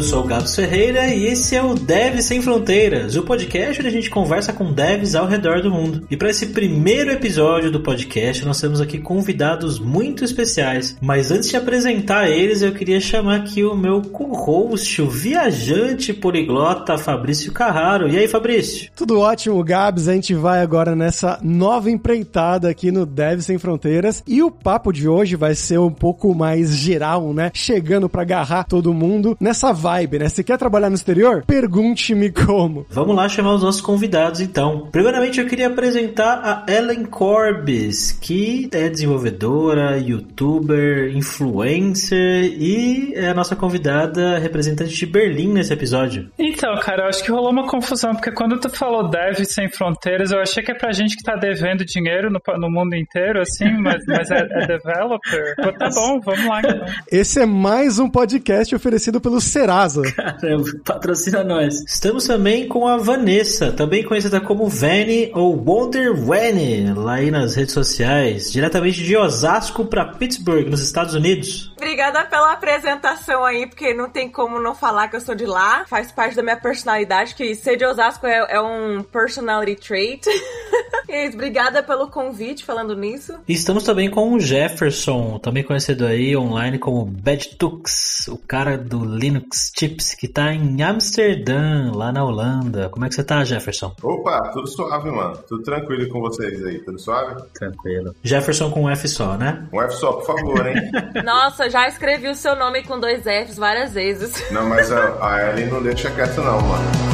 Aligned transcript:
eu 0.00 0.04
sou 0.04 0.24
o 0.24 0.26
Gabs 0.26 0.56
Ferreira 0.56 1.08
e 1.08 1.26
esse 1.26 1.54
é 1.54 1.62
o 1.62 1.74
Devs 1.74 2.24
Sem 2.24 2.40
Fronteiras, 2.40 3.16
o 3.16 3.22
podcast 3.22 3.78
onde 3.78 3.88
a 3.88 3.92
gente 3.92 4.08
conversa 4.08 4.50
com 4.50 4.72
devs 4.72 5.14
ao 5.14 5.26
redor 5.26 5.60
do 5.60 5.70
mundo. 5.70 6.06
E 6.10 6.16
para 6.16 6.30
esse 6.30 6.46
primeiro 6.46 7.10
episódio 7.10 7.70
do 7.70 7.80
podcast, 7.80 8.42
nós 8.46 8.58
temos 8.58 8.80
aqui 8.80 8.98
convidados 8.98 9.78
muito 9.78 10.24
especiais. 10.24 10.96
Mas 11.02 11.30
antes 11.30 11.50
de 11.50 11.56
apresentar 11.58 12.30
eles, 12.30 12.62
eu 12.62 12.72
queria 12.72 12.98
chamar 12.98 13.40
aqui 13.40 13.62
o 13.62 13.76
meu 13.76 14.00
co-host, 14.00 15.02
o 15.02 15.10
viajante 15.10 16.14
poliglota 16.14 16.96
Fabrício 16.96 17.52
Carraro. 17.52 18.08
E 18.08 18.16
aí, 18.16 18.26
Fabrício? 18.26 18.90
Tudo 18.96 19.20
ótimo, 19.20 19.62
Gabs. 19.62 20.08
A 20.08 20.14
gente 20.14 20.32
vai 20.32 20.62
agora 20.62 20.96
nessa 20.96 21.38
nova 21.42 21.90
empreitada 21.90 22.70
aqui 22.70 22.90
no 22.90 23.04
Devs 23.04 23.44
Sem 23.44 23.58
Fronteiras. 23.58 24.22
E 24.26 24.42
o 24.42 24.50
papo 24.50 24.92
de 24.92 25.06
hoje 25.06 25.36
vai 25.36 25.54
ser 25.54 25.78
um 25.78 25.92
pouco 25.92 26.34
mais 26.34 26.74
geral, 26.74 27.34
né? 27.34 27.50
Chegando 27.52 28.08
para 28.08 28.22
agarrar 28.22 28.64
todo 28.64 28.94
mundo 28.94 29.36
nessa 29.38 29.74
vibe, 29.74 29.89
né? 30.18 30.28
Se 30.28 30.44
quer 30.44 30.56
trabalhar 30.56 30.88
no 30.88 30.94
exterior? 30.94 31.44
Pergunte-me 31.46 32.30
como. 32.30 32.86
Vamos 32.88 33.16
lá 33.16 33.28
chamar 33.28 33.54
os 33.54 33.62
nossos 33.62 33.80
convidados 33.80 34.40
então. 34.40 34.88
Primeiramente 34.92 35.40
eu 35.40 35.46
queria 35.46 35.66
apresentar 35.66 36.64
a 36.68 36.72
Ellen 36.72 37.04
Corbis, 37.04 38.12
que 38.12 38.68
é 38.72 38.88
desenvolvedora, 38.88 39.98
youtuber, 39.98 41.16
influencer 41.16 42.44
e 42.44 43.12
é 43.14 43.28
a 43.28 43.34
nossa 43.34 43.56
convidada 43.56 44.38
representante 44.38 44.94
de 44.94 45.06
Berlim 45.06 45.52
nesse 45.52 45.72
episódio. 45.72 46.30
Então, 46.38 46.74
cara, 46.80 47.04
eu 47.04 47.08
acho 47.08 47.24
que 47.24 47.30
rolou 47.30 47.50
uma 47.50 47.66
confusão, 47.66 48.14
porque 48.14 48.30
quando 48.32 48.58
tu 48.60 48.70
falou 48.70 49.08
Dev 49.08 49.44
Sem 49.44 49.68
Fronteiras, 49.68 50.30
eu 50.30 50.40
achei 50.40 50.62
que 50.62 50.70
é 50.70 50.74
pra 50.74 50.92
gente 50.92 51.16
que 51.16 51.22
tá 51.22 51.34
devendo 51.36 51.84
dinheiro 51.84 52.30
no, 52.30 52.40
no 52.58 52.70
mundo 52.70 52.94
inteiro, 52.94 53.40
assim, 53.40 53.70
mas, 53.80 54.04
mas 54.06 54.30
é, 54.30 54.38
é 54.38 54.66
developer. 54.66 55.56
Pô, 55.56 55.72
tá 55.72 55.88
bom, 55.94 56.20
vamos 56.20 56.46
lá 56.46 56.60
então. 56.60 56.86
Esse 57.10 57.40
é 57.40 57.46
mais 57.46 57.98
um 57.98 58.08
podcast 58.08 58.74
oferecido 58.74 59.20
pelo 59.20 59.40
Caramba, 60.16 60.64
patrocina 60.84 61.44
nós. 61.44 61.82
Estamos 61.86 62.26
também 62.26 62.68
com 62.68 62.86
a 62.86 62.96
Vanessa, 62.96 63.72
também 63.72 64.02
conhecida 64.02 64.40
como 64.40 64.68
Vani 64.68 65.30
ou 65.34 65.56
Wonder 65.56 66.14
Vani, 66.14 66.92
lá 66.94 67.14
aí 67.14 67.30
nas 67.30 67.54
redes 67.54 67.72
sociais, 67.72 68.50
diretamente 68.50 69.02
de 69.02 69.16
Osasco 69.16 69.84
para 69.84 70.04
Pittsburgh, 70.04 70.68
nos 70.68 70.80
Estados 70.80 71.14
Unidos. 71.14 71.72
Obrigada 71.76 72.24
pela 72.24 72.52
apresentação 72.52 73.44
aí, 73.44 73.66
porque 73.66 73.94
não 73.94 74.10
tem 74.10 74.28
como 74.28 74.60
não 74.60 74.74
falar 74.74 75.08
que 75.08 75.16
eu 75.16 75.20
sou 75.20 75.34
de 75.34 75.46
lá. 75.46 75.84
Faz 75.86 76.12
parte 76.12 76.36
da 76.36 76.42
minha 76.42 76.56
personalidade, 76.56 77.34
que 77.34 77.54
ser 77.54 77.76
de 77.76 77.84
Osasco 77.84 78.26
é, 78.26 78.46
é 78.50 78.60
um 78.60 79.02
personality 79.02 79.80
trait. 79.80 80.26
e 81.08 81.28
obrigada 81.28 81.82
pelo 81.82 82.08
convite 82.08 82.64
falando 82.64 82.94
nisso. 82.94 83.34
E 83.48 83.54
estamos 83.54 83.84
também 83.84 84.10
com 84.10 84.32
o 84.32 84.40
Jefferson, 84.40 85.38
também 85.38 85.64
conhecido 85.64 86.06
aí 86.06 86.36
online 86.36 86.78
como 86.78 87.04
Bad 87.04 87.56
Tux, 87.56 88.28
o 88.28 88.36
cara 88.36 88.76
do 88.76 89.04
Linux 89.04 89.69
Chips, 89.76 90.14
que 90.14 90.28
tá 90.28 90.52
em 90.52 90.82
Amsterdã, 90.82 91.90
lá 91.94 92.12
na 92.12 92.24
Holanda. 92.24 92.88
Como 92.88 93.04
é 93.04 93.08
que 93.08 93.14
você 93.14 93.24
tá, 93.24 93.44
Jefferson? 93.44 93.94
Opa, 94.02 94.50
tudo 94.52 94.66
suave, 94.68 95.10
mano. 95.10 95.36
Tudo 95.48 95.62
tranquilo 95.62 96.08
com 96.08 96.20
vocês 96.20 96.64
aí, 96.64 96.78
tudo 96.80 96.98
suave? 96.98 97.42
Tranquilo. 97.54 98.14
Jefferson 98.22 98.70
com 98.70 98.84
um 98.84 98.90
F 98.90 99.08
só, 99.08 99.36
né? 99.36 99.66
Um 99.72 99.80
F 99.82 99.94
só, 99.96 100.12
por 100.12 100.26
favor, 100.26 100.66
hein? 100.66 100.90
Nossa, 101.24 101.68
já 101.68 101.88
escrevi 101.88 102.28
o 102.28 102.34
seu 102.34 102.56
nome 102.56 102.82
com 102.82 102.98
dois 102.98 103.22
Fs 103.22 103.56
várias 103.56 103.92
vezes. 103.92 104.50
Não, 104.50 104.68
mas 104.68 104.90
a, 104.92 105.16
a 105.20 105.50
Ellen 105.50 105.68
não 105.68 105.82
deixa 105.82 106.10
quieto 106.10 106.40
não, 106.40 106.60
mano. 106.60 107.09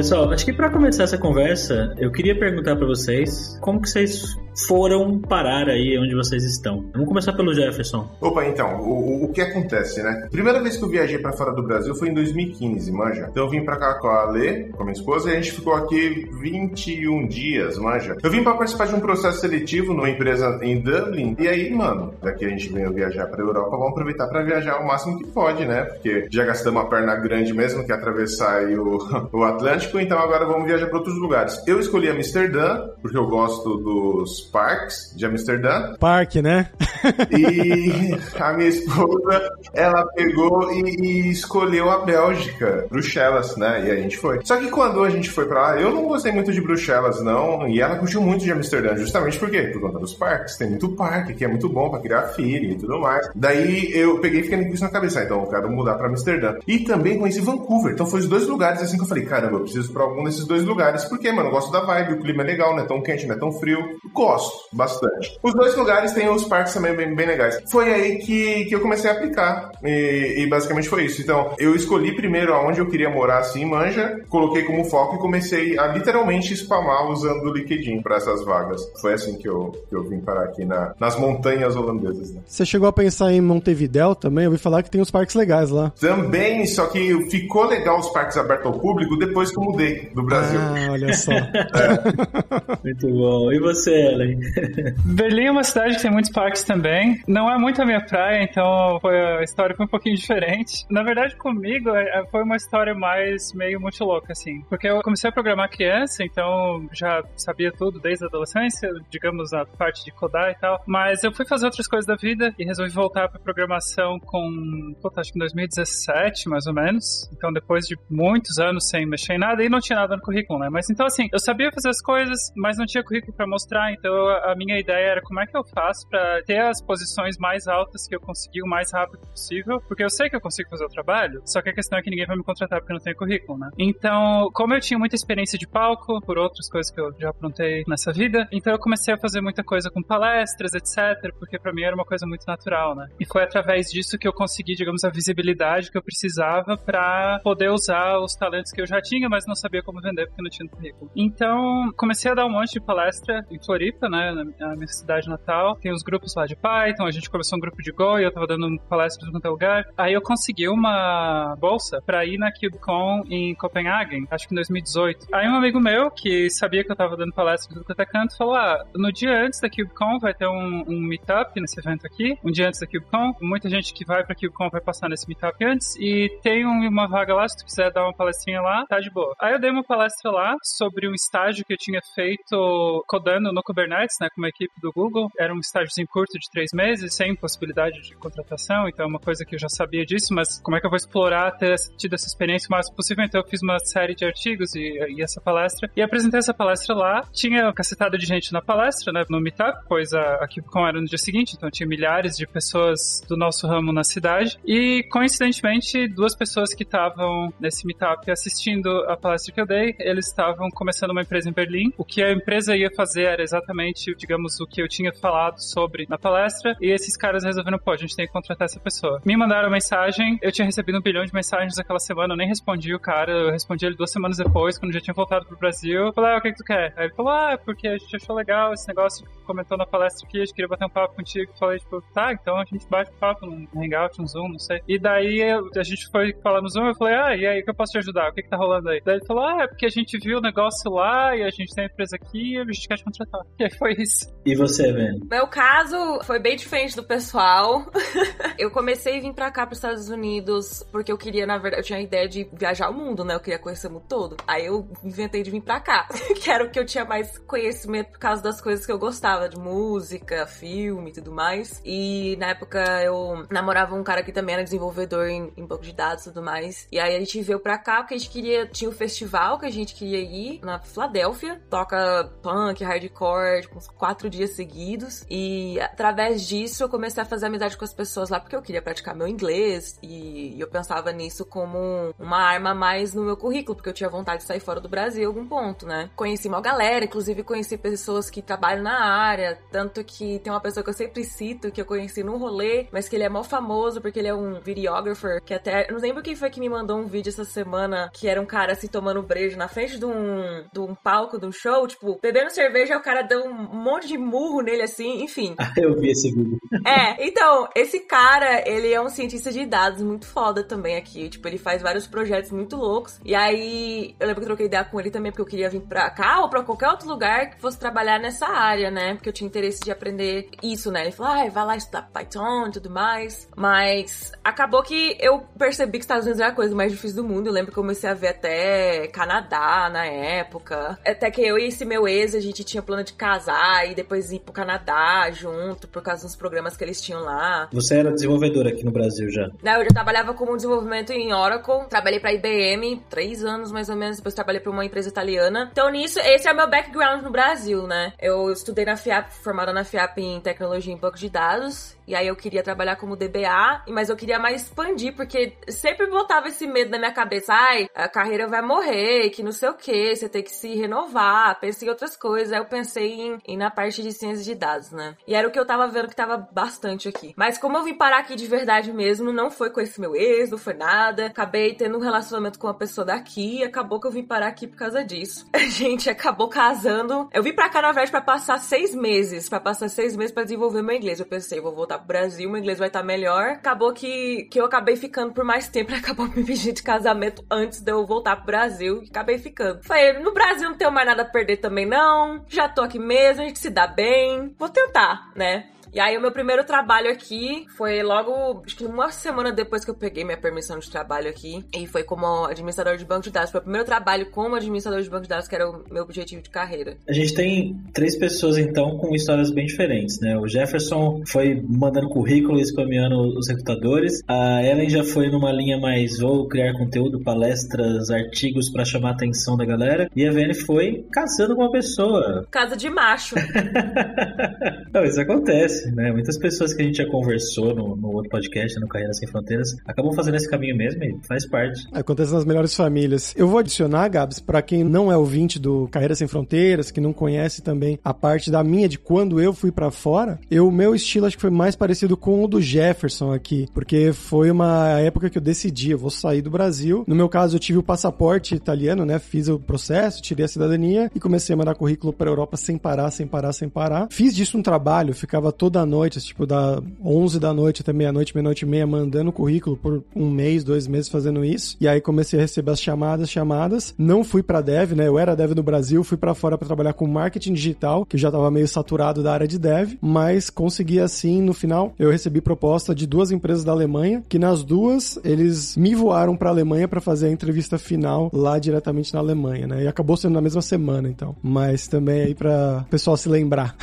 Pessoal. 0.00 0.32
Acho 0.32 0.46
que 0.46 0.52
para 0.54 0.70
começar 0.70 1.02
essa 1.02 1.18
conversa, 1.18 1.94
eu 1.98 2.10
queria 2.10 2.38
perguntar 2.38 2.74
para 2.74 2.86
vocês 2.86 3.58
como 3.60 3.82
que 3.82 3.90
vocês 3.90 4.34
foram 4.66 5.20
parar 5.20 5.68
aí 5.68 5.98
onde 5.98 6.14
vocês 6.14 6.44
estão. 6.44 6.84
Vamos 6.92 7.08
começar 7.08 7.32
pelo 7.32 7.54
Jefferson. 7.54 8.08
Opa, 8.20 8.44
então, 8.46 8.80
o, 8.80 9.24
o 9.24 9.32
que 9.32 9.40
acontece, 9.40 10.02
né? 10.02 10.28
Primeira 10.30 10.60
vez 10.60 10.76
que 10.76 10.84
eu 10.84 10.88
viajei 10.88 11.18
para 11.18 11.32
fora 11.32 11.52
do 11.52 11.62
Brasil 11.62 11.94
foi 11.94 12.08
em 12.08 12.14
2015, 12.14 12.92
manja. 12.92 13.28
Então 13.30 13.44
eu 13.44 13.50
vim 13.50 13.64
para 13.64 13.76
cá 13.76 13.94
com 13.94 14.08
a 14.08 14.24
Lê, 14.30 14.64
com 14.64 14.82
a 14.82 14.84
minha 14.84 14.96
esposa, 14.96 15.30
e 15.30 15.32
a 15.32 15.36
gente 15.36 15.52
ficou 15.52 15.74
aqui 15.74 16.28
21 16.40 17.28
dias, 17.28 17.78
manja. 17.78 18.16
Eu 18.22 18.30
vim 18.30 18.42
para 18.42 18.54
participar 18.54 18.86
de 18.86 18.94
um 18.94 19.00
processo 19.00 19.40
seletivo 19.40 19.94
numa 19.94 20.10
empresa 20.10 20.58
em 20.62 20.80
Dublin, 20.80 21.36
e 21.38 21.48
aí, 21.48 21.70
mano, 21.72 22.14
daqui 22.22 22.44
a 22.44 22.48
gente 22.48 22.68
veio 22.72 22.92
viajar 22.92 23.26
para 23.26 23.42
Europa, 23.42 23.70
vamos 23.70 23.92
aproveitar 23.92 24.26
para 24.28 24.42
viajar 24.42 24.80
o 24.80 24.86
máximo 24.86 25.18
que 25.18 25.26
pode, 25.26 25.64
né? 25.64 25.84
Porque 25.84 26.26
já 26.30 26.44
gastamos 26.44 26.80
uma 26.80 26.88
perna 26.88 27.16
grande 27.16 27.52
mesmo, 27.52 27.84
que 27.84 27.92
é 27.92 27.94
atravessar 27.94 28.58
aí 28.58 28.76
o, 28.76 28.98
o 29.32 29.44
Atlântico, 29.44 29.89
então 29.98 30.18
agora 30.18 30.46
vamos 30.46 30.66
viajar 30.66 30.86
para 30.86 30.98
outros 30.98 31.16
lugares. 31.18 31.60
Eu 31.66 31.80
escolhi 31.80 32.08
Amsterdã, 32.08 32.88
porque 33.00 33.16
eu 33.16 33.26
gosto 33.26 33.76
dos 33.78 34.40
parques 34.52 35.14
de 35.16 35.26
Amsterdã. 35.26 35.94
Parque, 35.98 36.42
né? 36.42 36.68
E 37.30 38.14
a 38.38 38.52
minha 38.52 38.68
esposa, 38.68 39.50
ela 39.72 40.04
pegou 40.08 40.70
e, 40.72 40.96
e, 41.00 41.30
escolheu 41.30 41.90
a 41.90 42.04
Bélgica, 42.04 42.86
Bruxelas, 42.90 43.56
né? 43.56 43.86
E 43.86 43.90
a 43.90 43.96
gente 43.96 44.18
foi. 44.18 44.40
Só 44.44 44.56
que 44.58 44.68
quando 44.68 45.02
a 45.02 45.10
gente 45.10 45.30
foi 45.30 45.46
pra 45.46 45.62
lá, 45.62 45.80
eu 45.80 45.90
não 45.90 46.06
gostei 46.06 46.32
muito 46.32 46.52
de 46.52 46.60
Bruxelas, 46.60 47.22
não. 47.22 47.66
E 47.68 47.80
ela 47.80 47.96
curtiu 47.96 48.20
muito 48.20 48.44
de 48.44 48.52
Amsterdã, 48.52 48.96
justamente 48.96 49.38
por 49.38 49.50
quê? 49.50 49.62
Por 49.72 49.80
conta 49.80 49.98
dos 49.98 50.12
parques. 50.12 50.56
Tem 50.56 50.68
muito 50.68 50.90
parque, 50.90 51.34
que 51.34 51.44
é 51.44 51.48
muito 51.48 51.68
bom 51.68 51.88
pra 51.88 52.00
criar 52.00 52.22
filho 52.28 52.72
e 52.72 52.74
tudo 52.76 53.00
mais. 53.00 53.30
Daí 53.34 53.90
eu 53.92 54.18
peguei 54.18 54.40
e 54.40 54.42
fiquei 54.42 54.64
com 54.64 54.74
isso 54.74 54.84
na 54.84 54.90
cabeça. 54.90 55.20
Ah, 55.20 55.24
então 55.24 55.40
eu 55.40 55.46
quero 55.48 55.70
mudar 55.70 55.94
pra 55.94 56.08
Amsterdã. 56.08 56.56
E 56.66 56.80
também 56.80 57.18
conheci 57.18 57.40
Vancouver. 57.40 57.92
Então 57.92 58.06
foi 58.06 58.20
os 58.20 58.28
dois 58.28 58.46
lugares 58.46 58.82
assim 58.82 58.96
que 58.96 59.02
eu 59.02 59.08
falei, 59.08 59.24
caramba, 59.24 59.56
eu 59.56 59.60
preciso 59.60 59.79
pra 59.88 60.02
algum 60.02 60.24
desses 60.24 60.46
dois 60.46 60.64
lugares. 60.64 61.04
Porque, 61.04 61.30
mano, 61.32 61.48
eu 61.48 61.52
gosto 61.52 61.70
da 61.70 61.80
vibe, 61.80 62.14
o 62.14 62.20
clima 62.20 62.42
é 62.42 62.46
legal, 62.46 62.74
não 62.74 62.82
é 62.82 62.86
tão 62.86 63.02
quente, 63.02 63.26
não 63.26 63.34
é 63.34 63.38
tão 63.38 63.52
frio. 63.52 63.78
Gosto 64.12 64.68
bastante. 64.72 65.38
Os 65.42 65.54
dois 65.54 65.76
lugares 65.76 66.12
têm 66.12 66.28
os 66.28 66.44
parques 66.44 66.74
também 66.74 66.94
bem, 66.94 67.14
bem 67.14 67.26
legais. 67.26 67.60
Foi 67.70 67.92
aí 67.92 68.18
que, 68.18 68.64
que 68.66 68.74
eu 68.74 68.80
comecei 68.80 69.10
a 69.10 69.14
aplicar. 69.14 69.70
E, 69.82 70.42
e, 70.42 70.46
basicamente 70.46 70.88
foi 70.88 71.04
isso. 71.04 71.22
Então, 71.22 71.54
eu 71.58 71.74
escolhi 71.74 72.14
primeiro 72.14 72.52
aonde 72.54 72.80
eu 72.80 72.88
queria 72.88 73.10
morar 73.10 73.38
assim, 73.38 73.64
manja, 73.64 74.20
coloquei 74.28 74.62
como 74.64 74.84
foco 74.84 75.16
e 75.16 75.18
comecei 75.18 75.78
a 75.78 75.86
literalmente 75.88 76.54
spamar 76.54 77.10
usando 77.10 77.44
o 77.44 77.52
LinkedIn 77.52 78.02
para 78.02 78.16
essas 78.16 78.44
vagas. 78.44 78.80
Foi 79.00 79.14
assim 79.14 79.36
que 79.36 79.48
eu, 79.48 79.72
que 79.88 79.94
eu 79.94 80.04
vim 80.04 80.20
parar 80.20 80.44
aqui 80.44 80.64
na, 80.64 80.94
nas 80.98 81.16
montanhas 81.18 81.76
holandesas. 81.76 82.32
Né? 82.32 82.40
Você 82.46 82.64
chegou 82.64 82.88
a 82.88 82.92
pensar 82.92 83.32
em 83.32 83.40
Montevidéu 83.40 84.14
também? 84.14 84.44
Eu 84.44 84.50
ouvi 84.50 84.62
falar 84.62 84.82
que 84.82 84.90
tem 84.90 85.00
uns 85.00 85.10
parques 85.10 85.34
legais 85.34 85.70
lá. 85.70 85.92
Também, 86.00 86.66
só 86.66 86.86
que 86.86 87.28
ficou 87.30 87.66
legal 87.66 87.98
os 87.98 88.08
parques 88.10 88.36
abertos 88.36 88.66
ao 88.66 88.78
público 88.78 89.16
depois 89.16 89.50
que 89.50 89.58
eu 89.58 89.64
mudei 89.70 90.10
do 90.14 90.22
Brasil. 90.22 90.60
Ah, 90.60 90.92
olha 90.92 91.12
só. 91.14 91.32
é. 91.32 92.80
Muito 92.84 93.08
bom. 93.08 93.52
E 93.52 93.58
você, 93.58 93.92
Ellen? 93.92 94.38
Berlim 95.04 95.46
é 95.46 95.50
uma 95.50 95.64
cidade 95.64 95.96
que 95.96 96.02
tem 96.02 96.10
muitos 96.10 96.30
parques 96.30 96.62
também. 96.62 97.20
Não 97.26 97.50
é 97.50 97.58
muito 97.58 97.80
a 97.82 97.86
minha 97.86 98.00
praia, 98.00 98.42
então 98.42 98.98
foi, 99.00 99.18
a 99.18 99.42
história 99.42 99.74
foi 99.74 99.86
um 99.86 99.88
pouquinho 99.88 100.16
diferente. 100.20 100.84
Na 100.90 101.02
verdade, 101.02 101.36
comigo 101.36 101.90
é, 101.90 102.24
foi 102.30 102.42
uma 102.42 102.56
história 102.56 102.94
mais 102.94 103.52
meio 103.52 103.80
muito 103.80 104.02
louca, 104.04 104.32
assim. 104.32 104.62
Porque 104.68 104.88
eu 104.88 105.00
comecei 105.02 105.30
a 105.30 105.32
programar 105.32 105.70
criança, 105.70 106.24
então 106.24 106.88
já 106.92 107.22
sabia 107.36 107.72
tudo 107.72 108.00
desde 108.00 108.24
a 108.24 108.28
adolescência, 108.28 108.90
digamos, 109.10 109.52
a 109.52 109.64
parte 109.64 110.04
de 110.04 110.10
codar 110.12 110.50
e 110.50 110.54
tal. 110.54 110.82
Mas 110.86 111.22
eu 111.22 111.32
fui 111.32 111.46
fazer 111.46 111.66
outras 111.66 111.86
coisas 111.86 112.06
da 112.06 112.16
vida 112.16 112.54
e 112.58 112.64
resolvi 112.64 112.92
voltar 112.92 113.28
pra 113.28 113.40
programação 113.40 114.18
com, 114.20 114.94
puta, 115.00 115.20
acho 115.20 115.32
que 115.32 115.38
em 115.38 115.40
2017, 115.40 116.48
mais 116.48 116.66
ou 116.66 116.74
menos. 116.74 117.28
Então, 117.32 117.52
depois 117.52 117.86
de 117.86 117.96
muitos 118.08 118.58
anos 118.58 118.88
sem 118.88 119.06
mexer 119.06 119.34
em 119.34 119.38
nada, 119.38 119.59
e 119.62 119.68
não 119.68 119.80
tinha 119.80 119.98
nada 119.98 120.16
no 120.16 120.22
currículo, 120.22 120.58
né? 120.58 120.68
Mas 120.70 120.88
então, 120.90 121.06
assim, 121.06 121.28
eu 121.32 121.38
sabia 121.38 121.70
fazer 121.72 121.88
as 121.88 122.00
coisas, 122.00 122.38
mas 122.56 122.78
não 122.78 122.86
tinha 122.86 123.02
currículo 123.02 123.32
para 123.32 123.46
mostrar, 123.46 123.92
então 123.92 124.12
a 124.44 124.54
minha 124.56 124.78
ideia 124.78 125.12
era 125.12 125.22
como 125.22 125.40
é 125.40 125.46
que 125.46 125.56
eu 125.56 125.64
faço 125.64 126.08
para 126.08 126.42
ter 126.44 126.58
as 126.58 126.82
posições 126.82 127.36
mais 127.38 127.66
altas 127.66 128.06
que 128.06 128.14
eu 128.14 128.20
consegui 128.20 128.62
o 128.62 128.66
mais 128.66 128.92
rápido 128.92 129.26
possível, 129.26 129.80
porque 129.86 130.04
eu 130.04 130.10
sei 130.10 130.28
que 130.28 130.36
eu 130.36 130.40
consigo 130.40 130.68
fazer 130.70 130.84
o 130.84 130.88
trabalho, 130.88 131.42
só 131.44 131.60
que 131.62 131.70
a 131.70 131.74
questão 131.74 131.98
é 131.98 132.02
que 132.02 132.10
ninguém 132.10 132.26
vai 132.26 132.36
me 132.36 132.44
contratar 132.44 132.80
porque 132.80 132.92
não 132.92 133.00
tenho 133.00 133.16
currículo, 133.16 133.58
né? 133.58 133.70
Então, 133.78 134.48
como 134.52 134.74
eu 134.74 134.80
tinha 134.80 134.98
muita 134.98 135.14
experiência 135.14 135.58
de 135.58 135.66
palco, 135.66 136.20
por 136.20 136.38
outras 136.38 136.68
coisas 136.68 136.92
que 136.92 137.00
eu 137.00 137.12
já 137.18 137.30
aprontei 137.30 137.84
nessa 137.86 138.12
vida, 138.12 138.48
então 138.52 138.72
eu 138.72 138.78
comecei 138.78 139.14
a 139.14 139.18
fazer 139.18 139.40
muita 139.40 139.62
coisa 139.62 139.90
com 139.90 140.02
palestras, 140.02 140.74
etc, 140.74 141.34
porque 141.38 141.58
para 141.58 141.72
mim 141.72 141.82
era 141.82 141.94
uma 141.94 142.04
coisa 142.04 142.26
muito 142.26 142.44
natural, 142.46 142.94
né? 142.94 143.08
E 143.18 143.26
foi 143.26 143.42
através 143.42 143.90
disso 143.90 144.18
que 144.18 144.26
eu 144.26 144.32
consegui, 144.32 144.74
digamos, 144.74 145.04
a 145.04 145.10
visibilidade 145.10 145.90
que 145.90 145.98
eu 145.98 146.02
precisava 146.02 146.76
para 146.76 147.40
poder 147.42 147.70
usar 147.70 148.18
os 148.18 148.34
talentos 148.34 148.72
que 148.72 148.80
eu 148.80 148.86
já 148.86 149.00
tinha, 149.00 149.28
mas 149.28 149.39
não 149.46 149.54
sabia 149.54 149.82
como 149.82 150.00
vender 150.00 150.26
porque 150.26 150.42
não 150.42 150.50
tinha 150.50 150.68
currículo. 150.68 151.10
Então, 151.14 151.92
comecei 151.96 152.30
a 152.30 152.34
dar 152.34 152.46
um 152.46 152.50
monte 152.50 152.72
de 152.72 152.80
palestra 152.80 153.44
em 153.50 153.58
Floripa, 153.62 154.08
né, 154.08 154.32
na 154.58 154.74
minha 154.74 154.86
cidade 154.88 155.28
natal. 155.28 155.76
Tem 155.76 155.92
os 155.92 156.02
grupos 156.02 156.34
lá 156.34 156.46
de 156.46 156.56
Python, 156.56 157.06
a 157.06 157.10
gente 157.10 157.30
começou 157.30 157.56
um 157.56 157.60
grupo 157.60 157.82
de 157.82 157.92
Go 157.92 158.18
e 158.18 158.24
eu 158.24 158.32
tava 158.32 158.46
dando 158.46 158.78
palestras 158.88 159.28
em 159.28 159.32
qualquer 159.32 159.48
lugar. 159.48 159.84
Aí 159.96 160.12
eu 160.12 160.22
consegui 160.22 160.68
uma 160.68 161.56
bolsa 161.58 162.00
pra 162.04 162.24
ir 162.24 162.38
na 162.38 162.50
KubeCon 162.52 163.24
em 163.28 163.54
Copenhagen, 163.54 164.26
acho 164.30 164.46
que 164.46 164.54
em 164.54 164.56
2018. 164.56 165.26
Aí 165.32 165.48
um 165.48 165.54
amigo 165.54 165.80
meu, 165.80 166.10
que 166.10 166.50
sabia 166.50 166.84
que 166.84 166.90
eu 166.90 166.96
tava 166.96 167.16
dando 167.16 167.32
palestras 167.32 167.76
do 167.76 167.84
quanto 167.84 168.10
canto, 168.10 168.36
falou: 168.36 168.54
Ah, 168.54 168.84
no 168.94 169.12
dia 169.12 169.44
antes 169.44 169.60
da 169.60 169.68
KubeCon 169.68 170.18
vai 170.18 170.34
ter 170.34 170.46
um, 170.46 170.84
um 170.86 171.00
meetup 171.00 171.60
nesse 171.60 171.78
evento 171.78 172.06
aqui, 172.06 172.38
um 172.44 172.50
dia 172.50 172.68
antes 172.68 172.80
da 172.80 172.86
KubeCon. 172.86 173.34
Muita 173.40 173.68
gente 173.68 173.92
que 173.92 174.04
vai 174.04 174.24
pra 174.24 174.34
KubeCon 174.34 174.68
vai 174.70 174.80
passar 174.80 175.08
nesse 175.08 175.28
meetup 175.28 175.64
antes 175.64 175.96
e 175.96 176.28
tem 176.42 176.64
uma 176.64 177.06
vaga 177.06 177.34
lá, 177.34 177.48
se 177.48 177.56
tu 177.56 177.64
quiser 177.64 177.92
dar 177.92 178.04
uma 178.04 178.14
palestrinha 178.14 178.60
lá, 178.60 178.84
tá 178.86 179.00
de 179.00 179.10
boa. 179.10 179.29
Aí 179.40 179.52
eu 179.52 179.60
dei 179.60 179.70
uma 179.70 179.84
palestra 179.84 180.30
lá 180.30 180.56
sobre 180.62 181.08
um 181.08 181.14
estágio 181.14 181.64
que 181.64 181.72
eu 181.72 181.78
tinha 181.78 182.00
feito 182.14 183.04
codando 183.06 183.52
no 183.52 183.62
Kubernetes, 183.62 184.16
né, 184.20 184.28
com 184.34 184.40
uma 184.40 184.48
equipe 184.48 184.72
do 184.80 184.92
Google. 184.92 185.28
Era 185.38 185.54
um 185.54 185.58
estágiozinho 185.58 186.06
curto 186.08 186.38
de 186.38 186.48
três 186.50 186.70
meses, 186.72 187.14
sem 187.14 187.34
possibilidade 187.34 188.00
de 188.02 188.14
contratação, 188.16 188.88
então 188.88 189.04
é 189.04 189.08
uma 189.08 189.18
coisa 189.18 189.44
que 189.44 189.54
eu 189.54 189.58
já 189.58 189.68
sabia 189.68 190.04
disso, 190.04 190.34
mas 190.34 190.60
como 190.62 190.76
é 190.76 190.80
que 190.80 190.86
eu 190.86 190.90
vou 190.90 190.96
explorar 190.96 191.52
ter 191.52 191.76
tido 191.96 192.14
essa 192.14 192.26
experiência 192.26 192.68
o 192.68 192.72
máximo 192.72 192.96
possível? 192.96 193.24
Então 193.24 193.40
eu 193.40 193.46
fiz 193.46 193.62
uma 193.62 193.78
série 193.78 194.14
de 194.14 194.24
artigos 194.24 194.74
e, 194.74 194.80
e 195.16 195.22
essa 195.22 195.40
palestra, 195.40 195.90
e 195.96 196.02
apresentei 196.02 196.38
essa 196.38 196.54
palestra 196.54 196.94
lá. 196.94 197.22
Tinha 197.32 197.64
uma 197.64 197.74
cacetada 197.74 198.16
de 198.18 198.26
gente 198.26 198.52
na 198.52 198.62
palestra, 198.62 199.12
né, 199.12 199.24
no 199.28 199.40
Meetup, 199.40 199.78
pois 199.88 200.12
a, 200.12 200.36
a 200.36 200.48
KubeCon 200.48 200.86
era 200.86 201.00
no 201.00 201.06
dia 201.06 201.18
seguinte, 201.18 201.54
então 201.56 201.70
tinha 201.70 201.86
milhares 201.86 202.36
de 202.36 202.46
pessoas 202.46 203.22
do 203.28 203.36
nosso 203.36 203.66
ramo 203.66 203.92
na 203.92 204.04
cidade, 204.04 204.58
e 204.64 205.04
coincidentemente, 205.10 206.08
duas 206.08 206.34
pessoas 206.34 206.74
que 206.74 206.82
estavam 206.82 207.52
nesse 207.60 207.86
Meetup 207.86 208.30
assistindo 208.30 208.88
a 209.08 209.16
palestra 209.20 209.54
que 209.54 209.60
eu 209.60 209.66
dei, 209.66 209.94
eles 209.98 210.26
estavam 210.26 210.70
começando 210.70 211.10
uma 211.10 211.22
empresa 211.22 211.48
em 211.48 211.52
Berlim. 211.52 211.92
O 211.96 212.04
que 212.04 212.22
a 212.22 212.32
empresa 212.32 212.76
ia 212.76 212.90
fazer 212.90 213.24
era 213.24 213.42
exatamente, 213.42 214.14
digamos, 214.16 214.60
o 214.60 214.66
que 214.66 214.82
eu 214.82 214.88
tinha 214.88 215.12
falado 215.12 215.58
sobre 215.58 216.06
na 216.08 216.18
palestra, 216.18 216.76
e 216.80 216.90
esses 216.90 217.16
caras 217.16 217.44
resolveram, 217.44 217.78
pô, 217.78 217.92
a 217.92 217.96
gente 217.96 218.16
tem 218.16 218.26
que 218.26 218.32
contratar 218.32 218.66
essa 218.66 218.80
pessoa. 218.80 219.20
Me 219.24 219.36
mandaram 219.36 219.70
mensagem, 219.70 220.38
eu 220.42 220.50
tinha 220.50 220.64
recebido 220.64 220.98
um 220.98 221.02
bilhão 221.02 221.24
de 221.24 221.32
mensagens 221.34 221.76
naquela 221.76 221.98
semana, 221.98 222.34
eu 222.34 222.36
nem 222.36 222.48
respondi 222.48 222.94
o 222.94 222.98
cara, 222.98 223.32
eu 223.32 223.50
respondi 223.50 223.86
ele 223.86 223.96
duas 223.96 224.10
semanas 224.10 224.38
depois, 224.38 224.78
quando 224.78 224.92
já 224.92 225.00
tinha 225.00 225.14
voltado 225.14 225.46
pro 225.46 225.56
Brasil. 225.56 226.06
Eu 226.06 226.12
falei, 226.12 226.32
ah, 226.32 226.38
o 226.38 226.40
que, 226.40 226.52
que 226.52 226.58
tu 226.58 226.64
quer? 226.64 226.92
Aí 226.96 227.06
ele 227.06 227.14
falou, 227.14 227.32
ah, 227.32 227.58
porque 227.62 227.88
a 227.88 227.98
gente 227.98 228.16
achou 228.16 228.34
legal 228.34 228.72
esse 228.72 228.88
negócio, 228.88 229.26
comentou 229.44 229.76
na 229.76 229.86
palestra 229.86 230.26
aqui, 230.26 230.38
a 230.38 230.44
gente 230.44 230.54
queria 230.54 230.68
bater 230.68 230.86
um 230.86 230.90
papo 230.90 231.14
contigo. 231.14 231.50
Eu 231.52 231.56
falei, 231.58 231.78
tipo, 231.78 232.02
tá, 232.14 232.32
então 232.32 232.56
a 232.56 232.64
gente 232.64 232.88
bate 232.88 233.10
papo 233.12 233.46
num 233.46 233.66
Hangout, 233.76 234.20
um 234.20 234.26
Zoom, 234.26 234.48
não 234.48 234.58
sei. 234.58 234.80
E 234.88 234.98
daí 234.98 235.42
a 235.42 235.82
gente 235.82 236.08
foi 236.10 236.32
falar 236.42 236.60
no 236.60 236.68
Zoom, 236.68 236.88
eu 236.88 236.94
falei, 236.94 237.14
ah, 237.14 237.36
e 237.36 237.46
aí, 237.46 237.62
que 237.62 237.70
eu 237.70 237.74
posso 237.74 237.92
te 237.92 237.98
ajudar? 237.98 238.30
O 238.30 238.32
que 238.32 238.42
que 238.42 238.48
tá 238.48 238.56
rolando 238.56 238.88
aí? 238.88 239.00
Daí 239.10 239.16
ele 239.16 239.26
falou, 239.26 239.44
ah, 239.44 239.64
é 239.64 239.66
porque 239.66 239.86
a 239.86 239.90
gente 239.90 240.16
viu 240.18 240.38
o 240.38 240.40
negócio 240.40 240.88
lá 240.92 241.36
e 241.36 241.42
a 241.42 241.50
gente 241.50 241.74
tem 241.74 241.84
a 241.84 241.86
empresa 241.88 242.14
aqui 242.14 242.54
e 242.54 242.58
a 242.58 242.64
gente 242.64 242.86
quer 242.86 242.96
te 242.96 243.04
contratar. 243.04 243.40
E 243.58 243.64
aí 243.64 243.70
foi 243.70 243.92
isso. 243.94 244.32
E 244.46 244.54
você, 244.54 244.90
Ben? 244.92 245.20
Meu 245.28 245.46
caso 245.46 246.20
foi 246.24 246.38
bem 246.38 246.56
diferente 246.56 246.96
do 246.96 247.02
pessoal. 247.02 247.84
eu 248.58 248.70
comecei 248.70 249.18
a 249.18 249.20
vir 249.20 249.34
pra 249.34 249.50
cá, 249.50 249.66
pros 249.66 249.78
Estados 249.78 250.08
Unidos, 250.08 250.86
porque 250.90 251.12
eu 251.12 251.18
queria, 251.18 251.46
na 251.46 251.58
verdade, 251.58 251.82
eu 251.82 251.86
tinha 251.86 251.98
a 251.98 252.02
ideia 252.02 252.26
de 252.26 252.48
viajar 252.52 252.88
o 252.88 252.94
mundo, 252.94 253.22
né? 253.22 253.34
Eu 253.34 253.40
queria 253.40 253.58
conhecer 253.58 253.88
o 253.88 253.90
mundo 253.90 254.04
todo. 254.08 254.36
Aí 254.46 254.64
eu 254.64 254.88
inventei 255.04 255.42
de 255.42 255.50
vir 255.50 255.60
pra 255.60 255.80
cá, 255.80 256.08
que 256.40 256.50
era 256.50 256.64
o 256.64 256.70
que 256.70 256.78
eu 256.78 256.86
tinha 256.86 257.04
mais 257.04 257.36
conhecimento 257.38 258.12
por 258.12 258.18
causa 258.18 258.42
das 258.42 258.60
coisas 258.60 258.86
que 258.86 258.92
eu 258.92 258.98
gostava, 258.98 259.48
de 259.48 259.58
música, 259.58 260.46
filme 260.46 261.10
e 261.10 261.12
tudo 261.12 261.32
mais. 261.32 261.82
E 261.84 262.36
na 262.38 262.50
época 262.50 263.02
eu 263.02 263.46
namorava 263.50 263.94
um 263.94 264.02
cara 264.02 264.22
que 264.22 264.32
também 264.32 264.54
era 264.54 264.64
desenvolvedor 264.64 265.28
em, 265.28 265.52
em 265.56 265.66
banco 265.66 265.82
de 265.82 265.92
dados 265.92 266.24
e 266.24 266.28
tudo 266.28 266.42
mais. 266.42 266.88
E 266.90 266.98
aí 266.98 267.14
a 267.14 267.18
gente 267.18 267.42
veio 267.42 267.60
pra 267.60 267.76
cá 267.76 267.98
porque 267.98 268.14
a 268.14 268.18
gente 268.18 268.30
queria, 268.30 268.66
tinha 268.66 268.88
um 268.88 268.94
festival 269.00 269.58
que 269.58 269.64
a 269.64 269.70
gente 269.70 269.94
queria 269.94 270.20
ir 270.20 270.60
na 270.62 270.78
Filadélfia, 270.78 271.58
toca 271.70 272.30
punk, 272.42 272.84
hardcore, 272.84 273.62
tipo, 273.62 273.78
uns 273.78 273.88
quatro 273.88 274.28
dias 274.28 274.50
seguidos. 274.50 275.24
E 275.30 275.80
através 275.80 276.46
disso 276.46 276.82
eu 276.82 276.88
comecei 276.88 277.22
a 277.22 277.26
fazer 277.26 277.46
amizade 277.46 277.78
com 277.78 277.84
as 277.84 277.94
pessoas 277.94 278.28
lá 278.28 278.38
porque 278.38 278.54
eu 278.54 278.60
queria 278.60 278.82
praticar 278.82 279.16
meu 279.16 279.26
inglês 279.26 279.98
e 280.02 280.54
eu 280.60 280.68
pensava 280.68 281.10
nisso 281.12 281.46
como 281.46 282.14
uma 282.18 282.36
arma 282.36 282.74
mais 282.74 283.14
no 283.14 283.22
meu 283.22 283.38
currículo, 283.38 283.74
porque 283.74 283.88
eu 283.88 283.94
tinha 283.94 284.10
vontade 284.10 284.42
de 284.42 284.48
sair 284.48 284.60
fora 284.60 284.80
do 284.80 284.88
Brasil 284.88 285.22
em 285.22 285.26
algum 285.26 285.46
ponto, 285.48 285.86
né? 285.86 286.10
Conheci 286.14 286.46
uma 286.46 286.60
galera, 286.60 287.06
inclusive 287.06 287.42
conheci 287.42 287.78
pessoas 287.78 288.28
que 288.28 288.42
trabalham 288.42 288.82
na 288.82 288.98
área, 289.02 289.58
tanto 289.72 290.04
que 290.04 290.38
tem 290.40 290.52
uma 290.52 290.60
pessoa 290.60 290.84
que 290.84 290.90
eu 290.90 290.94
sempre 290.94 291.24
cito, 291.24 291.72
que 291.72 291.80
eu 291.80 291.86
conheci 291.86 292.22
num 292.22 292.36
rolê, 292.36 292.86
mas 292.92 293.08
que 293.08 293.16
ele 293.16 293.24
é 293.24 293.30
mó 293.30 293.42
famoso 293.42 293.98
porque 294.02 294.18
ele 294.18 294.28
é 294.28 294.34
um 294.34 294.60
videographer, 294.60 295.40
que 295.42 295.54
até, 295.54 295.88
eu 295.88 295.94
não 295.94 296.00
lembro 296.00 296.22
quem 296.22 296.36
foi 296.36 296.50
que 296.50 296.60
me 296.60 296.68
mandou 296.68 296.98
um 296.98 297.06
vídeo 297.06 297.30
essa 297.30 297.46
semana, 297.46 298.10
que 298.12 298.28
era 298.28 298.38
um 298.38 298.46
cara 298.46 298.72
assim 298.72 298.89
tomando 298.90 299.22
brejo 299.22 299.56
na 299.56 299.68
frente 299.68 299.98
de 299.98 300.04
um, 300.04 300.64
de 300.72 300.80
um 300.80 300.94
palco, 300.94 301.38
de 301.38 301.46
um 301.46 301.52
show, 301.52 301.86
tipo, 301.86 302.18
bebendo 302.20 302.50
cerveja, 302.50 302.96
o 302.96 303.02
cara 303.02 303.22
deu 303.22 303.44
um 303.44 303.52
monte 303.54 304.06
de 304.06 304.18
murro 304.18 304.60
nele 304.60 304.82
assim, 304.82 305.22
enfim. 305.22 305.54
Ah, 305.58 305.72
eu 305.76 305.98
vi 305.98 306.10
esse 306.10 306.32
vídeo. 306.32 306.58
É, 306.86 307.26
então, 307.26 307.68
esse 307.74 308.00
cara, 308.00 308.68
ele 308.68 308.92
é 308.92 309.00
um 309.00 309.08
cientista 309.08 309.50
de 309.52 309.64
dados 309.66 310.02
muito 310.02 310.26
foda 310.26 310.64
também 310.64 310.96
aqui. 310.96 311.28
Tipo, 311.28 311.48
ele 311.48 311.58
faz 311.58 311.82
vários 311.82 312.06
projetos 312.06 312.50
muito 312.50 312.76
loucos. 312.76 313.20
E 313.24 313.34
aí, 313.34 314.14
eu 314.18 314.26
lembro 314.26 314.40
que 314.40 314.44
eu 314.44 314.48
troquei 314.48 314.66
ideia 314.66 314.84
com 314.84 315.00
ele 315.00 315.10
também, 315.10 315.32
porque 315.32 315.42
eu 315.42 315.46
queria 315.46 315.70
vir 315.70 315.80
pra 315.80 316.10
cá 316.10 316.40
ou 316.40 316.48
pra 316.48 316.62
qualquer 316.62 316.88
outro 316.88 317.08
lugar 317.08 317.50
que 317.50 317.60
fosse 317.60 317.78
trabalhar 317.78 318.18
nessa 318.18 318.46
área, 318.46 318.90
né? 318.90 319.14
Porque 319.14 319.28
eu 319.28 319.32
tinha 319.32 319.48
interesse 319.48 319.80
de 319.80 319.90
aprender 319.90 320.48
isso, 320.62 320.90
né? 320.90 321.02
Ele 321.02 321.12
falou, 321.12 321.32
ah, 321.32 321.48
vai 321.48 321.66
lá 321.66 321.76
estudar 321.76 322.10
Python 322.12 322.68
e 322.68 322.72
tudo 322.72 322.90
mais. 322.90 323.48
Mas 323.56 324.32
acabou 324.42 324.82
que 324.82 325.16
eu 325.20 325.40
percebi 325.58 325.98
que 325.98 326.04
Estados 326.04 326.24
Unidos 326.24 326.40
era 326.40 326.50
a 326.50 326.54
coisa 326.54 326.74
mais 326.74 326.92
difícil 326.92 327.22
do 327.22 327.28
mundo. 327.28 327.46
Eu 327.46 327.52
lembro 327.52 327.72
que 327.72 327.78
eu 327.78 327.82
comecei 327.82 328.08
a 328.08 328.14
ver 328.14 328.28
até 328.28 328.79
Canadá 329.12 329.88
na 329.90 330.06
época. 330.06 330.98
Até 331.06 331.30
que 331.30 331.42
eu 331.42 331.58
e 331.58 331.68
esse 331.68 331.84
meu 331.84 332.06
ex, 332.06 332.34
a 332.34 332.40
gente 332.40 332.64
tinha 332.64 332.82
plano 332.82 333.04
de 333.04 333.12
casar 333.12 333.88
e 333.90 333.94
depois 333.94 334.32
ir 334.32 334.40
pro 334.40 334.52
Canadá 334.52 335.30
junto, 335.30 335.88
por 335.88 336.02
causa 336.02 336.26
dos 336.26 336.36
programas 336.36 336.76
que 336.76 336.84
eles 336.84 337.00
tinham 337.00 337.22
lá. 337.22 337.68
Você 337.72 337.98
era 337.98 338.12
desenvolvedora 338.12 338.70
aqui 338.70 338.84
no 338.84 338.90
Brasil 338.90 339.30
já? 339.30 339.48
Não, 339.62 339.78
eu 339.78 339.84
já 339.84 339.90
trabalhava 339.90 340.34
como 340.34 340.56
desenvolvimento 340.56 341.12
em 341.12 341.32
Oracle, 341.32 341.88
trabalhei 341.88 342.20
pra 342.20 342.32
IBM, 342.32 343.02
três 343.08 343.44
anos 343.44 343.72
mais 343.72 343.88
ou 343.88 343.96
menos, 343.96 344.16
depois 344.16 344.34
trabalhei 344.34 344.60
pra 344.60 344.70
uma 344.70 344.84
empresa 344.84 345.08
italiana. 345.08 345.68
Então 345.72 345.90
nisso, 345.90 346.18
esse 346.20 346.48
é 346.48 346.52
o 346.52 346.56
meu 346.56 346.68
background 346.68 347.22
no 347.22 347.30
Brasil, 347.30 347.86
né? 347.86 348.12
Eu 348.18 348.50
estudei 348.52 348.84
na 348.84 348.96
FIAP, 348.96 349.30
formada 349.42 349.72
na 349.72 349.84
FIAP 349.84 350.18
em 350.18 350.40
tecnologia 350.40 350.92
em 350.92 350.96
banco 350.96 351.16
de 351.16 351.28
dados, 351.28 351.96
e 352.06 352.14
aí 352.14 352.26
eu 352.26 352.36
queria 352.36 352.62
trabalhar 352.62 352.96
como 352.96 353.16
DBA, 353.16 353.84
mas 353.88 354.08
eu 354.08 354.16
queria 354.16 354.38
mais 354.38 354.62
expandir, 354.62 355.14
porque 355.14 355.52
sempre 355.68 356.06
botava 356.06 356.48
esse 356.48 356.66
medo 356.66 356.90
na 356.90 356.98
minha 356.98 357.12
cabeça, 357.12 357.52
ai, 357.52 357.88
a 357.94 358.08
carreira 358.08 358.48
vai 358.48 358.60
morrer, 358.70 359.30
que 359.30 359.42
não 359.42 359.50
sei 359.50 359.68
o 359.68 359.74
que, 359.74 360.14
você 360.14 360.28
tem 360.28 360.42
que 360.42 360.52
se 360.52 360.74
renovar, 360.76 361.58
pensei 361.58 361.88
em 361.88 361.90
outras 361.90 362.16
coisas. 362.16 362.52
Aí 362.52 362.60
eu 362.60 362.66
pensei 362.66 363.12
em, 363.12 363.38
em 363.44 363.56
na 363.56 363.70
parte 363.70 364.00
de 364.00 364.12
ciências 364.12 364.44
de 364.44 364.54
dados, 364.54 364.92
né? 364.92 365.16
E 365.26 365.34
era 365.34 365.48
o 365.48 365.50
que 365.50 365.58
eu 365.58 365.66
tava 365.66 365.88
vendo 365.88 366.08
que 366.08 366.14
tava 366.14 366.36
bastante 366.36 367.08
aqui. 367.08 367.34
Mas 367.36 367.58
como 367.58 367.76
eu 367.76 367.82
vim 367.82 367.94
parar 367.94 368.18
aqui 368.18 368.36
de 368.36 368.46
verdade 368.46 368.92
mesmo, 368.92 369.32
não 369.32 369.50
foi 369.50 369.70
com 369.70 369.80
esse 369.80 370.00
meu 370.00 370.14
ex, 370.14 370.50
não 370.50 370.58
foi 370.58 370.74
nada. 370.74 371.26
Acabei 371.26 371.74
tendo 371.74 371.98
um 371.98 372.00
relacionamento 372.00 372.58
com 372.58 372.68
uma 372.68 372.74
pessoa 372.74 373.04
daqui 373.04 373.58
e 373.58 373.64
acabou 373.64 374.00
que 374.00 374.06
eu 374.06 374.12
vim 374.12 374.22
parar 374.22 374.46
aqui 374.46 374.66
por 374.66 374.76
causa 374.76 375.04
disso. 375.04 375.46
A 375.52 375.58
gente 375.58 376.08
acabou 376.08 376.48
casando. 376.48 377.28
Eu 377.32 377.42
vim 377.42 377.52
pra 377.52 377.68
cá, 377.68 377.82
na 377.82 377.88
verdade, 377.88 378.10
pra 378.10 378.20
passar 378.20 378.58
seis 378.58 378.94
meses. 378.94 379.48
para 379.48 379.60
passar 379.60 379.88
seis 379.88 380.16
meses 380.16 380.32
para 380.32 380.44
desenvolver 380.44 380.82
meu 380.82 380.94
inglês. 380.94 381.18
Eu 381.18 381.26
pensei, 381.26 381.60
vou 381.60 381.74
voltar 381.74 381.98
pro 381.98 382.06
Brasil, 382.06 382.48
meu 382.48 382.58
inglês 382.58 382.78
vai 382.78 382.88
estar 382.88 383.00
tá 383.00 383.06
melhor. 383.06 383.50
Acabou 383.50 383.92
que, 383.92 384.44
que 384.44 384.60
eu 384.60 384.64
acabei 384.64 384.96
ficando 384.96 385.32
por 385.32 385.44
mais 385.44 385.68
tempo 385.68 385.92
acabou 385.94 386.28
me 386.28 386.44
pedindo 386.44 386.74
de 386.74 386.82
casamento 386.82 387.44
antes 387.50 387.80
de 387.80 387.90
eu 387.90 388.06
voltar 388.06 388.36
pro 388.36 388.46
Brasil. 388.50 389.02
E 389.02 389.08
acabei 389.08 389.38
ficando. 389.38 389.82
Falei, 389.84 390.14
no 390.14 390.32
Brasil 390.32 390.68
não 390.68 390.76
tenho 390.76 390.90
mais 390.90 391.06
nada 391.06 391.22
a 391.22 391.24
perder 391.24 391.58
também, 391.58 391.86
não. 391.86 392.44
Já 392.48 392.68
tô 392.68 392.82
aqui 392.82 392.98
mesmo, 392.98 393.42
a 393.42 393.46
gente 393.46 393.58
se 393.60 393.70
dá 393.70 393.86
bem. 393.86 394.54
Vou 394.58 394.68
tentar, 394.68 395.30
né? 395.36 395.68
E 395.92 395.98
aí 395.98 396.16
o 396.16 396.20
meu 396.20 396.30
primeiro 396.30 396.64
trabalho 396.64 397.10
aqui 397.10 397.66
foi 397.76 398.02
logo, 398.02 398.62
acho 398.64 398.76
que 398.76 398.84
uma 398.84 399.10
semana 399.10 399.52
depois 399.52 399.84
que 399.84 399.90
eu 399.90 399.94
peguei 399.94 400.24
minha 400.24 400.36
permissão 400.36 400.78
de 400.78 400.90
trabalho 400.90 401.28
aqui. 401.28 401.64
E 401.76 401.86
foi 401.86 402.04
como 402.04 402.44
administrador 402.44 402.96
de 402.96 403.04
banco 403.04 403.22
de 403.22 403.30
dados. 403.30 403.50
Foi 403.50 403.60
o 403.60 403.62
primeiro 403.62 403.86
trabalho 403.86 404.30
como 404.30 404.54
administrador 404.54 405.02
de 405.02 405.10
banco 405.10 405.22
de 405.22 405.28
dados, 405.28 405.48
que 405.48 405.54
era 405.54 405.68
o 405.68 405.84
meu 405.90 406.04
objetivo 406.04 406.42
de 406.42 406.50
carreira. 406.50 406.96
A 407.08 407.12
gente 407.12 407.34
tem 407.34 407.76
três 407.92 408.16
pessoas, 408.16 408.56
então, 408.56 408.96
com 408.98 409.14
histórias 409.14 409.50
bem 409.50 409.66
diferentes, 409.66 410.20
né? 410.20 410.36
O 410.38 410.46
Jefferson 410.46 411.22
foi 411.26 411.60
mandando 411.68 412.08
currículo 412.08 412.60
e 412.60 412.64
spameando 412.64 413.38
os 413.38 413.48
recrutadores. 413.48 414.22
A 414.28 414.62
Ellen 414.62 414.88
já 414.88 415.02
foi 415.04 415.28
numa 415.28 415.52
linha 415.52 415.78
mais 415.78 416.18
vou 416.18 416.46
criar 416.48 416.72
conteúdo, 416.74 417.20
palestras, 417.22 418.10
artigos 418.10 418.70
para 418.70 418.84
chamar 418.84 419.10
a 419.10 419.12
atenção 419.12 419.56
da 419.56 419.64
galera. 419.64 420.08
E 420.14 420.26
a 420.26 420.30
Vene 420.30 420.54
foi 420.54 421.04
casando 421.12 421.56
com 421.56 421.62
uma 421.62 421.72
pessoa. 421.72 422.46
Casa 422.50 422.76
de 422.76 422.88
macho. 422.88 423.34
Não, 424.92 425.04
isso 425.04 425.20
acontece 425.20 425.79
né? 425.86 426.12
Muitas 426.12 426.38
pessoas 426.38 426.74
que 426.74 426.82
a 426.82 426.84
gente 426.84 426.96
já 426.96 427.06
conversou 427.06 427.74
no, 427.74 427.96
no 427.96 428.12
outro 428.12 428.30
podcast, 428.30 428.78
no 428.80 428.88
Carreira 428.88 429.12
Sem 429.12 429.28
Fronteiras, 429.28 429.76
acabam 429.86 430.12
fazendo 430.12 430.36
esse 430.36 430.48
caminho 430.48 430.76
mesmo 430.76 431.04
e 431.04 431.16
faz 431.26 431.46
parte. 431.48 431.86
Acontece 431.92 432.32
nas 432.32 432.44
melhores 432.44 432.74
famílias. 432.74 433.34
Eu 433.36 433.48
vou 433.48 433.58
adicionar, 433.58 434.08
Gabs, 434.08 434.40
para 434.40 434.62
quem 434.62 434.82
não 434.82 435.10
é 435.10 435.16
ouvinte 435.16 435.58
do 435.58 435.88
Carreira 435.88 436.14
Sem 436.14 436.26
Fronteiras, 436.26 436.90
que 436.90 437.00
não 437.00 437.12
conhece 437.12 437.62
também 437.62 437.98
a 438.04 438.12
parte 438.12 438.50
da 438.50 438.64
minha 438.64 438.88
de 438.88 438.98
quando 438.98 439.40
eu 439.40 439.52
fui 439.52 439.70
para 439.70 439.90
fora, 439.90 440.38
eu 440.50 440.70
meu 440.70 440.94
estilo 440.94 441.26
acho 441.26 441.36
que 441.36 441.42
foi 441.42 441.50
mais 441.50 441.76
parecido 441.76 442.16
com 442.16 442.42
o 442.42 442.48
do 442.48 442.60
Jefferson 442.60 443.32
aqui, 443.32 443.66
porque 443.74 444.12
foi 444.12 444.50
uma 444.50 444.98
época 444.98 445.28
que 445.28 445.36
eu 445.36 445.42
decidi, 445.42 445.90
eu 445.90 445.98
vou 445.98 446.10
sair 446.10 446.40
do 446.40 446.50
Brasil. 446.50 447.04
No 447.06 447.14
meu 447.14 447.28
caso, 447.28 447.56
eu 447.56 447.60
tive 447.60 447.78
o 447.78 447.82
passaporte 447.82 448.54
italiano, 448.54 449.04
né? 449.04 449.18
Fiz 449.18 449.48
o 449.48 449.58
processo, 449.58 450.22
tirei 450.22 450.44
a 450.44 450.48
cidadania 450.48 451.10
e 451.14 451.20
comecei 451.20 451.52
a 451.52 451.56
mandar 451.56 451.74
currículo 451.74 452.12
para 452.12 452.30
Europa 452.30 452.56
sem 452.56 452.78
parar, 452.78 453.10
sem 453.10 453.26
parar, 453.26 453.52
sem 453.52 453.68
parar. 453.68 454.08
Fiz 454.10 454.34
disso 454.34 454.56
um 454.56 454.62
trabalho, 454.62 455.14
ficava 455.14 455.52
todo 455.52 455.69
toda 455.70 455.86
noite, 455.86 456.20
tipo, 456.20 456.44
da 456.44 456.82
11 457.04 457.38
da 457.38 457.54
noite 457.54 457.80
até 457.80 457.92
meia-noite, 457.92 458.34
meia-noite 458.34 458.64
e 458.64 458.68
meia, 458.68 458.86
mandando 458.86 459.30
currículo 459.30 459.76
por 459.76 460.02
um 460.14 460.28
mês, 460.28 460.64
dois 460.64 460.88
meses 460.88 461.08
fazendo 461.08 461.44
isso. 461.44 461.76
E 461.80 461.86
aí 461.86 462.00
comecei 462.00 462.38
a 462.38 462.42
receber 462.42 462.72
as 462.72 462.80
chamadas, 462.80 463.30
chamadas. 463.30 463.94
Não 463.96 464.24
fui 464.24 464.42
pra 464.42 464.60
dev, 464.60 464.92
né? 464.92 465.06
Eu 465.06 465.18
era 465.18 465.36
dev 465.36 465.52
no 465.52 465.62
Brasil, 465.62 466.02
fui 466.02 466.16
para 466.16 466.34
fora 466.34 466.58
para 466.58 466.66
trabalhar 466.66 466.92
com 466.92 467.06
marketing 467.06 467.52
digital, 467.52 468.04
que 468.04 468.18
já 468.18 468.30
tava 468.30 468.50
meio 468.50 468.66
saturado 468.66 469.22
da 469.22 469.32
área 469.32 469.46
de 469.46 469.58
dev, 469.58 469.92
mas 470.00 470.50
consegui 470.50 470.98
assim, 470.98 471.40
no 471.40 471.54
final, 471.54 471.94
eu 471.98 472.10
recebi 472.10 472.40
proposta 472.40 472.92
de 472.92 473.06
duas 473.06 473.30
empresas 473.30 473.62
da 473.62 473.70
Alemanha, 473.70 474.24
que 474.28 474.38
nas 474.38 474.64
duas 474.64 475.18
eles 475.22 475.76
me 475.76 475.94
voaram 475.94 476.36
pra 476.36 476.50
Alemanha 476.50 476.88
para 476.88 477.00
fazer 477.00 477.28
a 477.28 477.30
entrevista 477.30 477.78
final 477.78 478.28
lá 478.32 478.58
diretamente 478.58 479.14
na 479.14 479.20
Alemanha, 479.20 479.68
né? 479.68 479.84
E 479.84 479.86
acabou 479.86 480.16
sendo 480.16 480.34
na 480.34 480.40
mesma 480.40 480.62
semana, 480.62 481.08
então. 481.08 481.36
Mas 481.40 481.86
também 481.86 482.22
aí 482.22 482.34
pra 482.34 482.84
pessoal 482.90 483.16
se 483.16 483.28
lembrar. 483.28 483.76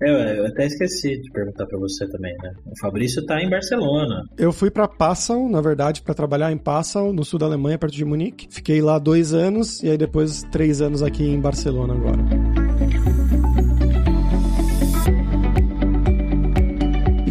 eu, 0.00 0.14
eu 0.36 0.46
até 0.46 0.66
esqueci 0.66 1.29
perguntar 1.30 1.66
para 1.66 1.78
você 1.78 2.06
também, 2.08 2.34
né? 2.42 2.52
O 2.66 2.78
Fabrício 2.78 3.24
tá 3.24 3.40
em 3.42 3.48
Barcelona. 3.48 4.24
Eu 4.38 4.52
fui 4.52 4.70
para 4.70 4.88
Passau, 4.88 5.48
na 5.48 5.60
verdade, 5.60 6.02
para 6.02 6.14
trabalhar 6.14 6.52
em 6.52 6.58
Passau, 6.58 7.12
no 7.12 7.24
sul 7.24 7.38
da 7.38 7.46
Alemanha, 7.46 7.78
perto 7.78 7.94
de 7.94 8.04
Munique. 8.04 8.48
Fiquei 8.50 8.80
lá 8.80 8.98
dois 8.98 9.32
anos 9.32 9.82
e 9.82 9.90
aí 9.90 9.98
depois 9.98 10.42
três 10.50 10.80
anos 10.80 11.02
aqui 11.02 11.24
em 11.24 11.40
Barcelona 11.40 11.94
agora. 11.94 12.59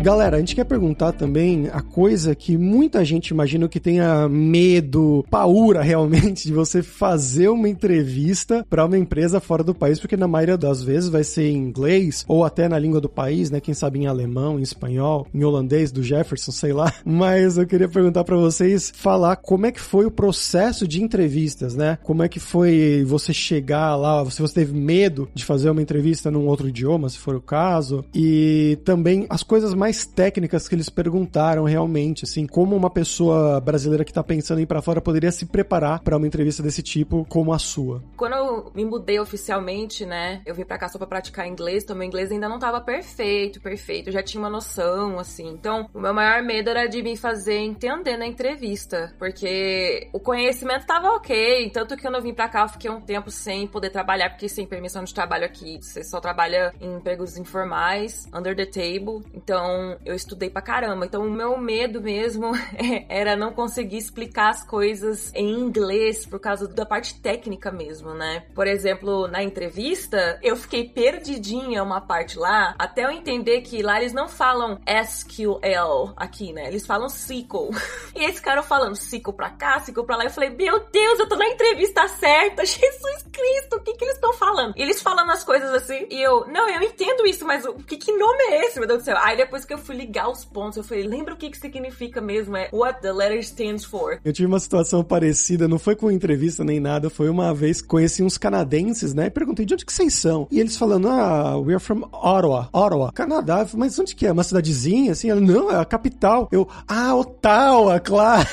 Galera, 0.10 0.38
a 0.38 0.40
gente 0.40 0.56
quer 0.56 0.64
perguntar 0.64 1.12
também 1.12 1.70
a 1.72 1.84
coisa 1.84 2.34
que 2.34 2.58
muita 2.58 3.06
gente 3.06 3.28
imagina 3.28 3.70
que 3.70 3.80
tenha 3.80 4.28
medo, 4.28 5.24
paura 5.30 5.84
realmente 5.84 6.48
de 6.48 6.52
você 6.52 6.82
fazer 6.82 7.48
uma 7.50 7.70
entrevista 7.70 8.66
para 8.68 8.86
uma 8.86 8.98
empresa 8.98 9.40
fora 9.40 9.64
do 9.64 9.76
país, 9.76 10.00
porque 10.00 10.18
na 10.18 10.28
maioria 10.28 10.58
das 10.58 10.82
vezes 10.82 11.10
vai 11.10 11.24
ser 11.24 11.52
em 11.52 11.58
inglês 11.58 12.26
ou 12.28 12.44
até 12.44 12.68
na 12.68 12.80
língua 12.80 13.00
do 13.00 13.08
país, 13.08 13.52
né? 13.52 13.60
Quem 13.60 13.76
sabe 13.76 14.00
em 14.00 14.08
alemão, 14.08 14.58
em 14.58 14.64
espanhol, 14.64 15.28
em 15.32 15.44
holandês 15.44 15.92
do 15.92 16.02
Jefferson, 16.02 16.52
sei 16.52 16.74
lá. 16.74 16.92
Mas 17.06 17.60
eu 17.60 17.68
queria 17.68 17.88
perguntar 17.88 18.24
para 18.24 18.36
vocês 18.36 18.92
falar 18.96 19.36
como 19.36 19.68
é 19.68 19.72
que 19.72 19.80
foi 19.80 20.08
o 20.08 20.12
processo 20.12 20.88
de 20.88 21.04
entrevistas, 21.04 21.76
né? 21.76 22.00
Como 22.02 22.24
é 22.24 22.28
que 22.28 22.40
foi 22.40 23.06
você 23.06 23.32
chegar 23.32 23.96
lá, 23.96 24.28
se 24.32 24.42
você 24.42 24.56
teve 24.56 24.74
medo 24.74 25.30
de 25.36 25.46
fazer 25.46 25.70
uma 25.70 25.84
entrevista 25.84 26.32
num 26.32 26.48
outro 26.48 26.68
idioma, 26.68 27.10
se 27.10 27.20
for 27.20 27.36
o 27.36 27.42
caso, 27.42 28.04
e 28.12 28.80
também 28.84 29.28
as 29.30 29.44
coisas 29.44 29.76
mais 29.76 29.99
técnicas 30.06 30.68
que 30.68 30.76
eles 30.76 30.90
perguntaram 30.90 31.64
realmente, 31.64 32.26
assim, 32.26 32.46
como 32.46 32.76
uma 32.76 32.90
pessoa 32.90 33.60
brasileira 33.60 34.04
que 34.04 34.14
tá 34.14 34.24
pensando 34.24 34.60
em 34.60 34.64
ir 34.64 34.66
pra 34.66 34.82
fora 34.82 35.02
poderia 35.02 35.32
se 35.32 35.46
preparar 35.46 36.00
para 36.00 36.18
uma 36.18 36.28
entrevista 36.28 36.62
desse 36.64 36.82
tipo 36.82 37.26
como 37.30 37.54
a 37.54 37.60
sua. 37.60 38.04
Quando 38.18 38.34
eu 38.34 38.72
me 38.76 38.86
mudei 38.86 39.20
oficialmente, 39.20 40.06
né, 40.06 40.42
eu 40.46 40.54
vim 40.56 40.64
pra 40.64 40.78
cá 40.78 40.88
só 40.88 40.98
pra 40.98 41.08
praticar 41.08 41.48
inglês, 41.48 41.84
então 41.84 41.96
meu 41.96 42.06
inglês 42.06 42.32
ainda 42.32 42.50
não 42.50 42.60
tava 42.60 42.82
perfeito, 42.82 43.62
perfeito, 43.62 44.10
eu 44.10 44.14
já 44.14 44.24
tinha 44.24 44.42
uma 44.42 44.50
noção, 44.50 45.20
assim. 45.20 45.48
Então, 45.48 45.90
o 45.94 46.00
meu 46.00 46.14
maior 46.14 46.42
medo 46.44 46.70
era 46.70 46.88
de 46.88 47.02
me 47.02 47.16
fazer 47.16 47.58
entender 47.58 48.18
na 48.18 48.26
entrevista, 48.26 49.14
porque 49.18 50.10
o 50.14 50.20
conhecimento 50.20 50.86
tava 50.86 51.10
ok, 51.16 51.70
tanto 51.72 51.96
que 51.96 52.02
quando 52.02 52.16
eu 52.16 52.22
vim 52.22 52.34
pra 52.34 52.50
cá 52.50 52.64
eu 52.64 52.70
fiquei 52.70 52.90
um 52.90 53.02
tempo 53.02 53.32
sem 53.32 53.68
poder 53.68 53.90
trabalhar, 53.90 54.30
porque 54.30 54.50
sem 54.50 54.66
permissão 54.66 55.04
de 55.04 55.14
trabalho 55.14 55.46
aqui, 55.46 55.80
você 55.82 56.04
só 56.04 56.20
trabalha 56.20 56.74
em 56.80 56.96
empregos 56.96 57.38
informais, 57.38 58.28
under 58.34 58.56
the 58.56 58.66
table, 58.66 59.24
então 59.34 59.79
então, 59.80 59.98
eu 60.06 60.16
estudei 60.16 60.50
pra 60.50 60.62
caramba. 60.62 61.06
Então, 61.06 61.26
o 61.26 61.32
meu 61.32 61.58
medo 61.58 62.02
mesmo 62.02 62.52
era 63.08 63.36
não 63.36 63.54
conseguir 63.54 63.98
explicar 63.98 64.50
as 64.50 64.64
coisas 64.64 65.32
em 65.34 65.52
inglês 65.52 66.26
por 66.26 66.40
causa 66.40 66.68
da 66.68 66.86
parte 66.86 67.20
técnica 67.22 67.72
mesmo, 67.72 68.14
né? 68.14 68.46
Por 68.54 68.68
exemplo, 68.68 69.28
na 69.28 69.42
entrevista, 69.42 70.40
eu 70.44 70.56
fiquei 70.56 70.90
perdidinha 70.90 71.84
uma 71.84 72.02
parte 72.02 72.38
lá, 72.38 72.76
até 72.78 73.06
eu 73.06 73.12
entender 73.12 73.62
que 73.62 73.82
lá 73.82 74.00
eles 74.00 74.14
não 74.14 74.28
falam 74.28 74.80
SQL 74.86 76.14
aqui, 76.16 76.52
né? 76.52 76.68
Eles 76.68 76.86
falam 76.86 77.08
SQL. 77.08 77.70
E 78.16 78.24
esse 78.26 78.42
cara 78.42 78.62
falando 78.62 78.96
SQL 78.96 79.34
pra 79.34 79.50
cá, 79.50 79.78
SQL 79.78 80.04
pra 80.04 80.18
lá, 80.18 80.24
eu 80.26 80.30
falei, 80.30 80.50
meu 80.50 80.80
Deus, 80.92 81.20
eu 81.20 81.30
tô 81.30 81.36
na 81.36 81.48
entrevista 81.48 82.08
certa, 82.08 82.66
Jesus 82.66 83.24
Cristo, 83.32 83.78
o 83.78 83.80
que 83.80 83.94
que 83.94 84.04
eles 84.04 84.16
estão 84.16 84.34
falando? 84.34 84.74
E 84.76 84.82
eles 84.82 85.02
falando 85.02 85.32
as 85.32 85.44
coisas 85.44 85.72
assim, 85.74 86.08
e 86.10 86.22
eu, 86.22 86.46
não, 86.48 86.68
eu 86.68 86.82
entendo 86.82 87.26
isso, 87.26 87.46
mas 87.46 87.64
o 87.66 87.76
que 87.76 87.98
que 87.98 88.12
nome 88.12 88.44
é 88.46 88.66
esse, 88.66 88.80
meu 88.80 88.88
Deus 88.88 89.04
do 89.04 89.06
céu? 89.06 89.18
Aí 89.20 89.38
depois 89.38 89.64
que 89.70 89.74
eu 89.76 89.78
fui 89.78 89.96
ligar 89.96 90.28
os 90.28 90.44
pontos, 90.44 90.78
eu 90.78 90.84
falei, 90.84 91.04
lembra 91.04 91.36
o 91.36 91.38
que 91.38 91.48
que 91.48 91.58
significa 91.58 92.20
mesmo? 92.20 92.58
É 92.58 92.70
what 92.74 93.02
the 93.02 93.14
letter 93.14 93.38
stands 93.40 93.86
for. 93.86 94.20
Eu 94.26 94.34
tive 94.34 94.48
uma 94.48 94.60
situação 94.60 95.04
parecida, 95.04 95.68
não 95.68 95.78
foi 95.78 95.96
com 95.96 96.10
entrevista 96.10 96.64
nem 96.64 96.80
nada, 96.80 97.08
foi 97.08 97.30
uma 97.30 97.54
vez 97.54 97.80
conheci 97.80 98.24
uns 98.24 98.36
canadenses, 98.36 99.14
né? 99.14 99.28
E 99.28 99.30
perguntei 99.30 99.68
de 99.68 99.76
onde 99.76 99.86
que 99.86 99.94
vocês 99.94 100.16
são. 100.16 100.48
E 100.50 100.60
eles 100.60 100.76
falando, 100.76 101.08
ah, 101.08 101.56
we 101.60 101.76
are 101.76 101.80
from 101.80 102.02
Ottawa. 102.12 102.68
Ottawa, 102.74 103.12
Canadá. 103.12 103.58
Falei, 103.64 103.86
mas 103.86 104.00
onde 104.00 104.16
que 104.16 104.26
é? 104.26 104.32
Uma 104.32 104.44
cidadezinha? 104.44 105.12
Assim, 105.12 105.30
ela, 105.30 105.40
não, 105.40 105.70
é 105.70 105.80
a 105.80 105.86
capital. 105.86 106.50
Eu, 106.52 106.68
ah, 106.88 107.14
Ottawa, 107.14 108.00
claro. 108.02 108.50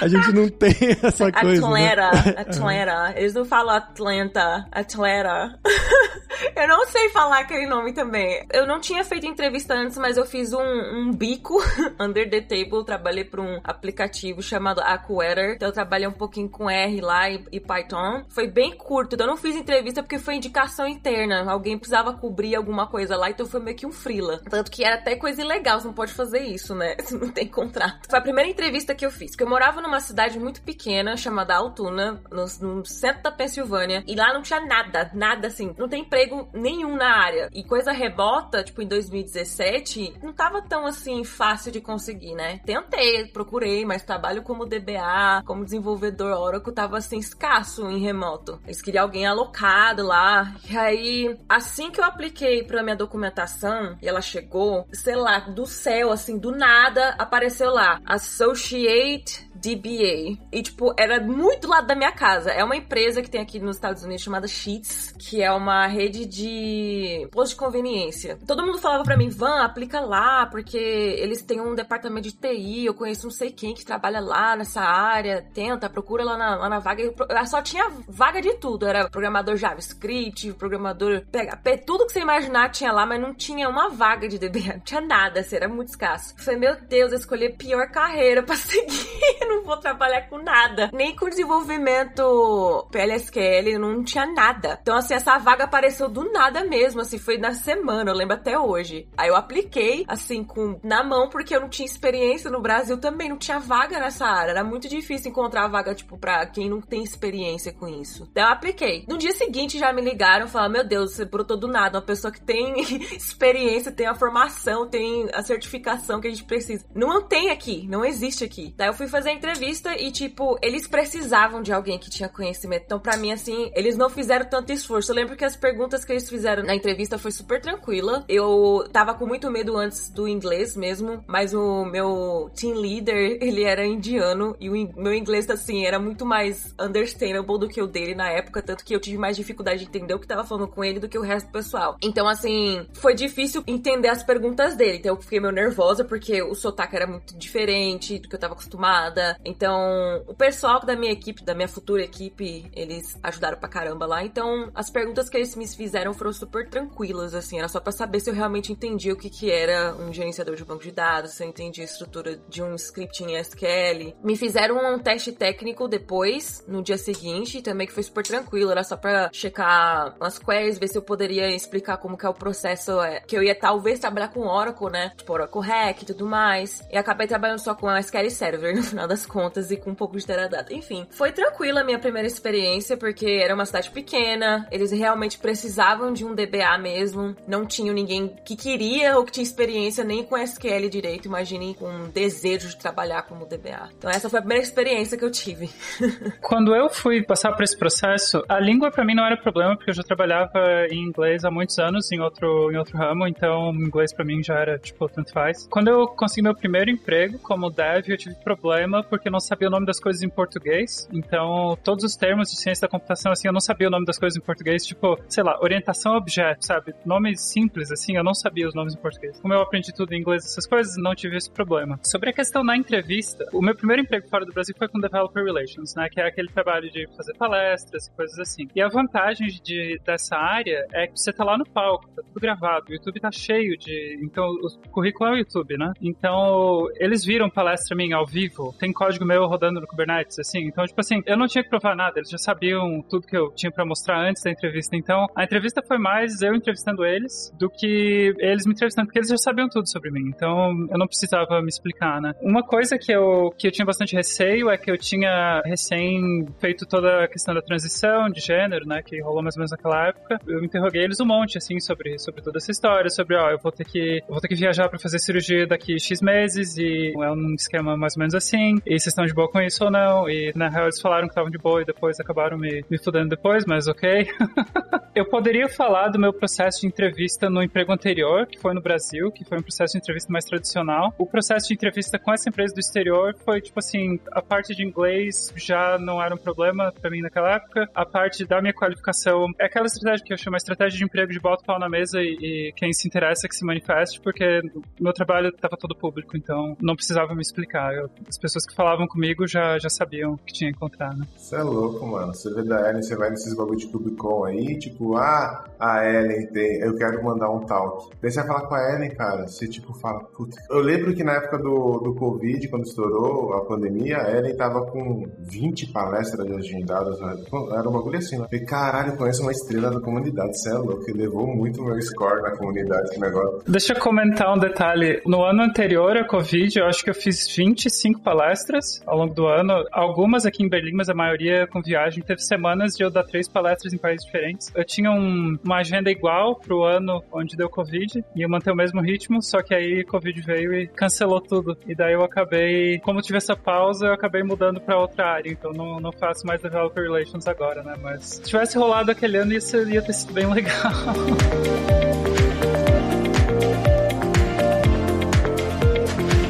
a 0.00 0.08
gente 0.08 0.32
não 0.32 0.48
tem 0.48 0.74
essa 1.02 1.30
coisa. 1.32 1.66
Atlanta, 1.66 2.10
né? 2.24 2.34
Atlanta. 2.38 3.14
Eles 3.14 3.34
não 3.34 3.44
falam 3.44 3.76
Atlanta, 3.76 4.66
Atlanta. 4.72 5.58
eu 6.56 6.66
não 6.66 6.86
sei 6.86 7.10
falar 7.10 7.40
aquele 7.40 7.66
nome 7.66 7.92
também. 7.92 8.46
Eu 8.50 8.66
não 8.66 8.80
tinha 8.80 9.04
feito 9.04 9.26
entrevista 9.26 9.74
antes, 9.74 9.97
mas 9.98 10.16
eu 10.16 10.24
fiz 10.24 10.52
um, 10.52 10.60
um 10.60 11.12
bico 11.12 11.58
under 12.00 12.28
the 12.28 12.40
table. 12.40 12.84
Trabalhei 12.84 13.24
para 13.24 13.40
um 13.40 13.60
aplicativo 13.64 14.42
chamado 14.42 14.80
AccuWeather. 14.80 15.54
Então 15.56 15.68
eu 15.68 15.72
trabalhei 15.72 16.06
um 16.06 16.12
pouquinho 16.12 16.48
com 16.48 16.70
R 16.70 17.00
lá 17.00 17.28
e, 17.28 17.44
e, 17.52 17.60
Python. 17.60 18.24
Foi 18.28 18.46
bem 18.48 18.76
curto. 18.76 19.14
Então 19.14 19.26
eu 19.26 19.30
não 19.30 19.36
fiz 19.36 19.56
entrevista 19.56 20.02
porque 20.02 20.18
foi 20.18 20.36
indicação 20.36 20.86
interna. 20.86 21.50
Alguém 21.50 21.78
precisava 21.78 22.12
cobrir 22.12 22.54
alguma 22.54 22.86
coisa 22.86 23.16
lá, 23.16 23.30
então 23.30 23.46
foi 23.46 23.60
meio 23.60 23.76
que 23.76 23.86
um 23.86 23.92
frila. 23.92 24.40
Tanto 24.48 24.70
que 24.70 24.84
era 24.84 24.96
até 24.96 25.16
coisa 25.16 25.42
ilegal. 25.42 25.80
Você 25.80 25.86
não 25.86 25.94
pode 25.94 26.12
fazer 26.12 26.40
isso, 26.40 26.74
né? 26.74 26.96
Você 27.08 27.16
não 27.16 27.30
tem 27.30 27.48
contrato. 27.48 28.08
Foi 28.08 28.18
a 28.18 28.22
primeira 28.22 28.48
entrevista 28.48 28.94
que 28.94 29.04
eu 29.04 29.10
fiz. 29.10 29.30
Porque 29.30 29.44
eu 29.44 29.48
morava 29.48 29.80
numa 29.80 30.00
cidade 30.00 30.38
muito 30.38 30.62
pequena 30.62 31.16
chamada 31.16 31.54
Altoona, 31.54 32.20
no, 32.30 32.44
no 32.60 32.84
centro 32.84 33.22
da 33.22 33.32
Pensilvânia. 33.32 34.04
E 34.06 34.14
lá 34.14 34.32
não 34.32 34.42
tinha 34.42 34.60
nada, 34.60 35.10
nada 35.14 35.48
assim. 35.48 35.74
Não 35.78 35.88
tem 35.88 36.02
emprego 36.02 36.48
nenhum 36.52 36.96
na 36.96 37.16
área. 37.16 37.48
E 37.52 37.64
coisa 37.64 37.92
rebota, 37.92 38.62
tipo 38.62 38.82
em 38.82 38.86
2017, 38.86 39.87
não 40.22 40.32
tava 40.32 40.62
tão 40.62 40.86
assim 40.86 41.24
fácil 41.24 41.72
de 41.72 41.80
conseguir, 41.80 42.34
né? 42.34 42.60
Tentei, 42.64 43.26
procurei, 43.26 43.84
mas 43.84 44.02
trabalho 44.02 44.42
como 44.42 44.66
DBA, 44.66 45.42
como 45.44 45.64
desenvolvedor 45.64 46.32
Oracle, 46.38 46.72
tava 46.72 46.98
assim 46.98 47.18
escasso 47.18 47.88
em 47.88 47.98
remoto. 47.98 48.60
Eles 48.64 48.82
queriam 48.82 49.04
alguém 49.04 49.26
alocado 49.26 50.02
lá. 50.02 50.54
E 50.68 50.76
aí, 50.76 51.38
assim 51.48 51.90
que 51.90 52.00
eu 52.00 52.04
apliquei 52.04 52.62
pra 52.62 52.82
minha 52.82 52.96
documentação 52.96 53.96
e 54.02 54.08
ela 54.08 54.20
chegou, 54.20 54.86
sei 54.92 55.16
lá, 55.16 55.40
do 55.40 55.66
céu, 55.66 56.12
assim, 56.12 56.38
do 56.38 56.50
nada, 56.50 57.14
apareceu 57.18 57.70
lá 57.70 58.00
Associate 58.04 59.47
DBA. 59.60 60.38
E, 60.52 60.62
tipo, 60.62 60.94
era 60.98 61.20
muito 61.20 61.62
do 61.62 61.68
lado 61.68 61.86
da 61.86 61.94
minha 61.94 62.12
casa. 62.12 62.50
É 62.50 62.62
uma 62.64 62.76
empresa 62.76 63.22
que 63.22 63.30
tem 63.30 63.40
aqui 63.40 63.58
nos 63.58 63.76
Estados 63.76 64.02
Unidos 64.02 64.22
chamada 64.22 64.46
Sheets, 64.46 65.14
que 65.18 65.42
é 65.42 65.52
uma 65.52 65.86
rede 65.86 66.24
de 66.26 67.28
posto 67.30 67.52
de 67.52 67.56
conveniência. 67.56 68.38
Todo 68.46 68.64
mundo 68.64 68.78
falava 68.78 69.04
para 69.04 69.16
mim, 69.16 69.28
Van, 69.28 69.62
aplica 69.62 70.00
lá, 70.00 70.46
porque 70.46 70.78
eles 70.78 71.42
têm 71.42 71.60
um 71.60 71.74
departamento 71.74 72.28
de 72.28 72.32
TI, 72.32 72.86
eu 72.86 72.94
conheço 72.94 73.24
não 73.24 73.30
sei 73.30 73.50
quem 73.50 73.74
que 73.74 73.84
trabalha 73.84 74.20
lá 74.20 74.56
nessa 74.56 74.80
área, 74.80 75.46
tenta, 75.52 75.90
procura 75.90 76.24
lá 76.24 76.36
na, 76.36 76.56
lá 76.56 76.68
na 76.68 76.78
vaga. 76.78 77.02
Eu 77.02 77.14
só 77.46 77.60
tinha 77.62 77.90
vaga 78.08 78.40
de 78.40 78.54
tudo. 78.54 78.86
Era 78.86 79.08
programador 79.08 79.56
JavaScript, 79.56 80.52
programador 80.54 81.24
PHP, 81.30 81.78
tudo 81.78 82.06
que 82.06 82.12
você 82.12 82.20
imaginar 82.20 82.70
tinha 82.70 82.92
lá, 82.92 83.04
mas 83.04 83.20
não 83.20 83.34
tinha 83.34 83.68
uma 83.68 83.88
vaga 83.88 84.28
de 84.28 84.38
DBA, 84.38 84.74
não 84.74 84.80
tinha 84.80 85.00
nada, 85.00 85.40
assim, 85.40 85.56
era 85.56 85.68
muito 85.68 85.88
escasso. 85.88 86.34
Eu 86.38 86.44
falei, 86.44 86.60
meu 86.60 86.76
Deus, 86.80 87.12
eu 87.12 87.18
escolhi 87.18 87.46
a 87.46 87.52
pior 87.52 87.90
carreira 87.90 88.42
pra 88.42 88.54
seguir 88.56 89.47
não 89.48 89.64
vou 89.64 89.76
trabalhar 89.76 90.28
com 90.28 90.38
nada. 90.38 90.90
Nem 90.92 91.16
com 91.16 91.28
desenvolvimento 91.28 92.86
PLSQL, 92.90 93.78
não 93.78 94.02
tinha 94.04 94.26
nada. 94.26 94.78
Então, 94.80 94.96
assim, 94.96 95.14
essa 95.14 95.38
vaga 95.38 95.64
apareceu 95.64 96.08
do 96.08 96.30
nada 96.32 96.64
mesmo, 96.64 97.00
assim, 97.00 97.18
foi 97.18 97.38
na 97.38 97.54
semana, 97.54 98.10
eu 98.10 98.14
lembro 98.14 98.34
até 98.34 98.58
hoje. 98.58 99.08
Aí 99.16 99.28
eu 99.28 99.36
apliquei, 99.36 100.04
assim, 100.08 100.44
com 100.44 100.78
na 100.82 101.02
mão, 101.02 101.28
porque 101.28 101.54
eu 101.54 101.60
não 101.60 101.68
tinha 101.68 101.86
experiência 101.86 102.50
no 102.50 102.60
Brasil 102.60 102.98
também, 102.98 103.28
não 103.28 103.38
tinha 103.38 103.58
vaga 103.58 103.98
nessa 103.98 104.26
área. 104.26 104.52
Era 104.52 104.64
muito 104.64 104.88
difícil 104.88 105.30
encontrar 105.30 105.68
vaga, 105.68 105.94
tipo, 105.94 106.18
pra 106.18 106.46
quem 106.46 106.68
não 106.68 106.80
tem 106.80 107.02
experiência 107.02 107.72
com 107.72 107.88
isso. 107.88 108.28
Então 108.30 108.44
eu 108.44 108.52
apliquei. 108.52 109.04
No 109.08 109.18
dia 109.18 109.32
seguinte 109.32 109.78
já 109.78 109.92
me 109.92 110.02
ligaram, 110.02 110.48
falaram, 110.48 110.72
meu 110.72 110.84
Deus, 110.86 111.12
você 111.12 111.24
brotou 111.24 111.56
do 111.56 111.68
nada, 111.68 111.98
uma 111.98 112.04
pessoa 112.04 112.32
que 112.32 112.40
tem 112.40 112.80
experiência, 113.14 113.92
tem 113.92 114.06
a 114.06 114.14
formação, 114.14 114.88
tem 114.88 115.28
a 115.32 115.42
certificação 115.42 116.20
que 116.20 116.28
a 116.28 116.30
gente 116.30 116.44
precisa. 116.44 116.84
Não 116.94 117.22
tem 117.22 117.50
aqui, 117.50 117.86
não 117.88 118.04
existe 118.04 118.44
aqui. 118.44 118.74
Daí 118.76 118.88
eu 118.88 118.94
fui 118.94 119.08
fazer 119.08 119.30
entrevista 119.38 119.96
e, 119.96 120.10
tipo, 120.10 120.58
eles 120.60 120.86
precisavam 120.86 121.62
de 121.62 121.72
alguém 121.72 121.98
que 121.98 122.10
tinha 122.10 122.28
conhecimento. 122.28 122.82
Então, 122.84 122.98
para 122.98 123.16
mim, 123.16 123.32
assim, 123.32 123.70
eles 123.74 123.96
não 123.96 124.10
fizeram 124.10 124.44
tanto 124.44 124.72
esforço. 124.72 125.12
Eu 125.12 125.16
lembro 125.16 125.36
que 125.36 125.44
as 125.44 125.56
perguntas 125.56 126.04
que 126.04 126.12
eles 126.12 126.28
fizeram 126.28 126.64
na 126.64 126.74
entrevista 126.74 127.18
foi 127.18 127.30
super 127.30 127.60
tranquila. 127.60 128.24
Eu 128.28 128.86
tava 128.92 129.14
com 129.14 129.26
muito 129.26 129.50
medo 129.50 129.76
antes 129.76 130.10
do 130.10 130.28
inglês 130.28 130.76
mesmo, 130.76 131.24
mas 131.26 131.54
o 131.54 131.84
meu 131.84 132.50
team 132.54 132.74
leader, 132.74 133.38
ele 133.40 133.62
era 133.62 133.86
indiano 133.86 134.56
e 134.60 134.68
o 134.68 134.72
meu 134.96 135.14
inglês, 135.14 135.48
assim, 135.48 135.86
era 135.86 135.98
muito 135.98 136.26
mais 136.26 136.74
understandable 136.78 137.58
do 137.58 137.68
que 137.68 137.80
o 137.80 137.86
dele 137.86 138.14
na 138.14 138.28
época, 138.28 138.60
tanto 138.60 138.84
que 138.84 138.94
eu 138.94 139.00
tive 139.00 139.16
mais 139.16 139.36
dificuldade 139.36 139.80
de 139.80 139.86
entender 139.86 140.14
o 140.14 140.18
que 140.18 140.26
tava 140.26 140.44
falando 140.44 140.68
com 140.68 140.84
ele 140.84 140.98
do 140.98 141.08
que 141.08 141.18
o 141.18 141.22
resto 141.22 141.46
do 141.46 141.52
pessoal. 141.52 141.96
Então, 142.02 142.28
assim, 142.28 142.86
foi 142.94 143.14
difícil 143.14 143.62
entender 143.66 144.08
as 144.08 144.22
perguntas 144.22 144.76
dele. 144.76 144.98
Então, 144.98 145.14
eu 145.14 145.22
fiquei 145.22 145.40
meio 145.40 145.52
nervosa 145.52 146.04
porque 146.04 146.42
o 146.42 146.54
sotaque 146.54 146.96
era 146.96 147.06
muito 147.06 147.36
diferente 147.36 148.18
do 148.18 148.28
que 148.28 148.34
eu 148.34 148.40
tava 148.40 148.54
acostumada. 148.54 149.27
Então, 149.44 150.22
o 150.26 150.34
pessoal 150.34 150.80
da 150.80 150.96
minha 150.96 151.12
equipe, 151.12 151.44
da 151.44 151.54
minha 151.54 151.68
futura 151.68 152.02
equipe, 152.02 152.70
eles 152.74 153.18
ajudaram 153.22 153.58
pra 153.58 153.68
caramba 153.68 154.06
lá. 154.06 154.24
Então, 154.24 154.70
as 154.74 154.90
perguntas 154.90 155.28
que 155.28 155.36
eles 155.36 155.54
me 155.56 155.66
fizeram 155.66 156.14
foram 156.14 156.32
super 156.32 156.68
tranquilas, 156.68 157.34
assim. 157.34 157.58
Era 157.58 157.68
só 157.68 157.80
pra 157.80 157.92
saber 157.92 158.20
se 158.20 158.30
eu 158.30 158.34
realmente 158.34 158.72
entendia 158.72 159.12
o 159.12 159.16
que 159.16 159.30
que 159.30 159.50
era 159.50 159.94
um 159.94 160.12
gerenciador 160.12 160.56
de 160.56 160.64
banco 160.64 160.82
de 160.82 160.92
dados, 160.92 161.32
se 161.32 161.42
eu 161.42 161.48
entendia 161.48 161.84
a 161.84 161.86
estrutura 161.86 162.36
de 162.48 162.62
um 162.62 162.74
script 162.74 163.22
em 163.22 163.36
SQL. 163.36 164.14
Me 164.22 164.36
fizeram 164.36 164.94
um 164.94 164.98
teste 164.98 165.32
técnico 165.32 165.88
depois, 165.88 166.64
no 166.66 166.82
dia 166.82 166.98
seguinte, 166.98 167.62
também 167.62 167.86
que 167.86 167.92
foi 167.92 168.02
super 168.02 168.24
tranquilo. 168.24 168.70
Era 168.70 168.84
só 168.84 168.96
pra 168.96 169.30
checar 169.32 170.16
umas 170.20 170.38
queries, 170.38 170.78
ver 170.78 170.88
se 170.88 170.98
eu 170.98 171.02
poderia 171.02 171.54
explicar 171.54 171.96
como 171.98 172.16
que 172.16 172.26
é 172.26 172.28
o 172.28 172.34
processo, 172.34 173.00
é, 173.00 173.20
que 173.20 173.36
eu 173.36 173.42
ia 173.42 173.54
talvez 173.54 173.98
trabalhar 173.98 174.28
com 174.28 174.46
Oracle, 174.46 174.90
né? 174.90 175.12
Tipo, 175.16 175.32
Oracle 175.32 175.62
Hack 175.62 176.02
e 176.02 176.06
tudo 176.06 176.26
mais. 176.26 176.82
E 176.90 176.96
acabei 176.96 177.26
trabalhando 177.26 177.58
só 177.58 177.74
com 177.74 177.90
SQL 177.90 178.30
Server, 178.30 178.74
no 178.76 178.82
final 178.82 179.08
das 179.08 179.17
contas, 179.26 179.70
e 179.70 179.76
com 179.76 179.90
um 179.90 179.94
pouco 179.94 180.16
de 180.16 180.26
Teradata. 180.26 180.72
Enfim, 180.74 181.06
foi 181.10 181.32
tranquila 181.32 181.80
a 181.80 181.84
minha 181.84 181.98
primeira 181.98 182.26
experiência, 182.26 182.96
porque 182.96 183.26
era 183.26 183.54
uma 183.54 183.66
cidade 183.66 183.90
pequena, 183.90 184.66
eles 184.70 184.90
realmente 184.90 185.38
precisavam 185.38 186.12
de 186.12 186.24
um 186.24 186.34
DBA 186.34 186.78
mesmo, 186.78 187.36
não 187.46 187.66
tinham 187.66 187.94
ninguém 187.94 188.28
que 188.44 188.56
queria 188.56 189.16
ou 189.16 189.24
que 189.24 189.32
tinha 189.32 189.44
experiência 189.44 190.04
nem 190.04 190.24
com 190.24 190.36
SQL 190.36 190.88
direito, 190.88 191.26
imagine 191.26 191.74
com 191.74 191.88
um 191.88 192.08
desejo 192.08 192.68
de 192.68 192.76
trabalhar 192.76 193.22
como 193.22 193.46
DBA. 193.46 193.90
Então 193.96 194.10
essa 194.10 194.28
foi 194.28 194.38
a 194.38 194.42
primeira 194.42 194.62
experiência 194.62 195.16
que 195.16 195.24
eu 195.24 195.30
tive. 195.30 195.70
Quando 196.40 196.74
eu 196.74 196.88
fui 196.88 197.22
passar 197.22 197.52
por 197.52 197.62
esse 197.62 197.76
processo, 197.76 198.42
a 198.48 198.58
língua 198.58 198.90
para 198.90 199.04
mim 199.04 199.14
não 199.14 199.24
era 199.24 199.36
problema, 199.36 199.76
porque 199.76 199.90
eu 199.90 199.94
já 199.94 200.02
trabalhava 200.02 200.86
em 200.90 201.02
inglês 201.04 201.44
há 201.44 201.50
muitos 201.50 201.78
anos 201.78 202.10
em 202.12 202.20
outro, 202.20 202.70
em 202.72 202.76
outro 202.76 202.96
ramo, 202.96 203.26
então 203.26 203.70
inglês 203.74 204.12
para 204.12 204.24
mim 204.24 204.42
já 204.42 204.54
era, 204.54 204.78
tipo, 204.78 205.08
tanto 205.08 205.32
faz. 205.32 205.66
Quando 205.68 205.88
eu 205.88 206.06
consegui 206.06 206.42
meu 206.42 206.54
primeiro 206.54 206.90
emprego 206.90 207.38
como 207.38 207.70
dev, 207.70 208.08
eu 208.08 208.16
tive 208.16 208.34
problema 208.36 209.02
porque 209.08 209.28
eu 209.28 209.32
não 209.32 209.40
sabia 209.40 209.68
o 209.68 209.70
nome 209.70 209.86
das 209.86 210.00
coisas 210.00 210.22
em 210.22 210.28
português, 210.28 211.08
então 211.12 211.76
todos 211.82 212.04
os 212.04 212.16
termos 212.16 212.50
de 212.50 212.56
ciência 212.56 212.86
da 212.86 212.90
computação, 212.90 213.32
assim, 213.32 213.48
eu 213.48 213.52
não 213.52 213.60
sabia 213.60 213.88
o 213.88 213.90
nome 213.90 214.04
das 214.04 214.18
coisas 214.18 214.36
em 214.36 214.44
português, 214.44 214.84
tipo, 214.84 215.18
sei 215.28 215.42
lá, 215.42 215.58
orientação 215.60 216.14
a 216.14 216.16
objeto, 216.18 216.64
sabe? 216.64 216.94
Nomes 217.04 217.40
simples, 217.40 217.90
assim, 217.90 218.16
eu 218.16 218.24
não 218.24 218.34
sabia 218.34 218.66
os 218.68 218.74
nomes 218.74 218.94
em 218.94 218.98
português. 218.98 219.40
Como 219.40 219.54
eu 219.54 219.60
aprendi 219.60 219.92
tudo 219.94 220.12
em 220.12 220.20
inglês, 220.20 220.44
essas 220.44 220.66
coisas, 220.66 220.96
não 220.96 221.14
tive 221.14 221.36
esse 221.36 221.50
problema. 221.50 221.98
Sobre 222.02 222.30
a 222.30 222.32
questão 222.32 222.62
na 222.62 222.76
entrevista, 222.76 223.44
o 223.52 223.62
meu 223.62 223.74
primeiro 223.74 224.02
emprego 224.02 224.28
fora 224.28 224.44
do 224.44 224.52
Brasil 224.52 224.74
foi 224.76 224.88
com 224.88 224.98
Developer 224.98 225.44
Relations, 225.44 225.94
né? 225.94 226.08
Que 226.10 226.20
é 226.20 226.26
aquele 226.26 226.48
trabalho 226.48 226.90
de 226.90 227.06
fazer 227.16 227.34
palestras 227.34 228.06
e 228.06 228.10
coisas 228.12 228.38
assim. 228.38 228.68
E 228.74 228.80
a 228.80 228.88
vantagem 228.88 229.48
de, 229.62 230.00
dessa 230.04 230.36
área 230.36 230.86
é 230.92 231.06
que 231.06 231.18
você 231.18 231.32
tá 231.32 231.44
lá 231.44 231.56
no 231.56 231.64
palco, 231.64 232.08
tá 232.08 232.22
tudo 232.22 232.40
gravado. 232.40 232.86
O 232.88 232.92
YouTube 232.92 233.20
tá 233.20 233.30
cheio 233.30 233.76
de. 233.76 234.18
Então, 234.22 234.44
o 234.44 234.88
currículo 234.90 235.30
é 235.30 235.32
o 235.34 235.36
YouTube, 235.36 235.76
né? 235.76 235.92
Então, 236.00 236.88
eles 236.96 237.24
viram 237.24 237.48
palestra 237.48 237.96
minha 237.96 238.16
ao 238.16 238.26
vivo, 238.26 238.74
tem 238.78 238.92
código 238.98 239.24
meu 239.24 239.46
rodando 239.46 239.80
no 239.80 239.86
Kubernetes, 239.86 240.36
assim. 240.40 240.66
Então, 240.66 240.84
tipo 240.84 241.00
assim, 241.00 241.22
eu 241.24 241.36
não 241.36 241.46
tinha 241.46 241.62
que 241.62 241.70
provar 241.70 241.94
nada, 241.94 242.18
eles 242.18 242.28
já 242.28 242.36
sabiam 242.36 243.00
tudo 243.08 243.26
que 243.28 243.36
eu 243.36 243.52
tinha 243.52 243.70
para 243.70 243.86
mostrar 243.86 244.28
antes 244.28 244.42
da 244.42 244.50
entrevista. 244.50 244.96
Então, 244.96 245.26
a 245.36 245.44
entrevista 245.44 245.80
foi 245.86 245.98
mais 245.98 246.42
eu 246.42 246.52
entrevistando 246.52 247.04
eles 247.04 247.54
do 247.56 247.70
que 247.70 248.34
eles 248.38 248.66
me 248.66 248.72
entrevistando, 248.72 249.06
porque 249.06 249.20
eles 249.20 249.28
já 249.28 249.36
sabiam 249.36 249.68
tudo 249.68 249.88
sobre 249.88 250.10
mim. 250.10 250.28
Então, 250.28 250.70
eu 250.90 250.98
não 250.98 251.06
precisava 251.06 251.62
me 251.62 251.68
explicar, 251.68 252.20
né? 252.20 252.34
Uma 252.42 252.62
coisa 252.62 252.98
que 252.98 253.12
eu, 253.12 253.54
que 253.56 253.68
eu 253.68 253.70
tinha 253.70 253.86
bastante 253.86 254.16
receio 254.16 254.68
é 254.68 254.76
que 254.76 254.90
eu 254.90 254.98
tinha 254.98 255.62
recém 255.64 256.46
feito 256.58 256.84
toda 256.84 257.24
a 257.24 257.28
questão 257.28 257.54
da 257.54 257.62
transição 257.62 258.28
de 258.28 258.40
gênero, 258.40 258.86
né? 258.86 259.00
Que 259.02 259.20
rolou 259.22 259.42
mais 259.42 259.56
ou 259.56 259.60
menos 259.60 259.70
naquela 259.70 260.08
época. 260.08 260.40
Eu 260.46 260.64
interroguei 260.64 261.04
eles 261.04 261.20
um 261.20 261.26
monte, 261.26 261.56
assim, 261.56 261.78
sobre, 261.78 262.18
sobre 262.18 262.42
toda 262.42 262.58
essa 262.58 262.72
história, 262.72 263.08
sobre, 263.10 263.36
ó, 263.36 263.50
eu 263.50 263.58
vou 263.58 263.70
ter 263.70 263.84
que, 263.84 264.22
vou 264.28 264.40
ter 264.40 264.48
que 264.48 264.56
viajar 264.56 264.88
para 264.88 264.98
fazer 264.98 265.20
cirurgia 265.20 265.66
daqui 265.66 265.98
X 266.00 266.20
meses 266.20 266.76
e 266.76 267.12
é 267.16 267.30
um 267.30 267.54
esquema 267.54 267.96
mais 267.96 268.16
ou 268.16 268.20
menos 268.20 268.34
assim. 268.34 268.76
E 268.88 268.92
vocês 268.92 269.08
estão 269.08 269.26
de 269.26 269.34
boa 269.34 269.50
com 269.50 269.60
isso 269.60 269.84
ou 269.84 269.90
não? 269.90 270.30
E 270.30 270.50
na 270.56 270.70
real 270.70 270.84
eles 270.84 270.98
falaram 270.98 271.26
que 271.26 271.32
estavam 271.32 271.50
de 271.50 271.58
boa 271.58 271.82
e 271.82 271.84
depois 271.84 272.18
acabaram 272.18 272.56
me, 272.56 272.82
me 272.88 273.28
depois, 273.28 273.66
mas 273.66 273.86
ok. 273.86 274.26
eu 275.14 275.28
poderia 275.28 275.68
falar 275.68 276.08
do 276.08 276.18
meu 276.18 276.32
processo 276.32 276.80
de 276.80 276.86
entrevista 276.86 277.50
no 277.50 277.62
emprego 277.62 277.92
anterior, 277.92 278.46
que 278.46 278.58
foi 278.58 278.72
no 278.72 278.80
Brasil, 278.80 279.30
que 279.30 279.44
foi 279.44 279.58
um 279.58 279.62
processo 279.62 279.92
de 279.92 279.98
entrevista 279.98 280.32
mais 280.32 280.46
tradicional. 280.46 281.14
O 281.18 281.26
processo 281.26 281.68
de 281.68 281.74
entrevista 281.74 282.18
com 282.18 282.32
essa 282.32 282.48
empresa 282.48 282.72
do 282.72 282.80
exterior 282.80 283.34
foi, 283.44 283.60
tipo 283.60 283.78
assim, 283.78 284.18
a 284.32 284.40
parte 284.40 284.74
de 284.74 284.82
inglês 284.82 285.52
já 285.54 285.98
não 285.98 286.22
era 286.22 286.34
um 286.34 286.38
problema 286.38 286.90
para 286.90 287.10
mim 287.10 287.20
naquela 287.20 287.56
época. 287.56 287.90
A 287.94 288.06
parte 288.06 288.46
da 288.46 288.62
minha 288.62 288.72
qualificação 288.72 289.48
é 289.58 289.66
aquela 289.66 289.84
estratégia 289.84 290.24
que 290.24 290.32
eu 290.32 290.38
chamo 290.38 290.56
de 290.56 290.62
estratégia 290.62 290.96
de 290.96 291.04
emprego 291.04 291.30
de 291.30 291.38
bota 291.38 291.62
o 291.62 291.66
pau 291.66 291.78
na 291.78 291.90
mesa 291.90 292.22
e, 292.22 292.38
e 292.40 292.72
quem 292.74 292.90
se 292.94 293.06
interessa 293.06 293.46
que 293.46 293.54
se 293.54 293.66
manifeste, 293.66 294.18
porque 294.18 294.62
meu 294.98 295.12
trabalho 295.12 295.48
estava 295.48 295.76
todo 295.76 295.94
público, 295.94 296.38
então 296.38 296.74
não 296.80 296.96
precisava 296.96 297.34
me 297.34 297.42
explicar. 297.42 297.92
Eu, 297.94 298.10
as 298.26 298.38
pessoas 298.38 298.64
que 298.64 298.77
falavam 298.78 299.08
comigo 299.08 299.44
já, 299.44 299.76
já 299.76 299.90
sabiam 299.90 300.36
que 300.46 300.52
tinha 300.52 300.70
que 300.70 300.76
encontrar, 300.76 301.12
né? 301.16 301.26
Você 301.36 301.56
é 301.56 301.62
louco, 301.62 302.06
mano. 302.06 302.32
Você 302.32 302.54
vê 302.54 302.62
da 302.62 302.88
Ellen, 302.88 303.02
você 303.02 303.16
vai 303.16 303.28
nesses 303.30 303.52
bagulho 303.56 303.76
de 303.76 303.88
Kubicon 303.88 304.44
aí, 304.44 304.78
tipo, 304.78 305.16
ah, 305.16 305.64
a 305.80 306.06
Ellen 306.08 306.46
tem, 306.52 306.78
eu 306.80 306.96
quero 306.96 307.24
mandar 307.24 307.50
um 307.50 307.66
talk. 307.66 308.14
Daí 308.22 308.30
você 308.30 308.38
vai 308.38 308.46
falar 308.46 308.68
com 308.68 308.74
a 308.76 308.94
Ellen, 308.94 309.10
cara, 309.16 309.48
você 309.48 309.66
tipo 309.66 309.92
fala, 309.98 310.20
puta. 310.20 310.56
Eu 310.70 310.78
lembro 310.78 311.12
que 311.12 311.24
na 311.24 311.32
época 311.32 311.58
do, 311.58 311.98
do 311.98 312.14
Covid, 312.14 312.68
quando 312.68 312.84
estourou 312.84 313.52
a 313.54 313.64
pandemia, 313.64 314.18
a 314.18 314.30
Ellen 314.36 314.56
tava 314.56 314.86
com 314.86 315.26
20 315.40 315.92
palestras 315.92 316.48
agendadas. 316.48 317.18
Era 317.20 317.88
um 317.88 317.92
bagulho 317.92 318.18
assim, 318.18 318.38
né? 318.38 318.46
E 318.52 318.60
caralho, 318.60 319.12
eu 319.12 319.16
conheço 319.16 319.42
uma 319.42 319.50
estrela 319.50 319.90
da 319.90 320.00
comunidade, 320.00 320.56
você 320.56 320.70
é 320.70 320.74
louco, 320.74 321.04
que 321.04 321.12
levou 321.12 321.48
muito 321.48 321.82
meu 321.82 322.00
score 322.00 322.42
na 322.42 322.56
comunidade, 322.56 323.08
esse 323.10 323.20
negócio. 323.20 323.62
Deixa 323.66 323.92
eu 323.92 324.00
comentar 324.00 324.54
um 324.54 324.58
detalhe. 324.58 325.20
No 325.26 325.42
ano 325.42 325.62
anterior 325.62 326.16
à 326.16 326.24
Covid, 326.24 326.78
eu 326.78 326.86
acho 326.86 327.02
que 327.02 327.10
eu 327.10 327.14
fiz 327.14 327.48
25 327.48 328.20
palestras 328.20 328.57
ao 329.06 329.16
longo 329.16 329.34
do 329.34 329.46
ano, 329.46 329.84
algumas 329.92 330.46
aqui 330.46 330.62
em 330.62 330.68
Berlim, 330.68 330.92
mas 330.94 331.08
a 331.08 331.14
maioria 331.14 331.66
com 331.66 331.80
viagem. 331.80 332.22
Teve 332.22 332.40
semanas 332.40 332.94
de 332.94 333.04
eu 333.04 333.10
dar 333.10 333.24
três 333.24 333.48
palestras 333.48 333.92
em 333.92 333.98
países 333.98 334.24
diferentes. 334.24 334.72
Eu 334.74 334.84
tinha 334.84 335.10
um, 335.10 335.58
uma 335.64 335.76
agenda 335.76 336.10
igual 336.10 336.56
pro 336.56 336.82
ano 336.82 337.22
onde 337.32 337.56
deu 337.56 337.68
Covid, 337.68 338.24
e 338.34 338.42
eu 338.42 338.48
manter 338.48 338.70
o 338.70 338.76
mesmo 338.76 339.00
ritmo, 339.00 339.42
só 339.42 339.62
que 339.62 339.74
aí 339.74 340.04
Covid 340.04 340.40
veio 340.42 340.74
e 340.74 340.88
cancelou 340.88 341.40
tudo. 341.40 341.76
E 341.86 341.94
daí 341.94 342.14
eu 342.14 342.22
acabei, 342.22 342.98
como 343.00 343.20
tive 343.20 343.38
essa 343.38 343.56
pausa, 343.56 344.06
eu 344.06 344.12
acabei 344.12 344.42
mudando 344.42 344.80
para 344.80 344.98
outra 344.98 345.26
área, 345.26 345.50
então 345.50 345.72
não, 345.72 346.00
não 346.00 346.12
faço 346.12 346.46
mais 346.46 346.60
Developer 346.60 347.02
Relations 347.02 347.46
agora, 347.46 347.82
né? 347.82 347.94
Mas 348.00 348.24
se 348.24 348.42
tivesse 348.42 348.76
rolado 348.78 349.10
aquele 349.10 349.38
ano, 349.38 349.52
isso 349.52 349.76
ia 349.88 350.02
ter 350.02 350.12
sido 350.12 350.32
bem 350.32 350.46
legal. 350.46 350.92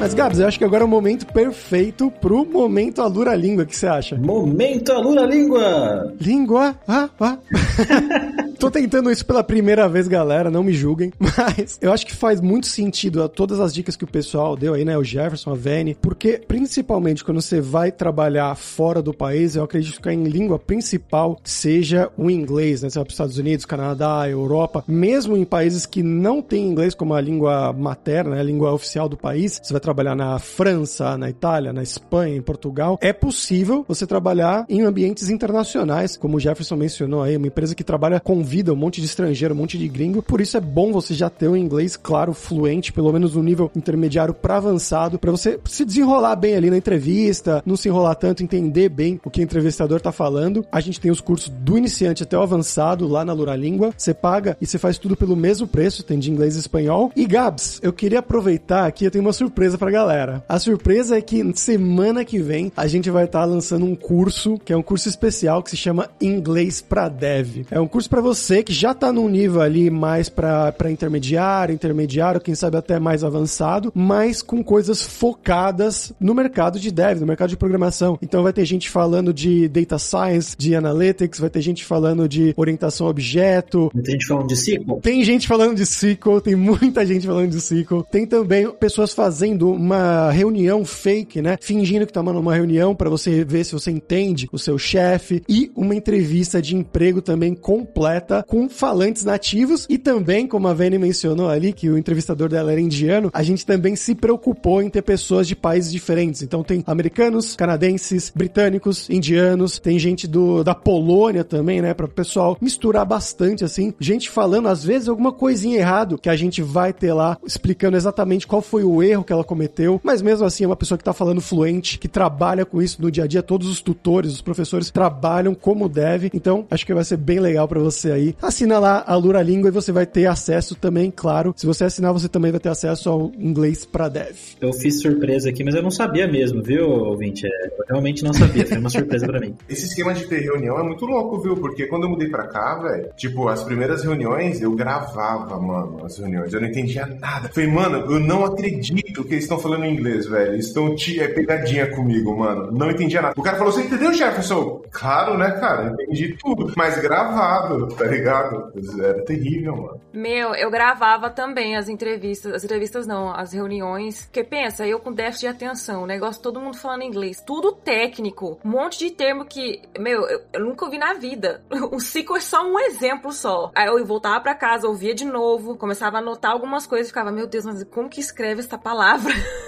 Mas, 0.00 0.14
Gabs, 0.14 0.38
eu 0.38 0.46
acho 0.46 0.58
que 0.58 0.64
agora 0.64 0.84
é 0.84 0.86
o 0.86 0.88
momento 0.88 1.26
perfeito 1.26 2.08
pro 2.08 2.44
momento 2.44 3.02
Alura 3.02 3.34
Língua. 3.34 3.64
O 3.64 3.66
que 3.66 3.76
você 3.76 3.88
acha? 3.88 4.16
Momento 4.16 4.92
Alura 4.92 5.22
Língua! 5.22 6.14
Língua? 6.20 6.76
Ah, 6.86 7.08
ah. 7.18 7.38
Tô 8.58 8.68
tentando 8.72 9.08
isso 9.08 9.24
pela 9.24 9.44
primeira 9.44 9.88
vez, 9.88 10.08
galera, 10.08 10.50
não 10.50 10.64
me 10.64 10.72
julguem. 10.72 11.12
Mas 11.20 11.78
eu 11.80 11.92
acho 11.92 12.04
que 12.04 12.14
faz 12.14 12.40
muito 12.40 12.66
sentido 12.66 13.22
a 13.22 13.28
todas 13.28 13.60
as 13.60 13.72
dicas 13.72 13.94
que 13.94 14.02
o 14.02 14.08
pessoal 14.08 14.56
deu 14.56 14.74
aí, 14.74 14.84
né? 14.84 14.98
O 14.98 15.04
Jefferson, 15.04 15.52
a 15.52 15.54
Vene. 15.54 15.94
Porque, 15.94 16.42
principalmente, 16.46 17.22
quando 17.22 17.40
você 17.40 17.60
vai 17.60 17.92
trabalhar 17.92 18.52
fora 18.56 19.00
do 19.00 19.14
país, 19.14 19.54
eu 19.54 19.62
acredito 19.62 20.02
que 20.02 20.08
a 20.08 20.12
língua 20.12 20.58
principal 20.58 21.38
seja 21.44 22.10
o 22.16 22.28
inglês, 22.28 22.82
né? 22.82 22.90
Você 22.90 22.98
vai 22.98 23.04
para 23.04 23.10
os 23.10 23.14
Estados 23.14 23.38
Unidos, 23.38 23.64
Canadá, 23.64 24.28
Europa. 24.28 24.82
Mesmo 24.88 25.36
em 25.36 25.44
países 25.44 25.86
que 25.86 26.02
não 26.02 26.42
têm 26.42 26.66
inglês 26.66 26.96
como 26.96 27.14
a 27.14 27.20
língua 27.20 27.72
materna, 27.72 28.34
né? 28.34 28.40
a 28.40 28.44
língua 28.44 28.72
oficial 28.72 29.08
do 29.08 29.16
país, 29.16 29.60
você 29.62 29.72
vai 29.72 29.80
trabalhar 29.80 30.16
na 30.16 30.36
França, 30.40 31.16
na 31.16 31.30
Itália, 31.30 31.72
na 31.72 31.84
Espanha, 31.84 32.34
em 32.34 32.42
Portugal. 32.42 32.98
É 33.00 33.12
possível 33.12 33.84
você 33.86 34.04
trabalhar 34.04 34.66
em 34.68 34.82
ambientes 34.82 35.28
internacionais, 35.28 36.16
como 36.16 36.38
o 36.38 36.40
Jefferson 36.40 36.74
mencionou 36.74 37.22
aí, 37.22 37.36
uma 37.36 37.46
empresa 37.46 37.72
que 37.72 37.84
trabalha 37.84 38.18
com 38.18 38.47
vida, 38.48 38.72
um 38.72 38.76
monte 38.76 39.00
de 39.00 39.06
estrangeiro, 39.06 39.54
um 39.54 39.56
monte 39.58 39.76
de 39.76 39.86
gringo. 39.86 40.22
Por 40.22 40.40
isso 40.40 40.56
é 40.56 40.60
bom 40.60 40.90
você 40.90 41.12
já 41.14 41.28
ter 41.28 41.48
um 41.48 41.56
inglês, 41.56 41.96
claro, 41.96 42.32
fluente, 42.32 42.92
pelo 42.92 43.12
menos 43.12 43.36
um 43.36 43.42
nível 43.42 43.70
intermediário 43.76 44.32
para 44.32 44.56
avançado, 44.56 45.18
para 45.18 45.30
você 45.30 45.60
se 45.66 45.84
desenrolar 45.84 46.34
bem 46.34 46.56
ali 46.56 46.70
na 46.70 46.78
entrevista, 46.78 47.62
não 47.66 47.76
se 47.76 47.88
enrolar 47.88 48.16
tanto, 48.16 48.42
entender 48.42 48.88
bem 48.88 49.20
o 49.24 49.30
que 49.30 49.40
o 49.40 49.44
entrevistador 49.44 50.00
tá 50.00 50.10
falando. 50.10 50.64
A 50.72 50.80
gente 50.80 50.98
tem 50.98 51.10
os 51.10 51.20
cursos 51.20 51.50
do 51.50 51.76
iniciante 51.76 52.22
até 52.22 52.36
o 52.36 52.42
avançado 52.42 53.06
lá 53.06 53.24
na 53.24 53.32
Luralíngua. 53.32 53.92
Você 53.96 54.14
paga 54.14 54.56
e 54.60 54.66
você 54.66 54.78
faz 54.78 54.96
tudo 54.96 55.16
pelo 55.16 55.36
mesmo 55.36 55.66
preço, 55.66 56.02
tem 56.02 56.18
de 56.18 56.30
inglês 56.30 56.56
e 56.56 56.60
espanhol. 56.60 57.12
E 57.14 57.26
Gabs, 57.26 57.78
eu 57.82 57.92
queria 57.92 58.20
aproveitar 58.20 58.86
aqui, 58.86 59.04
eu 59.04 59.10
tenho 59.10 59.24
uma 59.24 59.32
surpresa 59.32 59.76
pra 59.76 59.90
galera. 59.90 60.42
A 60.48 60.58
surpresa 60.58 61.18
é 61.18 61.20
que 61.20 61.52
semana 61.54 62.24
que 62.24 62.38
vem 62.38 62.72
a 62.76 62.86
gente 62.86 63.10
vai 63.10 63.24
estar 63.24 63.40
tá 63.40 63.44
lançando 63.44 63.84
um 63.84 63.94
curso, 63.94 64.58
que 64.64 64.72
é 64.72 64.76
um 64.76 64.82
curso 64.82 65.08
especial 65.08 65.62
que 65.62 65.70
se 65.70 65.76
chama 65.76 66.08
Inglês 66.20 66.80
para 66.80 67.08
Dev. 67.08 67.66
É 67.70 67.78
um 67.78 67.86
curso 67.86 68.08
para 68.08 68.20
você 68.20 68.37
você 68.38 68.62
que 68.62 68.72
já 68.72 68.94
tá 68.94 69.12
num 69.12 69.28
nível 69.28 69.60
ali 69.60 69.90
mais 69.90 70.28
para 70.28 70.90
intermediário, 70.90 71.74
intermediário, 71.74 72.40
quem 72.40 72.54
sabe 72.54 72.76
até 72.76 72.98
mais 72.98 73.24
avançado, 73.24 73.92
mas 73.94 74.40
com 74.40 74.62
coisas 74.62 75.02
focadas 75.02 76.12
no 76.20 76.34
mercado 76.34 76.78
de 76.78 76.90
dev, 76.90 77.20
no 77.20 77.26
mercado 77.26 77.50
de 77.50 77.56
programação. 77.56 78.18
Então 78.22 78.42
vai 78.42 78.52
ter 78.52 78.64
gente 78.64 78.88
falando 78.88 79.32
de 79.32 79.68
data 79.68 79.98
science, 79.98 80.56
de 80.56 80.74
analytics, 80.74 81.40
vai 81.40 81.50
ter 81.50 81.60
gente 81.60 81.84
falando 81.84 82.28
de 82.28 82.54
orientação 82.56 83.06
a 83.06 83.10
objeto. 83.10 83.90
Tem 83.94 84.12
gente 84.12 84.26
falando 84.26 84.46
de 84.46 84.54
SQL. 84.54 85.00
Tem 85.02 85.24
gente 85.24 85.48
falando 85.48 85.74
de 85.74 85.82
SQL, 85.82 86.40
tem 86.40 86.54
muita 86.54 87.04
gente 87.04 87.26
falando 87.26 87.50
de 87.50 87.58
SQL. 87.58 88.02
Tem 88.10 88.26
também 88.26 88.70
pessoas 88.72 89.12
fazendo 89.12 89.70
uma 89.70 90.30
reunião 90.30 90.84
fake, 90.84 91.42
né? 91.42 91.58
Fingindo 91.60 92.06
que 92.06 92.12
tá 92.12 92.22
numa 92.22 92.54
reunião 92.54 92.94
para 92.94 93.10
você 93.10 93.44
ver 93.44 93.64
se 93.64 93.72
você 93.72 93.90
entende 93.90 94.48
o 94.52 94.58
seu 94.58 94.78
chefe 94.78 95.42
e 95.48 95.70
uma 95.74 95.94
entrevista 95.94 96.62
de 96.62 96.76
emprego 96.76 97.20
também 97.20 97.54
completa 97.54 98.27
com 98.46 98.68
falantes 98.68 99.24
nativos 99.24 99.86
e 99.88 99.98
também, 99.98 100.46
como 100.46 100.68
a 100.68 100.74
Vene 100.74 100.98
mencionou 100.98 101.48
ali, 101.48 101.72
que 101.72 101.88
o 101.88 101.98
entrevistador 101.98 102.48
dela 102.48 102.72
era 102.72 102.80
indiano, 102.80 103.30
a 103.32 103.42
gente 103.42 103.64
também 103.64 103.96
se 103.96 104.14
preocupou 104.14 104.82
em 104.82 104.90
ter 104.90 105.02
pessoas 105.02 105.48
de 105.48 105.56
países 105.56 105.90
diferentes. 105.90 106.42
Então 106.42 106.62
tem 106.62 106.82
americanos, 106.86 107.56
canadenses, 107.56 108.32
britânicos, 108.34 109.08
indianos, 109.10 109.78
tem 109.78 109.98
gente 109.98 110.26
do, 110.26 110.62
da 110.62 110.74
Polônia 110.74 111.44
também, 111.44 111.80
né? 111.80 111.94
Para 111.94 112.06
o 112.06 112.08
pessoal 112.08 112.56
misturar 112.60 113.04
bastante 113.04 113.64
assim, 113.64 113.92
gente 113.98 114.30
falando 114.30 114.68
às 114.68 114.84
vezes 114.84 115.08
alguma 115.08 115.32
coisinha 115.32 115.78
errado 115.78 116.18
que 116.18 116.28
a 116.28 116.36
gente 116.36 116.62
vai 116.62 116.92
ter 116.92 117.12
lá 117.12 117.36
explicando 117.44 117.96
exatamente 117.96 118.46
qual 118.46 118.62
foi 118.62 118.84
o 118.84 119.02
erro 119.02 119.24
que 119.24 119.32
ela 119.32 119.44
cometeu, 119.44 120.00
mas 120.02 120.22
mesmo 120.22 120.44
assim 120.44 120.64
é 120.64 120.66
uma 120.66 120.76
pessoa 120.76 120.98
que 120.98 121.04
tá 121.04 121.12
falando 121.12 121.40
fluente, 121.40 121.98
que 121.98 122.08
trabalha 122.08 122.64
com 122.64 122.82
isso 122.82 123.00
no 123.00 123.10
dia 123.10 123.24
a 123.24 123.26
dia, 123.26 123.42
todos 123.42 123.68
os 123.68 123.80
tutores, 123.80 124.32
os 124.32 124.42
professores 124.42 124.90
trabalham 124.90 125.54
como 125.54 125.88
deve. 125.88 126.30
Então, 126.34 126.66
acho 126.70 126.84
que 126.84 126.94
vai 126.94 127.04
ser 127.04 127.16
bem 127.16 127.40
legal 127.40 127.66
para 127.66 127.80
você 127.80 128.10
aí. 128.18 128.36
Assina 128.42 128.78
lá 128.78 129.04
a 129.06 129.16
Lura 129.16 129.42
Língua 129.42 129.68
e 129.68 129.72
você 129.72 129.90
vai 129.90 130.06
ter 130.06 130.26
acesso 130.26 130.74
também, 130.74 131.10
claro. 131.10 131.54
Se 131.56 131.66
você 131.66 131.84
assinar, 131.84 132.12
você 132.12 132.28
também 132.28 132.50
vai 132.50 132.60
ter 132.60 132.68
acesso 132.68 133.08
ao 133.08 133.32
inglês 133.38 133.84
para 133.84 134.08
dev. 134.08 134.36
Eu 134.60 134.72
fiz 134.72 135.00
surpresa 135.00 135.48
aqui, 135.48 135.64
mas 135.64 135.74
eu 135.74 135.82
não 135.82 135.90
sabia 135.90 136.26
mesmo, 136.26 136.62
viu, 136.62 136.88
ouvinte? 136.88 137.46
É, 137.46 137.66
eu 137.66 137.84
realmente 137.88 138.22
não 138.22 138.32
sabia, 138.32 138.66
foi 138.66 138.78
uma 138.78 138.90
surpresa 138.90 139.26
para 139.26 139.40
mim. 139.40 139.54
Esse 139.68 139.86
esquema 139.86 140.12
de 140.12 140.26
ter 140.26 140.40
reunião 140.40 140.78
é 140.78 140.82
muito 140.82 141.04
louco, 141.06 141.40
viu? 141.40 141.56
Porque 141.56 141.86
quando 141.86 142.04
eu 142.04 142.10
mudei 142.10 142.28
pra 142.28 142.46
cá, 142.46 142.76
velho, 142.76 143.08
tipo, 143.16 143.48
as 143.48 143.62
primeiras 143.62 144.02
reuniões 144.02 144.60
eu 144.60 144.72
gravava, 144.74 145.58
mano, 145.58 146.04
as 146.04 146.18
reuniões. 146.18 146.52
Eu 146.52 146.60
não 146.60 146.68
entendia 146.68 147.06
nada. 147.06 147.48
Falei, 147.48 147.70
mano, 147.70 147.98
eu 148.12 148.20
não 148.20 148.44
acredito 148.44 149.24
que 149.24 149.34
eles 149.34 149.44
estão 149.44 149.58
falando 149.58 149.84
inglês, 149.86 150.26
velho. 150.26 150.52
Eles 150.52 150.66
estão 150.66 150.94
é 151.18 151.28
pegadinha 151.28 151.86
comigo, 151.86 152.36
mano. 152.36 152.70
Não 152.72 152.90
entendia 152.90 153.22
nada. 153.22 153.34
O 153.36 153.42
cara 153.42 153.56
falou, 153.56 153.72
você 153.72 153.82
entendeu, 153.82 154.12
Jefferson? 154.12 154.82
Claro, 154.90 155.38
né, 155.38 155.50
cara? 155.52 155.90
Entendi 155.90 156.36
tudo. 156.38 156.72
Mas 156.76 156.98
gravado, 157.00 157.88
tá 157.88 158.06
ligado? 158.10 158.72
Era 159.00 159.24
terrível, 159.24 159.76
mano. 159.76 160.00
Meu, 160.12 160.54
eu 160.54 160.70
gravava 160.70 161.30
também 161.30 161.76
as 161.76 161.88
entrevistas. 161.88 162.52
As 162.52 162.64
entrevistas 162.64 163.06
não, 163.06 163.30
as 163.32 163.52
reuniões. 163.52 164.26
Porque 164.26 164.44
pensa, 164.44 164.86
eu 164.86 165.00
com 165.00 165.12
déficit 165.12 165.40
de 165.42 165.48
atenção, 165.48 166.06
negócio 166.06 166.42
todo 166.42 166.60
mundo 166.60 166.76
falando 166.76 167.02
inglês. 167.02 167.42
Tudo 167.44 167.72
técnico. 167.72 168.58
Um 168.64 168.70
monte 168.70 168.98
de 168.98 169.10
termo 169.10 169.44
que, 169.44 169.82
meu, 169.98 170.26
eu, 170.28 170.40
eu 170.52 170.60
nunca 170.64 170.84
ouvi 170.84 170.98
na 170.98 171.14
vida. 171.14 171.62
O 171.90 172.00
ciclo 172.00 172.36
é 172.36 172.40
só 172.40 172.64
um 172.64 172.78
exemplo 172.78 173.32
só. 173.32 173.72
Aí 173.74 173.86
eu 173.86 174.04
voltava 174.04 174.40
pra 174.40 174.54
casa, 174.54 174.86
ouvia 174.86 175.14
de 175.14 175.24
novo, 175.24 175.76
começava 175.76 176.18
a 176.18 176.20
anotar 176.20 176.52
algumas 176.52 176.86
coisas 176.86 177.08
ficava, 177.08 177.32
meu 177.32 177.46
Deus, 177.46 177.64
mas 177.64 177.82
como 177.84 178.08
que 178.08 178.20
escreve 178.20 178.60
essa 178.60 178.78
palavra? 178.78 179.32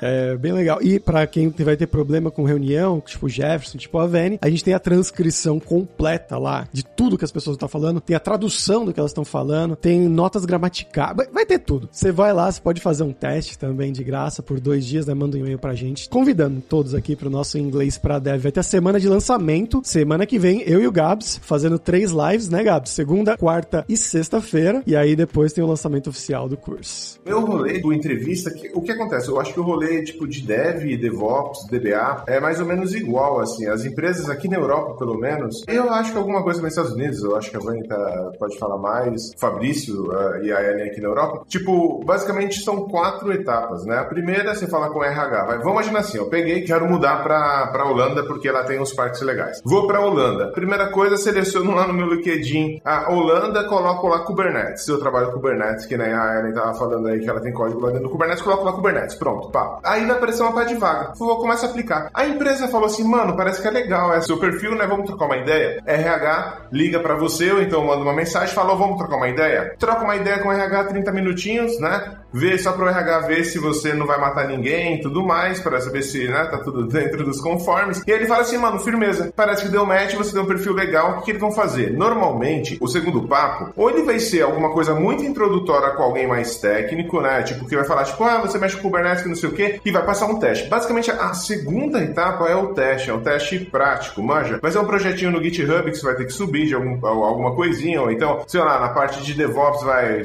É 0.00 0.36
bem 0.36 0.52
legal. 0.52 0.78
E 0.80 0.98
para 0.98 1.26
quem 1.26 1.50
vai 1.50 1.76
ter 1.76 1.86
problema 1.86 2.30
com 2.30 2.44
reunião, 2.44 3.00
tipo 3.00 3.28
Jefferson, 3.28 3.78
tipo 3.78 3.98
a 3.98 4.06
Vene, 4.06 4.38
a 4.40 4.48
gente 4.48 4.64
tem 4.64 4.74
a 4.74 4.78
transcrição 4.78 5.58
completa 5.58 6.38
lá 6.38 6.68
de 6.72 6.84
tudo 6.84 7.18
que 7.18 7.24
as 7.24 7.32
pessoas 7.32 7.54
estão 7.54 7.68
falando, 7.68 8.00
tem 8.00 8.14
a 8.14 8.20
tradução 8.20 8.84
do 8.84 8.92
que 8.92 9.00
elas 9.00 9.10
estão 9.10 9.24
falando, 9.24 9.76
tem 9.76 10.08
notas 10.08 10.44
gramaticais, 10.44 11.16
vai, 11.32 11.46
ter 11.46 11.58
tudo. 11.58 11.88
Você 11.90 12.12
vai 12.12 12.32
lá, 12.32 12.50
você 12.50 12.60
pode 12.60 12.80
fazer 12.80 13.02
um 13.02 13.12
teste 13.12 13.58
também 13.58 13.92
de 13.92 14.04
graça 14.04 14.42
por 14.42 14.60
dois 14.60 14.86
dias, 14.86 15.06
né? 15.06 15.14
Manda 15.14 15.36
um 15.36 15.40
e-mail 15.40 15.58
pra 15.58 15.74
gente, 15.74 16.08
convidando 16.08 16.60
todos 16.60 16.94
aqui 16.94 17.16
pro 17.16 17.30
nosso 17.30 17.58
inglês 17.58 17.98
pra 17.98 18.18
dev. 18.18 18.42
Vai 18.42 18.52
ter 18.52 18.60
a 18.60 18.62
semana 18.64 19.00
de 19.00 19.08
lançamento, 19.08 19.80
semana 19.84 20.26
que 20.26 20.38
vem, 20.38 20.62
eu 20.62 20.80
e 20.80 20.86
o 20.86 20.92
Gabs 20.92 21.40
fazendo 21.42 21.78
três 21.78 22.12
lives, 22.12 22.48
né, 22.48 22.62
Gabs? 22.62 22.90
Segunda, 22.92 23.36
quarta 23.36 23.84
e 23.88 23.96
sexta-feira, 23.96 24.82
e 24.86 24.94
aí 24.94 25.16
depois 25.16 25.52
tem 25.52 25.64
o 25.64 25.66
lançamento 25.66 26.10
oficial 26.10 26.48
do 26.48 26.56
curso. 26.56 27.18
Meu 27.24 27.44
rolê 27.44 27.80
do 27.80 27.92
entrevista, 27.92 28.52
o 28.74 28.82
que 28.82 28.92
acontece? 28.92 29.28
Eu 29.28 29.40
acho 29.40 29.52
que 29.52 29.57
o 29.60 29.64
rolê 29.64 30.02
tipo 30.02 30.26
de 30.26 30.42
dev, 30.42 30.96
DevOps, 30.96 31.66
DBA 31.70 32.24
é 32.26 32.40
mais 32.40 32.60
ou 32.60 32.66
menos 32.66 32.94
igual, 32.94 33.40
assim. 33.40 33.66
As 33.66 33.84
empresas 33.84 34.28
aqui 34.28 34.48
na 34.48 34.56
Europa, 34.56 34.94
pelo 34.98 35.18
menos, 35.18 35.64
eu 35.66 35.90
acho 35.90 36.12
que 36.12 36.18
alguma 36.18 36.42
coisa 36.42 36.60
nos 36.60 36.70
Estados 36.70 36.92
Unidos, 36.92 37.22
eu 37.22 37.36
acho 37.36 37.50
que 37.50 37.56
a 37.56 37.60
Vânia 37.60 37.86
tá, 37.88 38.32
pode 38.38 38.58
falar 38.58 38.78
mais, 38.78 39.32
Fabrício 39.36 40.04
uh, 40.04 40.44
e 40.44 40.52
a 40.52 40.62
Ellen 40.62 40.90
aqui 40.90 41.00
na 41.00 41.08
Europa. 41.08 41.44
Tipo, 41.48 42.04
basicamente 42.04 42.60
são 42.60 42.88
quatro 42.88 43.32
etapas, 43.32 43.84
né? 43.84 43.98
A 43.98 44.04
primeira, 44.04 44.54
você 44.54 44.66
fala 44.66 44.90
com 44.90 45.02
RH. 45.02 45.44
Vai, 45.44 45.58
vamos 45.58 45.72
imaginar 45.72 46.00
assim, 46.00 46.18
eu 46.18 46.26
peguei 46.26 46.62
quero 46.62 46.88
mudar 46.88 47.22
pra, 47.22 47.84
Holanda 47.88 48.22
porque 48.24 48.48
ela 48.48 48.64
tem 48.64 48.78
uns 48.78 48.92
parques 48.92 49.22
legais. 49.22 49.62
Vou 49.64 49.86
pra 49.86 50.00
Holanda. 50.00 50.52
Primeira 50.52 50.88
coisa, 50.90 51.16
seleciono 51.16 51.74
lá 51.74 51.86
no 51.86 51.94
meu 51.94 52.06
LinkedIn 52.06 52.80
a 52.84 53.10
Holanda, 53.10 53.64
coloco 53.64 54.08
lá 54.08 54.20
Kubernetes. 54.20 54.86
Eu 54.88 54.98
trabalho 54.98 55.28
com 55.28 55.34
Kubernetes, 55.34 55.86
que 55.86 55.96
nem 55.96 56.12
a 56.12 56.38
Ellen 56.38 56.52
tava 56.52 56.74
falando 56.74 57.08
aí 57.08 57.20
que 57.20 57.28
ela 57.28 57.40
tem 57.40 57.52
código 57.52 57.80
lá 57.80 57.88
dentro 57.88 58.04
do 58.04 58.10
Kubernetes, 58.10 58.42
coloco 58.42 58.64
lá 58.64 58.72
Kubernetes. 58.72 59.14
Pronto, 59.14 59.47
pá. 59.50 59.78
Aí 59.84 60.04
vai 60.06 60.16
aparecer 60.16 60.42
uma 60.42 60.52
pá 60.52 60.64
de 60.64 60.74
vaga. 60.74 61.12
Vou 61.16 61.38
começar 61.38 61.66
a 61.66 61.70
aplicar. 61.70 62.10
A 62.12 62.26
empresa 62.26 62.68
falou 62.68 62.86
assim, 62.86 63.04
mano, 63.04 63.36
parece 63.36 63.60
que 63.60 63.68
é 63.68 63.70
legal, 63.70 64.12
é 64.12 64.20
seu 64.20 64.38
perfil, 64.38 64.74
né? 64.74 64.86
Vamos 64.86 65.06
trocar 65.06 65.26
uma 65.26 65.36
ideia. 65.36 65.82
RH 65.86 66.68
liga 66.72 67.00
para 67.00 67.16
você, 67.16 67.50
ou 67.50 67.62
então 67.62 67.84
manda 67.84 68.02
uma 68.02 68.12
mensagem, 68.12 68.54
falou, 68.54 68.76
vamos 68.76 68.98
trocar 68.98 69.16
uma 69.16 69.28
ideia. 69.28 69.74
Troca 69.78 70.04
uma 70.04 70.16
ideia 70.16 70.38
com 70.38 70.48
o 70.48 70.52
RH 70.52 70.84
30 70.84 71.12
minutinhos, 71.12 71.80
né? 71.80 72.18
Vê 72.32 72.58
só 72.58 72.72
pro 72.72 72.88
RH 72.88 73.20
ver 73.20 73.44
se 73.44 73.58
você 73.58 73.94
não 73.94 74.06
vai 74.06 74.20
matar 74.20 74.46
ninguém 74.46 74.96
e 74.96 75.00
tudo 75.00 75.24
mais, 75.24 75.60
para 75.60 75.80
saber 75.80 76.02
se, 76.02 76.28
né, 76.28 76.44
tá 76.44 76.58
tudo 76.58 76.86
dentro 76.88 77.24
dos 77.24 77.40
conformes. 77.40 78.02
E 78.06 78.10
ele 78.10 78.26
fala 78.26 78.42
assim, 78.42 78.58
mano, 78.58 78.78
firmeza. 78.80 79.32
Parece 79.34 79.64
que 79.64 79.70
deu 79.70 79.86
match, 79.86 80.14
você 80.14 80.32
deu 80.32 80.42
um 80.42 80.46
perfil 80.46 80.74
legal, 80.74 81.10
o 81.10 81.14
que, 81.18 81.24
que 81.24 81.30
eles 81.32 81.40
vão 81.40 81.52
fazer? 81.52 81.92
Normalmente, 81.92 82.76
o 82.80 82.88
segundo 82.88 83.26
papo, 83.26 83.72
ou 83.76 83.90
ele 83.90 84.02
vai 84.02 84.18
ser 84.18 84.42
alguma 84.42 84.70
coisa 84.72 84.94
muito 84.94 85.24
introdutória 85.24 85.94
com 85.94 86.02
alguém 86.02 86.26
mais 86.26 86.56
técnico, 86.56 87.20
né? 87.20 87.42
Tipo, 87.42 87.66
que 87.66 87.76
vai 87.76 87.84
falar, 87.84 88.04
tipo, 88.04 88.22
ah, 88.24 88.38
você 88.38 88.58
mexe 88.58 88.76
com 88.76 88.82
Kubernetes, 88.82 89.22
que 89.22 89.28
não 89.28 89.36
sei 89.38 89.48
o 89.48 89.52
quê, 89.52 89.80
e 89.84 89.90
vai 89.90 90.04
passar 90.04 90.26
um 90.26 90.38
teste. 90.38 90.68
Basicamente, 90.68 91.10
a 91.10 91.32
segunda 91.34 92.02
etapa 92.02 92.48
é 92.48 92.54
o 92.54 92.74
teste, 92.74 93.10
é 93.10 93.14
um 93.14 93.20
teste 93.20 93.58
prático, 93.60 94.22
manja. 94.22 94.58
Vai 94.60 94.70
ser 94.70 94.78
um 94.78 94.84
projetinho 94.84 95.30
no 95.30 95.42
GitHub 95.42 95.90
que 95.90 95.96
você 95.96 96.06
vai 96.06 96.16
ter 96.16 96.26
que 96.26 96.32
subir 96.32 96.66
de 96.66 96.74
algum, 96.74 97.04
alguma 97.06 97.54
coisinha, 97.54 98.02
ou 98.02 98.10
então, 98.10 98.42
sei 98.46 98.60
lá, 98.60 98.80
na 98.80 98.88
parte 98.90 99.22
de 99.22 99.34
DevOps 99.34 99.82
vai 99.82 100.22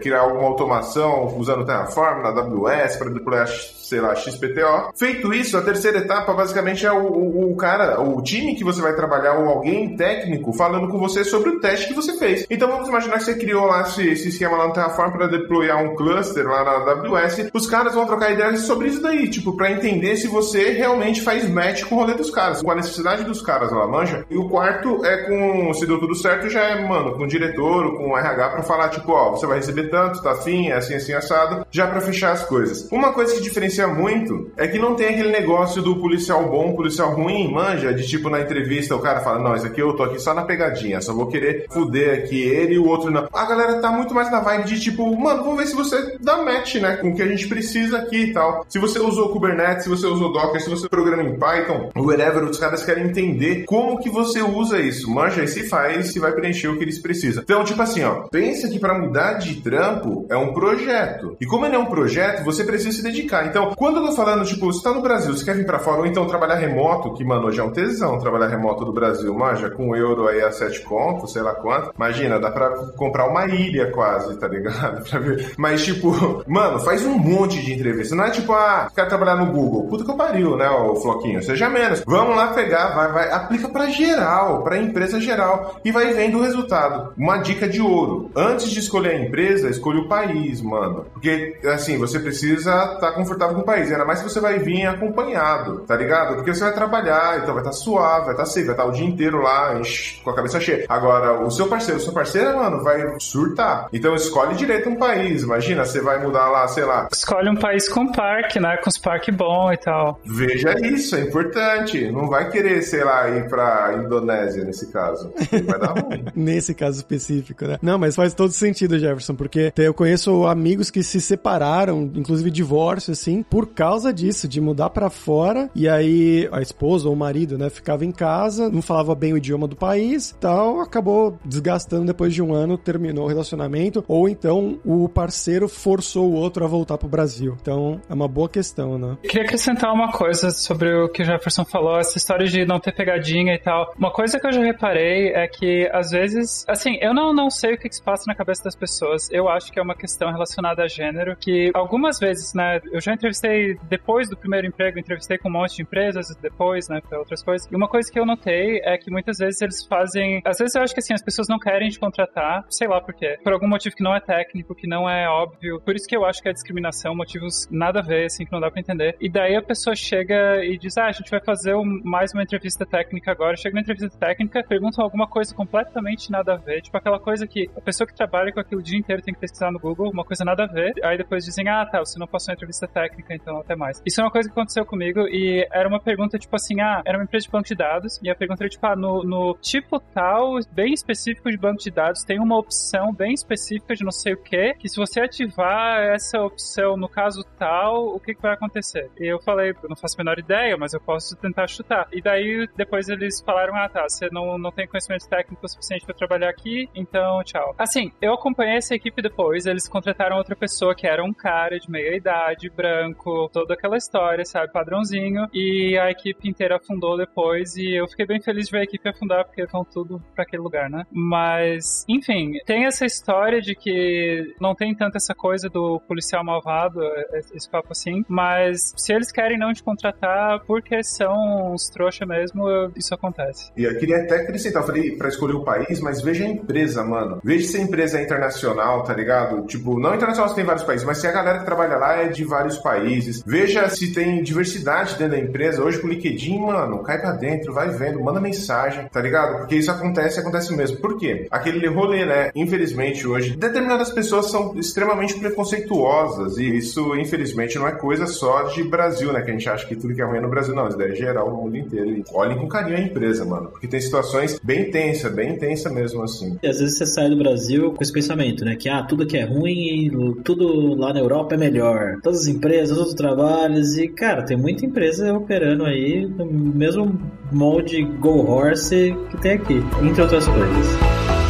criar 0.00 0.20
alguma 0.20 0.48
automação 0.48 1.34
usando 1.36 1.64
Terraform 1.64 2.22
na 2.22 2.28
AWS 2.28 2.96
para 2.96 3.10
deployar 3.10 3.46
sei 3.84 4.00
lá, 4.00 4.14
XPTO. 4.14 4.92
Feito 4.94 5.32
isso, 5.32 5.56
a 5.56 5.62
terceira 5.62 5.98
etapa 5.98 6.32
basicamente 6.32 6.86
é 6.86 6.92
o, 6.92 7.06
o, 7.06 7.52
o, 7.52 7.56
cara, 7.56 8.00
o 8.00 8.22
time 8.22 8.54
que 8.54 8.64
você 8.64 8.80
vai 8.80 8.94
trabalhar 8.94 9.34
ou 9.34 9.48
alguém 9.48 9.96
técnico 9.96 10.52
falando 10.52 10.88
com 10.88 10.98
você 10.98 11.22
sobre 11.24 11.50
o 11.50 11.60
teste 11.60 11.88
que 11.88 11.94
você 11.94 12.16
fez. 12.16 12.46
Então 12.50 12.68
vamos 12.68 12.88
imaginar 12.88 13.18
que 13.18 13.24
você 13.24 13.36
criou 13.36 13.66
lá 13.66 13.82
esse, 13.82 14.08
esse 14.08 14.28
esquema 14.28 14.56
lá 14.56 14.68
no 14.68 14.72
Terraform 14.72 15.12
para 15.12 15.26
deployar 15.26 15.82
um 15.82 15.94
cluster 15.94 16.46
lá 16.46 16.64
na 16.64 16.92
AWS. 16.92 17.50
Os 17.52 17.66
caras 17.66 17.94
vão 17.94 18.06
trocar 18.06 18.32
sobre 18.60 18.88
isso 18.88 19.02
daí, 19.02 19.28
tipo, 19.28 19.56
para 19.56 19.70
entender 19.70 20.16
se 20.16 20.28
você 20.28 20.72
realmente 20.72 21.22
faz 21.22 21.48
match 21.48 21.84
com 21.84 21.94
o 21.94 21.98
rolê 21.98 22.14
dos 22.14 22.30
caras, 22.30 22.62
com 22.62 22.70
a 22.70 22.74
necessidade 22.74 23.24
dos 23.24 23.42
caras 23.42 23.70
lá, 23.72 23.86
manja. 23.86 24.24
E 24.30 24.36
o 24.36 24.48
quarto 24.48 25.04
é 25.04 25.16
com, 25.24 25.72
se 25.74 25.86
deu 25.86 25.98
tudo 25.98 26.14
certo, 26.14 26.48
já 26.48 26.62
é, 26.62 26.86
mano, 26.86 27.14
com 27.14 27.24
o 27.24 27.28
diretor, 27.28 27.96
com 27.96 28.10
o 28.10 28.18
RH 28.18 28.48
para 28.50 28.62
falar, 28.62 28.88
tipo, 28.88 29.12
ó, 29.12 29.30
você 29.30 29.46
vai 29.46 29.58
receber 29.58 29.90
tanto, 29.90 30.22
tá 30.22 30.32
afim, 30.32 30.68
é 30.68 30.74
assim, 30.74 30.94
assim, 30.94 31.12
assado, 31.12 31.66
já 31.70 31.86
para 31.86 32.00
fechar 32.00 32.32
as 32.32 32.44
coisas. 32.44 32.88
Uma 32.90 33.12
coisa 33.12 33.34
que 33.34 33.40
diferencia 33.40 33.86
muito 33.86 34.50
é 34.56 34.66
que 34.66 34.78
não 34.78 34.94
tem 34.94 35.08
aquele 35.08 35.30
negócio 35.30 35.82
do 35.82 35.96
policial 35.96 36.48
bom, 36.48 36.74
policial 36.74 37.14
ruim, 37.14 37.52
manja, 37.52 37.92
de 37.92 38.06
tipo 38.06 38.28
na 38.28 38.40
entrevista 38.40 38.94
o 38.94 39.00
cara 39.00 39.20
fala, 39.20 39.38
não, 39.38 39.54
isso 39.54 39.66
aqui 39.66 39.80
eu 39.80 39.92
tô 39.94 40.02
aqui 40.02 40.18
só 40.18 40.34
na 40.34 40.42
pegadinha, 40.42 41.00
só 41.00 41.12
vou 41.12 41.26
querer 41.26 41.66
fuder 41.70 42.24
aqui 42.24 42.40
ele 42.42 42.74
e 42.74 42.78
o 42.78 42.86
outro 42.86 43.10
não. 43.10 43.28
A 43.32 43.44
galera 43.44 43.80
tá 43.80 43.90
muito 43.90 44.14
mais 44.14 44.30
na 44.30 44.40
vibe 44.40 44.64
de 44.64 44.80
tipo, 44.80 45.04
mano, 45.16 45.44
vamos 45.44 45.58
ver 45.58 45.66
se 45.66 45.74
você 45.74 46.16
dá 46.20 46.38
match, 46.38 46.76
né, 46.76 46.96
com 46.96 47.10
o 47.10 47.14
que 47.14 47.22
a 47.22 47.28
gente 47.28 47.48
precisa 47.48 47.98
aqui 47.98 48.24
e 48.24 48.32
tal. 48.32 48.43
Se 48.68 48.78
você 48.78 48.98
usou 48.98 49.28
Kubernetes, 49.28 49.84
se 49.84 49.90
você 49.90 50.06
usou 50.06 50.32
Docker, 50.32 50.60
se 50.60 50.70
você 50.70 50.88
programa 50.88 51.22
em 51.22 51.38
Python, 51.38 51.90
whatever, 51.96 52.44
os 52.44 52.58
caras 52.58 52.84
querem 52.84 53.04
entender 53.04 53.64
como 53.64 53.98
que 53.98 54.10
você 54.10 54.42
usa 54.42 54.78
isso, 54.78 55.10
manja, 55.10 55.42
e 55.42 55.48
se 55.48 55.68
faz, 55.68 56.12
se 56.12 56.18
vai 56.18 56.32
preencher 56.32 56.68
o 56.68 56.76
que 56.76 56.84
eles 56.84 56.98
precisam. 56.98 57.42
Então, 57.42 57.64
tipo 57.64 57.80
assim, 57.82 58.02
ó, 58.02 58.26
pensa 58.30 58.68
que 58.68 58.78
para 58.78 58.98
mudar 58.98 59.34
de 59.34 59.60
trampo 59.60 60.26
é 60.28 60.36
um 60.36 60.52
projeto. 60.52 61.36
E 61.40 61.46
como 61.46 61.66
ele 61.66 61.76
é 61.76 61.78
um 61.78 61.86
projeto, 61.86 62.44
você 62.44 62.64
precisa 62.64 62.92
se 62.92 63.02
dedicar. 63.02 63.46
Então, 63.46 63.72
quando 63.76 63.98
eu 63.98 64.06
tô 64.06 64.12
falando, 64.12 64.44
tipo, 64.44 64.66
você 64.66 64.82
tá 64.82 64.92
no 64.92 65.02
Brasil, 65.02 65.34
você 65.34 65.44
quer 65.44 65.56
vir 65.56 65.66
pra 65.66 65.78
fora, 65.78 66.00
ou 66.00 66.06
então 66.06 66.26
trabalhar 66.26 66.56
remoto, 66.56 67.14
que, 67.14 67.24
mano, 67.24 67.46
hoje 67.46 67.60
é 67.60 67.64
um 67.64 67.70
tesão 67.70 68.18
trabalhar 68.18 68.48
remoto 68.48 68.84
do 68.84 68.92
Brasil, 68.92 69.32
manja, 69.34 69.70
com 69.70 69.94
euro 69.94 70.28
aí 70.28 70.40
a 70.42 70.50
7 70.50 70.82
conto, 70.82 71.26
sei 71.26 71.42
lá 71.42 71.54
quanto. 71.54 71.92
Imagina, 71.96 72.38
dá 72.38 72.50
pra 72.50 72.70
comprar 72.96 73.28
uma 73.28 73.46
ilha 73.46 73.90
quase, 73.90 74.36
tá 74.38 74.48
ligado? 74.48 75.04
Pra 75.08 75.18
ver. 75.18 75.52
Mas, 75.56 75.84
tipo, 75.84 76.42
mano, 76.46 76.80
faz 76.80 77.04
um 77.04 77.16
monte 77.16 77.62
de 77.62 77.72
entrevista. 77.72 78.14
Não 78.14 78.23
é 78.26 78.30
tipo, 78.30 78.52
ah, 78.52 78.90
quer 78.94 79.08
trabalhar 79.08 79.36
no 79.36 79.52
Google. 79.52 79.86
Puta 79.88 80.04
que 80.04 80.10
eu 80.10 80.16
pariu, 80.16 80.56
né, 80.56 80.68
o 80.70 80.96
Floquinho? 80.96 81.42
Seja 81.42 81.68
menos. 81.68 82.02
Vamos 82.06 82.36
lá 82.36 82.48
pegar, 82.48 82.94
vai, 82.94 83.12
vai, 83.12 83.32
aplica 83.32 83.68
pra 83.68 83.86
geral, 83.86 84.62
pra 84.62 84.78
empresa 84.78 85.20
geral. 85.20 85.80
E 85.84 85.92
vai 85.92 86.12
vendo 86.12 86.38
o 86.38 86.42
resultado. 86.42 87.12
Uma 87.16 87.38
dica 87.38 87.68
de 87.68 87.80
ouro. 87.80 88.30
Antes 88.34 88.70
de 88.70 88.78
escolher 88.78 89.10
a 89.10 89.18
empresa, 89.18 89.68
escolha 89.68 90.00
o 90.00 90.08
país, 90.08 90.60
mano. 90.60 91.06
Porque, 91.12 91.58
assim, 91.64 91.98
você 91.98 92.18
precisa 92.18 92.70
estar 92.70 92.96
tá 92.96 93.12
confortável 93.12 93.54
com 93.54 93.62
o 93.62 93.64
país. 93.64 93.90
Ainda 93.90 94.04
mais 94.04 94.18
se 94.18 94.24
você 94.24 94.40
vai 94.40 94.58
vir 94.58 94.86
acompanhado, 94.86 95.80
tá 95.80 95.96
ligado? 95.96 96.36
Porque 96.36 96.54
você 96.54 96.64
vai 96.64 96.74
trabalhar, 96.74 97.38
então 97.38 97.54
vai 97.54 97.62
estar 97.62 97.70
tá 97.70 97.72
suave, 97.72 98.26
vai 98.26 98.34
estar 98.34 98.44
tá 98.44 98.46
safe, 98.46 98.66
vai 98.66 98.74
estar 98.74 98.84
tá 98.84 98.88
o 98.88 98.92
dia 98.92 99.06
inteiro 99.06 99.40
lá, 99.42 99.74
com 100.22 100.30
a 100.30 100.34
cabeça 100.34 100.60
cheia. 100.60 100.86
Agora, 100.88 101.44
o 101.44 101.50
seu 101.50 101.66
parceiro, 101.66 102.00
o 102.00 102.02
seu 102.02 102.12
parceiro, 102.12 102.56
mano, 102.56 102.82
vai 102.82 103.02
surtar. 103.18 103.88
Então 103.92 104.14
escolhe 104.14 104.54
direito 104.54 104.88
um 104.88 104.96
país. 104.96 105.42
Imagina, 105.42 105.84
você 105.84 106.00
vai 106.00 106.22
mudar 106.22 106.48
lá, 106.48 106.66
sei 106.68 106.84
lá. 106.84 107.08
Escolhe 107.12 107.48
um 107.48 107.56
país 107.56 107.88
com 107.88 108.10
parque, 108.14 108.60
né? 108.60 108.76
Com 108.76 108.88
os 108.88 108.98
parques 108.98 109.34
bons 109.34 109.72
e 109.72 109.76
tal. 109.78 110.20
Veja 110.24 110.74
isso, 110.86 111.16
é 111.16 111.22
importante. 111.22 112.10
Não 112.10 112.28
vai 112.28 112.50
querer, 112.50 112.82
sei 112.82 113.04
lá, 113.04 113.28
ir 113.30 113.48
pra 113.48 114.02
Indonésia 114.04 114.64
nesse 114.64 114.90
caso. 114.92 115.32
Vai 115.50 115.78
dar 115.78 115.98
ruim. 115.98 116.24
nesse 116.34 116.74
caso 116.74 116.98
específico, 116.98 117.64
né? 117.66 117.78
Não, 117.82 117.98
mas 117.98 118.14
faz 118.14 118.34
todo 118.34 118.52
sentido, 118.52 118.98
Jefferson, 118.98 119.34
porque 119.34 119.72
eu 119.76 119.94
conheço 119.94 120.46
amigos 120.46 120.90
que 120.90 121.02
se 121.02 121.20
separaram, 121.20 122.10
inclusive 122.14 122.50
divórcio, 122.50 123.12
assim, 123.12 123.42
por 123.42 123.68
causa 123.68 124.12
disso, 124.12 124.46
de 124.46 124.60
mudar 124.60 124.90
para 124.90 125.10
fora 125.10 125.70
e 125.74 125.88
aí 125.88 126.48
a 126.52 126.60
esposa 126.60 127.08
ou 127.08 127.14
o 127.14 127.16
marido, 127.16 127.58
né, 127.58 127.70
ficava 127.70 128.04
em 128.04 128.12
casa, 128.12 128.68
não 128.68 128.82
falava 128.82 129.14
bem 129.14 129.32
o 129.32 129.36
idioma 129.36 129.66
do 129.66 129.76
país, 129.76 130.34
tal, 130.40 130.80
acabou 130.80 131.38
desgastando 131.44 132.06
depois 132.06 132.32
de 132.32 132.42
um 132.42 132.52
ano, 132.52 132.76
terminou 132.78 133.24
o 133.24 133.28
relacionamento, 133.28 134.04
ou 134.06 134.28
então 134.28 134.78
o 134.84 135.08
parceiro 135.08 135.68
forçou 135.68 136.30
o 136.30 136.34
outro 136.34 136.64
a 136.64 136.68
voltar 136.68 136.98
pro 136.98 137.08
Brasil. 137.08 137.56
Então, 137.60 138.00
é 138.08 138.14
uma 138.14 138.28
boa 138.28 138.48
questão, 138.48 138.98
né? 138.98 139.16
Eu 139.22 139.28
queria 139.28 139.44
acrescentar 139.44 139.92
uma 139.92 140.12
coisa 140.12 140.50
sobre 140.50 140.94
o 140.94 141.08
que 141.08 141.22
o 141.22 141.24
Jefferson 141.24 141.64
falou, 141.64 141.98
essa 141.98 142.18
história 142.18 142.46
de 142.46 142.64
não 142.64 142.78
ter 142.78 142.92
pegadinha 142.92 143.54
e 143.54 143.58
tal. 143.58 143.92
Uma 143.98 144.10
coisa 144.10 144.38
que 144.38 144.46
eu 144.46 144.52
já 144.52 144.62
reparei 144.62 145.32
é 145.32 145.46
que, 145.46 145.88
às 145.92 146.10
vezes, 146.10 146.64
assim, 146.68 146.98
eu 147.00 147.14
não, 147.14 147.32
não 147.32 147.50
sei 147.50 147.74
o 147.74 147.78
que, 147.78 147.88
que 147.88 147.96
se 147.96 148.02
passa 148.02 148.24
na 148.26 148.34
cabeça 148.34 148.64
das 148.64 148.76
pessoas. 148.76 149.30
Eu 149.30 149.48
acho 149.48 149.72
que 149.72 149.78
é 149.78 149.82
uma 149.82 149.94
questão 149.94 150.30
relacionada 150.30 150.82
a 150.82 150.88
gênero, 150.88 151.36
que 151.36 151.70
algumas 151.74 152.18
vezes, 152.18 152.54
né, 152.54 152.80
eu 152.92 153.00
já 153.00 153.12
entrevistei, 153.12 153.78
depois 153.84 154.28
do 154.28 154.36
primeiro 154.36 154.66
emprego, 154.66 154.98
entrevistei 154.98 155.38
com 155.38 155.48
um 155.48 155.52
monte 155.52 155.76
de 155.76 155.82
empresas, 155.82 156.34
depois, 156.40 156.88
né, 156.88 157.00
para 157.00 157.18
outras 157.18 157.42
coisas. 157.42 157.70
E 157.70 157.74
uma 157.74 157.88
coisa 157.88 158.10
que 158.10 158.18
eu 158.18 158.26
notei 158.26 158.80
é 158.84 158.96
que 158.98 159.10
muitas 159.10 159.38
vezes 159.38 159.60
eles 159.60 159.84
fazem, 159.84 160.42
às 160.44 160.58
vezes 160.58 160.74
eu 160.74 160.82
acho 160.82 160.94
que 160.94 161.00
assim, 161.00 161.14
as 161.14 161.22
pessoas 161.22 161.48
não 161.48 161.58
querem 161.58 161.88
te 161.88 161.98
contratar, 161.98 162.64
sei 162.68 162.88
lá 162.88 163.00
por 163.00 163.14
quê. 163.14 163.38
Por 163.42 163.52
algum 163.52 163.68
motivo 163.68 163.94
que 163.94 164.02
não 164.02 164.14
é 164.14 164.20
técnico, 164.20 164.74
que 164.74 164.86
não 164.86 165.08
é 165.08 165.28
óbvio. 165.28 165.80
Por 165.80 165.94
isso 165.94 166.06
que 166.06 166.16
eu 166.16 166.24
acho 166.24 166.42
que 166.42 166.48
é 166.48 166.52
discriminação, 166.52 167.14
motivos 167.14 167.68
nada 167.70 167.93
a 167.98 168.02
ver, 168.02 168.26
assim, 168.26 168.44
que 168.44 168.52
não 168.52 168.60
dá 168.60 168.70
pra 168.70 168.80
entender. 168.80 169.16
E 169.20 169.28
daí 169.28 169.56
a 169.56 169.62
pessoa 169.62 169.94
chega 169.96 170.64
e 170.64 170.78
diz, 170.78 170.96
ah, 170.98 171.06
a 171.06 171.12
gente 171.12 171.30
vai 171.30 171.40
fazer 171.40 171.74
mais 172.04 172.32
uma 172.32 172.42
entrevista 172.42 172.84
técnica 172.86 173.30
agora. 173.30 173.56
Chega 173.56 173.74
na 173.74 173.80
entrevista 173.80 174.10
técnica, 174.18 174.62
perguntam 174.62 175.04
alguma 175.04 175.26
coisa 175.26 175.54
completamente 175.54 176.30
nada 176.30 176.54
a 176.54 176.56
ver, 176.56 176.82
tipo 176.82 176.96
aquela 176.96 177.18
coisa 177.18 177.46
que 177.46 177.70
a 177.76 177.80
pessoa 177.80 178.06
que 178.06 178.14
trabalha 178.14 178.52
com 178.52 178.60
aquilo 178.60 178.80
o 178.80 178.82
dia 178.82 178.98
inteiro 178.98 179.22
tem 179.22 179.32
que 179.32 179.40
pesquisar 179.40 179.70
no 179.70 179.78
Google, 179.78 180.10
uma 180.10 180.24
coisa 180.24 180.44
nada 180.44 180.64
a 180.64 180.66
ver. 180.66 180.94
Aí 181.02 181.16
depois 181.16 181.44
dizem, 181.44 181.68
ah, 181.68 181.86
tá, 181.86 182.00
você 182.00 182.18
não 182.18 182.26
passou 182.26 182.52
a 182.52 182.54
entrevista 182.54 182.86
técnica, 182.86 183.34
então 183.34 183.58
até 183.58 183.76
mais. 183.76 184.02
Isso 184.04 184.20
é 184.20 184.24
uma 184.24 184.30
coisa 184.30 184.48
que 184.48 184.52
aconteceu 184.52 184.84
comigo 184.84 185.20
e 185.28 185.66
era 185.72 185.88
uma 185.88 186.00
pergunta 186.00 186.38
tipo 186.38 186.54
assim, 186.56 186.80
ah, 186.80 187.02
era 187.04 187.16
uma 187.16 187.24
empresa 187.24 187.46
de 187.46 187.50
banco 187.50 187.68
de 187.68 187.74
dados 187.74 188.20
e 188.22 188.30
a 188.30 188.34
pergunta 188.34 188.64
era 188.64 188.68
tipo, 188.68 188.86
ah, 188.86 188.96
no, 188.96 189.22
no 189.22 189.54
tipo 189.60 190.00
tal, 190.12 190.58
bem 190.72 190.92
específico 190.92 191.50
de 191.50 191.56
banco 191.56 191.78
de 191.78 191.90
dados, 191.90 192.24
tem 192.24 192.38
uma 192.40 192.58
opção 192.58 193.12
bem 193.12 193.32
específica 193.32 193.94
de 193.94 194.04
não 194.04 194.12
sei 194.12 194.34
o 194.34 194.42
que, 194.42 194.74
que 194.74 194.88
se 194.88 194.96
você 194.96 195.20
ativar 195.20 196.00
essa 196.00 196.40
opção 196.40 196.96
no 196.96 197.08
caso 197.08 197.44
tal, 197.58 197.83
o 197.90 198.20
que, 198.20 198.34
que 198.34 198.42
vai 198.42 198.52
acontecer? 198.52 199.10
E 199.18 199.26
eu 199.26 199.40
falei, 199.40 199.70
eu 199.70 199.88
não 199.88 199.96
faço 199.96 200.16
a 200.16 200.22
menor 200.22 200.38
ideia, 200.38 200.76
mas 200.76 200.94
eu 200.94 201.00
posso 201.00 201.36
tentar 201.36 201.66
chutar. 201.66 202.08
E 202.12 202.20
daí 202.20 202.68
depois 202.76 203.08
eles 203.08 203.40
falaram, 203.40 203.74
ah, 203.74 203.88
tá, 203.88 204.04
você 204.08 204.28
não, 204.30 204.58
não 204.58 204.70
tem 204.70 204.86
conhecimento 204.86 205.28
técnico 205.28 205.66
suficiente 205.68 206.04
para 206.04 206.14
trabalhar 206.14 206.48
aqui, 206.48 206.88
então 206.94 207.42
tchau. 207.44 207.74
Assim, 207.78 208.12
eu 208.20 208.34
acompanhei 208.34 208.76
essa 208.76 208.94
equipe 208.94 209.20
depois, 209.22 209.66
eles 209.66 209.88
contrataram 209.88 210.36
outra 210.36 210.56
pessoa 210.56 210.94
que 210.94 211.06
era 211.06 211.24
um 211.24 211.32
cara 211.32 211.78
de 211.78 211.90
meia 211.90 212.16
idade, 212.16 212.70
branco, 212.70 213.48
toda 213.52 213.74
aquela 213.74 213.96
história, 213.96 214.44
sabe, 214.44 214.72
padrãozinho, 214.72 215.46
e 215.52 215.96
a 215.98 216.10
equipe 216.10 216.48
inteira 216.48 216.76
afundou 216.76 217.16
depois, 217.16 217.76
e 217.76 217.94
eu 217.94 218.08
fiquei 218.08 218.26
bem 218.26 218.40
feliz 218.40 218.66
de 218.66 218.72
ver 218.72 218.80
a 218.80 218.84
equipe 218.84 219.08
afundar, 219.08 219.44
porque 219.44 219.66
vão 219.66 219.84
tudo 219.84 220.22
para 220.34 220.44
aquele 220.44 220.62
lugar, 220.62 220.90
né? 220.90 221.04
Mas, 221.10 222.04
enfim, 222.08 222.52
tem 222.66 222.86
essa 222.86 223.04
história 223.04 223.60
de 223.60 223.74
que 223.74 224.54
não 224.60 224.74
tem 224.74 224.94
tanto 224.94 225.16
essa 225.16 225.34
coisa 225.34 225.68
do 225.68 226.00
policial 226.00 226.44
malvado, 226.44 227.00
esse 227.32 227.70
papo 227.74 227.88
assim, 227.90 228.24
mas 228.28 228.92
se 228.96 229.12
eles 229.12 229.32
querem 229.32 229.58
não 229.58 229.72
te 229.72 229.82
contratar 229.82 230.60
porque 230.64 231.02
são 231.02 231.72
uns 231.72 231.88
trouxa 231.88 232.24
mesmo, 232.24 232.64
isso 232.96 233.12
acontece. 233.12 233.72
E 233.76 233.82
eu 233.82 233.98
queria 233.98 234.18
até 234.18 234.36
acrescentar, 234.36 234.82
eu 234.82 234.86
falei 234.86 235.16
pra 235.16 235.28
escolher 235.28 235.54
o 235.54 235.64
país, 235.64 236.00
mas 236.00 236.22
veja 236.22 236.44
a 236.44 236.48
empresa, 236.48 237.02
mano. 237.02 237.40
Veja 237.42 237.66
se 237.66 237.76
a 237.76 237.80
empresa 237.80 238.18
é 238.18 238.22
internacional, 238.22 239.02
tá 239.02 239.12
ligado? 239.12 239.66
Tipo, 239.66 239.98
não 239.98 240.14
internacional 240.14 240.48
se 240.48 240.54
tem 240.54 240.64
vários 240.64 240.84
países, 240.84 241.04
mas 241.04 241.18
se 241.18 241.26
a 241.26 241.32
galera 241.32 241.58
que 241.58 241.64
trabalha 241.64 241.96
lá 241.96 242.16
é 242.22 242.28
de 242.28 242.44
vários 242.44 242.78
países. 242.78 243.42
Veja 243.44 243.88
se 243.88 244.12
tem 244.12 244.42
diversidade 244.42 245.16
dentro 245.16 245.36
da 245.36 245.38
empresa. 245.38 245.82
Hoje 245.82 245.98
com 245.98 246.06
o 246.06 246.10
LinkedIn, 246.10 246.60
mano, 246.60 247.02
cai 247.02 247.20
pra 247.20 247.32
dentro, 247.32 247.72
vai 247.72 247.88
vendo, 247.88 248.22
manda 248.22 248.40
mensagem, 248.40 249.08
tá 249.08 249.20
ligado? 249.20 249.58
Porque 249.58 249.76
isso 249.76 249.90
acontece, 249.90 250.38
acontece 250.38 250.74
mesmo. 250.76 250.98
Por 250.98 251.18
quê? 251.18 251.48
Aquele 251.50 251.86
rolê, 251.88 252.24
né? 252.24 252.50
Infelizmente 252.54 253.26
hoje, 253.26 253.56
determinadas 253.56 254.12
pessoas 254.12 254.50
são 254.50 254.78
extremamente 254.78 255.34
preconceituosas 255.38 256.56
e 256.58 256.76
isso, 256.76 257.16
infelizmente, 257.16 257.63
não 257.78 257.88
é 257.88 257.92
coisa 257.92 258.26
só 258.26 258.64
de 258.64 258.82
Brasil, 258.84 259.32
né? 259.32 259.42
Que 259.42 259.50
a 259.50 259.54
gente 259.54 259.68
acha 259.68 259.86
que 259.86 259.96
tudo 259.96 260.14
que 260.14 260.22
é 260.22 260.24
ruim 260.24 260.38
é 260.38 260.40
no 260.40 260.48
Brasil, 260.48 260.74
não. 260.74 260.88
Isso 260.88 260.98
daí 260.98 261.12
é 261.12 261.14
geral 261.14 261.50
no 261.50 261.56
mundo 261.56 261.76
inteiro. 261.76 262.10
E 262.10 262.24
olhem 262.32 262.56
com 262.58 262.68
carinho 262.68 262.96
a 262.96 263.00
empresa, 263.00 263.44
mano. 263.44 263.70
Porque 263.70 263.86
tem 263.86 264.00
situações 264.00 264.58
bem 264.62 264.90
tensas, 264.90 265.32
bem 265.32 265.56
tensas 265.56 265.92
mesmo, 265.92 266.22
assim. 266.22 266.58
E 266.62 266.66
às 266.66 266.78
vezes 266.78 266.98
você 266.98 267.06
sai 267.06 267.30
do 267.30 267.36
Brasil 267.36 267.92
com 267.92 268.02
esse 268.02 268.12
pensamento, 268.12 268.64
né? 268.64 268.76
Que, 268.76 268.88
ah, 268.88 269.02
tudo 269.02 269.26
que 269.26 269.36
é 269.36 269.44
ruim, 269.44 270.10
tudo 270.44 270.94
lá 270.94 271.12
na 271.12 271.20
Europa 271.20 271.54
é 271.54 271.58
melhor. 271.58 272.18
Todas 272.22 272.42
as 272.42 272.46
empresas, 272.46 272.96
todos 272.96 273.12
os 273.12 273.16
trabalhos. 273.16 273.96
E, 273.96 274.08
cara, 274.08 274.42
tem 274.44 274.56
muita 274.56 274.84
empresa 274.84 275.32
operando 275.32 275.84
aí 275.84 276.26
no 276.26 276.46
mesmo 276.46 277.18
molde 277.52 278.02
Go 278.20 278.50
Horse 278.50 279.16
que 279.30 279.40
tem 279.40 279.52
aqui, 279.52 279.82
entre 280.02 280.22
outras 280.22 280.46
coisas. 280.46 281.43